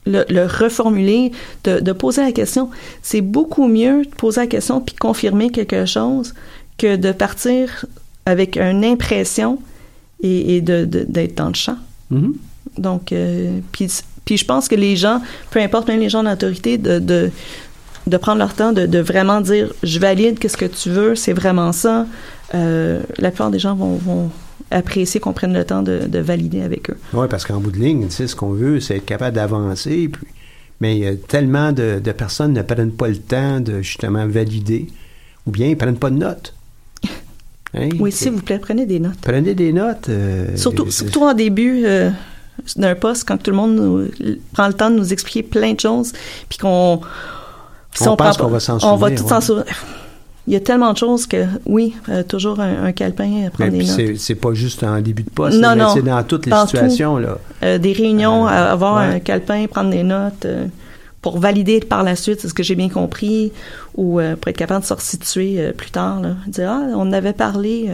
le, 0.07 0.25
le 0.29 0.45
reformuler, 0.47 1.31
de, 1.65 1.79
de 1.79 1.93
poser 1.93 2.23
la 2.23 2.33
question? 2.33 2.71
C'est 3.03 3.21
beaucoup 3.21 3.69
mieux 3.69 4.05
de 4.07 4.11
poser 4.11 4.41
la 4.41 4.47
question 4.49 4.81
puis 4.81 4.97
confirmer 4.97 5.51
quelque 5.51 5.85
chose 5.87 6.35
que 6.79 6.97
de 6.97 7.13
partir 7.13 7.85
avec 8.27 8.57
une 8.57 8.85
impression 8.85 9.59
et, 10.23 10.57
et 10.57 10.61
de 10.63 10.85
de- 10.85 11.05
d'être 11.07 11.37
dans 11.37 11.49
le 11.49 11.55
champ. 11.55 11.77
mhm. 12.11 12.35
Donc, 12.79 13.13
euh, 13.13 13.59
puis, 13.73 13.89
puis 14.25 14.37
je 14.37 14.45
pense 14.45 14.69
que 14.69 14.75
les 14.75 14.97
gens, 14.97 15.21
peu 15.51 15.61
importe, 15.61 15.89
même 15.89 16.01
les 16.01 16.09
gens 16.09 16.23
d'autorité, 16.23 16.79
de, 16.79 16.99
de, 16.99 17.31
de 18.07 18.17
prendre 18.17 18.39
leur 18.39 18.55
temps, 18.55 18.73
de, 18.73 18.87
de 18.87 18.99
vraiment 18.99 19.41
dire 19.41 19.73
je 19.83 19.99
valide, 19.99 20.39
qu'est-ce 20.39 20.57
que 20.57 20.67
tu 20.67 20.91
veux, 20.91 21.15
c'est 21.15 21.33
vraiment 21.33 21.73
ça. 21.73 22.07
Euh, 22.55 23.01
la 23.19 23.31
plupart 23.31 23.51
des 23.51 23.59
gens 23.59 23.75
vont, 23.75 23.95
vont 23.97 24.31
apprécier 24.71 25.19
qu'on 25.21 25.33
prenne 25.33 25.53
le 25.53 25.65
temps 25.65 25.83
de, 25.83 26.01
de 26.07 26.19
valider 26.21 26.63
avec 26.63 26.91
eux. 26.91 26.97
Oui, 27.13 27.27
parce 27.29 27.45
qu'en 27.45 27.59
bout 27.59 27.73
de 27.73 27.79
ligne, 27.79 28.07
tu 28.07 28.13
sais, 28.13 28.27
ce 28.27 28.37
qu'on 28.37 28.51
veut, 28.53 28.81
c'est 28.81 28.97
être 28.99 29.07
capable 29.07 29.35
d'avancer. 29.37 30.09
Puis, 30.09 30.27
mais 30.81 31.05
euh, 31.05 31.15
tellement 31.17 31.73
de, 31.73 32.01
de 32.03 32.13
personnes 32.13 32.53
ne 32.53 32.63
prennent 32.63 32.93
pas 32.93 33.09
le 33.09 33.17
temps 33.19 33.61
de 33.61 33.83
justement 33.83 34.27
valider, 34.27 34.87
ou 35.47 35.51
bien 35.51 35.67
ils 35.69 35.77
prennent 35.77 35.99
pas 35.99 36.11
de 36.11 36.17
notes. 36.17 36.55
Hein? 37.73 37.89
Oui, 38.01 38.11
s'il 38.11 38.33
vous 38.33 38.43
plaît, 38.43 38.59
prenez 38.59 38.85
des 38.85 38.99
notes. 38.99 39.15
Prenez 39.23 39.55
des 39.55 39.73
notes. 39.73 40.09
euh, 40.09 40.57
Surtout, 40.57 40.91
surtout 40.91 41.23
en 41.23 41.35
début 41.35 41.83
euh, 41.85 42.11
d'un 42.77 42.95
poste, 42.95 43.27
quand 43.27 43.37
tout 43.39 43.51
le 43.51 43.57
monde 43.57 43.75
nous- 43.77 44.09
prend 44.53 44.67
le 44.69 44.75
temps 44.75 44.91
de 44.91 44.97
nous 44.97 45.13
expliquer 45.13 45.43
plein 45.43 45.73
de 45.75 45.81
choses, 45.81 46.13
puis 46.49 46.59
qu'on... 46.59 47.01
si 47.95 48.07
On 48.09 48.17
pense 48.17 48.37
qu'on 48.37 48.49
va 48.49 48.61
s'en 48.61 48.79
On 48.83 48.97
va 48.97 49.09
souvenir, 49.09 49.23
tout 49.23 49.29
s'en 49.29 49.35
ouais. 49.37 49.41
souvenir. 49.41 49.75
Il 50.47 50.55
y 50.55 50.57
a 50.57 50.61
tellement 50.61 50.93
de 50.93 50.99
choses 50.99 51.27
que, 51.27 51.45
oui, 51.67 51.95
euh, 52.09 52.23
toujours 52.25 52.59
un, 52.61 52.85
un 52.87 52.93
calepin 52.93 53.47
à 53.47 53.51
prendre 53.51 53.71
mais 53.73 53.85
des 53.85 54.17
c'est, 54.17 54.35
pas 54.35 54.53
juste 54.55 54.83
en 54.83 55.01
début 55.01 55.23
de 55.23 55.31
poste, 55.31 55.59
Non, 55.61 55.77
non. 55.77 55.93
c'est 55.95 56.03
dans 56.03 56.23
toutes 56.25 56.47
les 56.47 56.51
Dans 56.51 56.67
situations. 56.67 57.19
Là. 57.19 57.39
Euh, 57.63 57.79
des 57.79 57.93
réunions, 57.93 58.49
Euh, 58.49 58.73
avoir 58.73 58.97
ouais. 58.97 59.15
un 59.17 59.19
calepin, 59.21 59.67
prendre 59.67 59.91
des 59.91 60.03
notes 60.03 60.47
pour 61.23 61.39
valider 61.39 61.81
par 61.81 62.03
la 62.03 62.17
suite 62.17 62.45
est-ce 62.45 62.55
que 62.55 62.63
j'ai 62.63 62.75
bien 62.75 62.89
compris 62.89 63.53
ou 63.97 64.15
pour 64.41 64.49
être 64.49 64.57
capable 64.57 64.81
de 64.81 64.87
se 64.87 64.95
resituer 64.95 65.73
plus 65.77 65.91
tard. 65.91 66.21
Là. 66.21 66.31
Dire, 66.49 66.71
ah, 66.71 66.83
on 66.97 67.13
avait 67.13 67.35
parlé. 67.35 67.91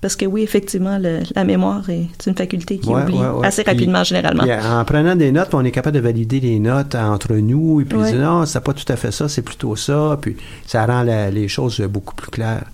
Parce 0.00 0.16
que 0.16 0.24
oui, 0.24 0.42
effectivement, 0.42 0.98
le- 0.98 1.20
la 1.34 1.44
mémoire 1.44 1.88
est 1.90 2.08
une 2.26 2.34
faculté 2.34 2.78
qui 2.78 2.88
Ouais, 2.88 3.02
oublie 3.02 3.18
ouais, 3.18 3.28
ouais. 3.28 3.46
assez 3.46 3.62
Puis- 3.64 3.72
rapidement, 3.72 4.02
généralement. 4.04 4.42
Puis, 4.44 4.52
en 4.52 4.84
prenant 4.84 5.14
des 5.16 5.30
notes, 5.32 5.52
on 5.52 5.64
est 5.64 5.70
capable 5.70 5.96
de 5.96 6.00
valider 6.02 6.40
les 6.40 6.58
notes 6.58 6.94
entre 6.94 7.34
nous 7.34 7.80
et 7.80 7.84
puis 7.84 7.98
dire 8.02 8.16
non, 8.16 8.46
c'est 8.46 8.60
pas 8.64 8.72
tout 8.72 8.90
à 8.92 8.96
fait 8.96 9.12
ça, 9.12 9.28
c'est 9.28 9.42
plutôt 9.42 9.76
ça. 9.76 10.18
Puis 10.20 10.36
ça 10.66 10.86
rend 10.86 11.02
la- 11.02 11.30
les 11.30 11.48
choses 11.48 11.80
beaucoup 11.82 12.14
plus 12.14 12.30
claires. 12.30 12.64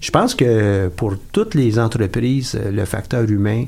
Je 0.00 0.10
pense 0.10 0.34
que 0.34 0.88
pour 0.96 1.14
toutes 1.32 1.54
les 1.54 1.78
entreprises, 1.78 2.58
le 2.72 2.84
facteur 2.84 3.28
humain 3.28 3.64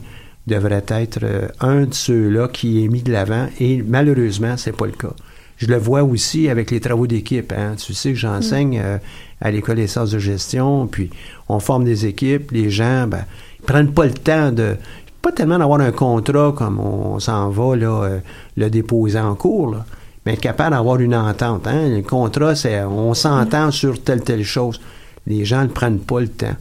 devrait 0.46 0.84
être 0.88 1.20
euh, 1.22 1.48
un 1.60 1.82
de 1.84 1.94
ceux-là 1.94 2.48
qui 2.48 2.84
est 2.84 2.88
mis 2.88 3.02
de 3.02 3.12
l'avant 3.12 3.48
et 3.60 3.82
malheureusement, 3.86 4.56
c'est 4.56 4.76
pas 4.76 4.86
le 4.86 4.92
cas. 4.92 5.12
Je 5.58 5.66
le 5.68 5.76
vois 5.76 6.02
aussi 6.02 6.48
avec 6.48 6.70
les 6.72 6.80
travaux 6.80 7.06
d'équipe. 7.06 7.52
Hein. 7.56 7.74
Tu 7.76 7.94
sais 7.94 8.10
que 8.12 8.18
j'enseigne 8.18 8.80
euh, 8.82 8.98
à 9.42 9.50
l'école 9.50 9.76
des 9.76 9.86
sciences 9.88 10.12
de 10.12 10.18
gestion, 10.18 10.86
puis 10.86 11.10
on 11.48 11.58
forme 11.60 11.84
des 11.84 12.06
équipes. 12.06 12.50
Les 12.52 12.70
gens, 12.70 13.06
ben, 13.06 13.24
ils 13.60 13.66
prennent 13.66 13.92
pas 13.92 14.06
le 14.06 14.14
temps 14.14 14.52
de 14.52 14.76
pas 15.20 15.30
tellement 15.32 15.58
d'avoir 15.58 15.80
un 15.80 15.92
contrat 15.92 16.52
comme 16.56 16.80
on 16.80 17.20
s'en 17.20 17.50
va 17.50 17.76
là, 17.76 18.02
euh, 18.04 18.18
le 18.56 18.70
déposer 18.70 19.20
en 19.20 19.34
cours, 19.36 19.76
mais 20.24 20.32
être 20.32 20.40
capable 20.40 20.74
d'avoir 20.74 20.98
une 20.98 21.14
entente. 21.14 21.66
Hein? 21.68 21.88
Le 21.90 22.02
contrat, 22.02 22.56
c'est 22.56 22.82
on 22.82 23.14
s'entend 23.14 23.70
sur 23.70 24.02
telle 24.02 24.22
telle 24.22 24.42
chose. 24.44 24.80
Les 25.26 25.44
gens 25.44 25.62
ne 25.62 25.68
prennent 25.68 26.00
pas 26.00 26.20
le 26.20 26.28
temps. 26.28 26.56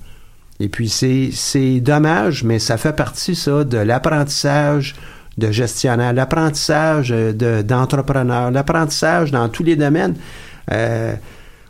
Et 0.60 0.70
puis 0.70 0.90
c'est 0.90 1.80
dommage, 1.80 2.44
mais 2.44 2.60
ça 2.60 2.78
fait 2.78 2.96
partie 2.96 3.34
ça 3.34 3.64
de 3.64 3.78
l'apprentissage 3.78 4.96
de 5.40 5.50
gestionnaire, 5.50 6.14
l'apprentissage 6.14 7.12
euh, 7.12 7.34
de- 7.34 7.64
d'entrepreneur, 7.64 8.52
l'apprentissage 8.52 9.32
dans 9.32 9.50
tous 9.50 9.64
les 9.64 9.76
domaines. 9.76 10.16
Euh, 10.72 11.16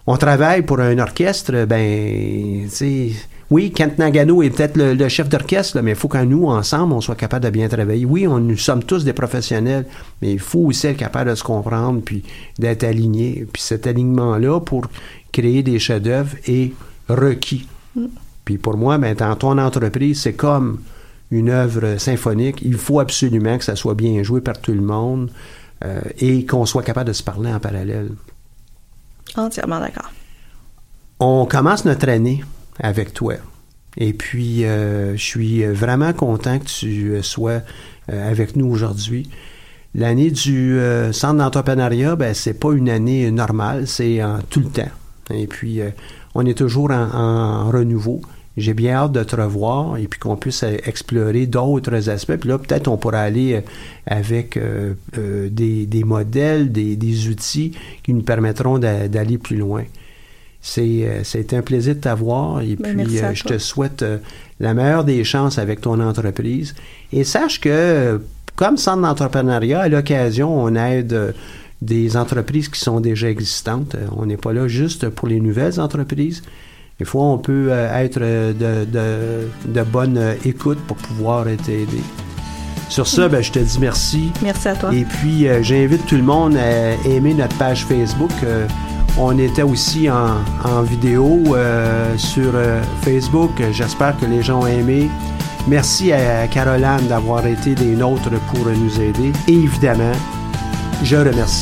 on 0.08 0.18
travaille 0.18 0.64
pour 0.64 0.80
un 0.80 0.98
orchestre, 1.00 1.66
ben, 1.66 2.68
tu 2.76 3.14
oui, 3.52 3.72
Kent 3.72 3.98
Nagano 3.98 4.42
est 4.42 4.50
peut-être 4.50 4.78
le, 4.78 4.94
le 4.94 5.10
chef 5.10 5.28
d'orchestre, 5.28 5.82
mais 5.82 5.92
il 5.92 5.98
faut 5.98 6.08
qu'en 6.08 6.26
nous, 6.26 6.46
ensemble, 6.46 6.94
on 6.94 7.02
soit 7.02 7.16
capable 7.16 7.44
de 7.44 7.50
bien 7.50 7.68
travailler. 7.68 8.06
Oui, 8.06 8.26
on, 8.26 8.40
nous 8.40 8.56
sommes 8.56 8.82
tous 8.82 9.04
des 9.04 9.12
professionnels, 9.12 9.86
mais 10.22 10.32
il 10.32 10.40
faut 10.40 10.60
aussi 10.60 10.88
être 10.88 10.96
capable 10.96 11.32
de 11.32 11.36
se 11.36 11.44
comprendre, 11.44 12.02
puis 12.02 12.24
d'être 12.58 12.86
aligné. 12.86 13.46
Puis 13.52 13.62
cet 13.62 13.88
alignement-là, 13.88 14.62
pour 14.62 14.88
créer 15.34 15.64
des 15.64 15.80
chefs-d'œuvre, 15.80 16.34
est 16.48 16.72
requis. 17.10 17.68
Puis 18.46 18.58
pour 18.58 18.78
moi, 18.78 18.98
ben, 18.98 19.16
dans 19.16 19.36
ton 19.36 19.58
entreprise, 19.58 20.22
c'est 20.22 20.34
comme 20.34 20.80
une 21.30 21.50
œuvre 21.50 21.98
symphonique. 21.98 22.62
Il 22.62 22.78
faut 22.78 23.02
absolument 23.02 23.58
que 23.58 23.66
ça 23.66 23.76
soit 23.76 23.96
bien 23.96 24.24
joué 24.24 24.40
par 24.40 24.62
tout 24.62 24.74
le 24.74 24.82
monde 24.82 25.30
euh, 25.84 26.00
et 26.20 26.46
qu'on 26.46 26.66
soit 26.66 26.84
capable 26.84 27.10
de 27.10 27.14
se 27.14 27.24
parler 27.24 27.52
en 27.52 27.60
parallèle. 27.60 28.12
Entièrement 29.36 29.80
d'accord. 29.80 30.12
On 31.20 31.46
commence 31.46 31.86
notre 31.86 32.10
année 32.10 32.44
avec 32.80 33.14
toi. 33.14 33.36
Et 33.98 34.14
puis, 34.14 34.66
euh, 34.66 35.16
je 35.18 35.24
suis 35.24 35.64
vraiment 35.66 36.14
content 36.14 36.60
que 36.60 36.66
tu 36.66 37.12
euh, 37.12 37.22
sois 37.22 37.62
euh, 38.12 38.32
avec 38.32 38.56
nous 38.56 38.68
aujourd'hui. 38.68 39.30
L'année 39.94 40.32
du 40.32 40.80
centre 41.12 41.36
d'entrepreneuriat, 41.36 42.16
ben, 42.16 42.34
c'est 42.34 42.54
pas 42.54 42.72
une 42.72 42.90
année 42.90 43.30
normale, 43.30 43.88
c'est 43.88 44.24
en 44.24 44.40
tout 44.50 44.62
le 44.62 44.68
temps. 44.68 44.90
Et 45.34 45.48
puis, 45.48 45.82
on 46.34 46.46
est 46.46 46.58
toujours 46.58 46.92
en 46.92 47.70
renouveau. 47.70 48.22
J'ai 48.58 48.74
bien 48.74 48.96
hâte 48.96 49.14
de 49.14 49.24
te 49.24 49.36
revoir 49.36 49.98
et 49.98 50.08
puis 50.08 50.20
qu'on 50.20 50.36
puisse 50.36 50.64
explorer 50.64 51.46
d'autres 51.46 52.10
aspects. 52.10 52.36
Puis 52.36 52.50
là, 52.50 52.58
peut-être 52.58 52.90
on 52.90 52.98
pourra 52.98 53.22
aller 53.22 53.54
euh, 53.54 53.62
avec 54.06 54.58
euh, 54.58 54.94
euh, 55.18 55.48
des, 55.50 55.86
des 55.86 56.04
modèles, 56.04 56.72
des, 56.72 56.96
des 56.98 57.30
outils 57.30 57.72
qui 58.04 58.14
nous 58.14 58.24
permettront 58.24 58.78
d'a- 58.78 59.08
d'aller 59.08 59.38
plus 59.38 59.56
loin. 59.58 59.84
C'est, 60.62 61.06
euh, 61.06 61.24
c'était 61.24 61.56
un 61.56 61.62
plaisir 61.62 61.96
de 61.96 62.02
t'avoir 62.02 62.62
et 62.62 62.76
Ben, 62.76 62.98
puis 63.04 63.20
euh, 63.20 63.34
je 63.34 63.44
te 63.46 63.58
souhaite 63.58 64.04
la 64.60 64.74
meilleure 64.74 65.06
des 65.06 65.24
chances 65.24 65.58
avec 65.58 65.80
ton 65.82 66.00
entreprise. 66.02 66.76
Et 67.14 67.24
sache 67.24 67.60
que, 67.62 68.22
comme 68.58 68.78
centre 68.78 69.02
d'entrepreneuriat, 69.02 69.80
à 69.80 69.88
l'occasion, 69.88 70.54
on 70.62 70.76
aide 70.76 71.34
des 71.82 72.16
entreprises 72.16 72.68
qui 72.70 72.80
sont 72.80 73.00
déjà 73.00 73.30
existantes. 73.30 73.96
On 74.16 74.26
n'est 74.28 74.38
pas 74.38 74.54
là 74.54 74.68
juste 74.68 75.10
pour 75.10 75.28
les 75.30 75.40
nouvelles 75.40 75.80
entreprises. 75.80 76.44
Des 77.02 77.06
fois, 77.06 77.24
on 77.24 77.40
peut 77.40 77.70
euh, 77.72 77.98
être 77.98 78.20
euh, 78.22 78.54
de, 78.54 78.86
de, 78.86 79.74
de 79.74 79.82
bonne 79.82 80.20
euh, 80.20 80.36
écoute 80.46 80.78
pour 80.86 80.96
pouvoir 80.98 81.46
t'aider. 81.66 82.04
Sur 82.90 83.08
ça, 83.08 83.28
ben, 83.28 83.42
je 83.42 83.52
te 83.52 83.58
dis 83.58 83.80
merci. 83.80 84.32
Merci 84.44 84.68
à 84.68 84.76
toi. 84.76 84.94
Et 84.94 85.04
puis, 85.04 85.48
euh, 85.48 85.64
j'invite 85.64 86.06
tout 86.06 86.16
le 86.18 86.22
monde 86.22 86.56
à 86.58 86.92
aimer 87.10 87.34
notre 87.34 87.58
page 87.58 87.86
Facebook. 87.86 88.30
Euh, 88.44 88.68
on 89.18 89.36
était 89.40 89.64
aussi 89.64 90.12
en, 90.12 90.36
en 90.64 90.84
vidéo 90.84 91.42
euh, 91.56 92.16
sur 92.18 92.54
Facebook. 93.02 93.50
J'espère 93.72 94.16
que 94.20 94.28
les 94.28 94.44
gens 94.44 94.62
ont 94.62 94.68
aimé. 94.68 95.10
Merci 95.68 96.14
à 96.14 96.46
Caroline 96.50 97.08
d'avoir 97.10 97.48
été 97.48 97.74
des 97.74 97.96
nôtres 97.96 98.30
pour 98.54 98.68
nous 98.68 99.02
aider. 99.02 99.32
Et 99.48 99.54
évidemment, 99.54 100.14
je 101.04 101.16
remercie 101.16 101.60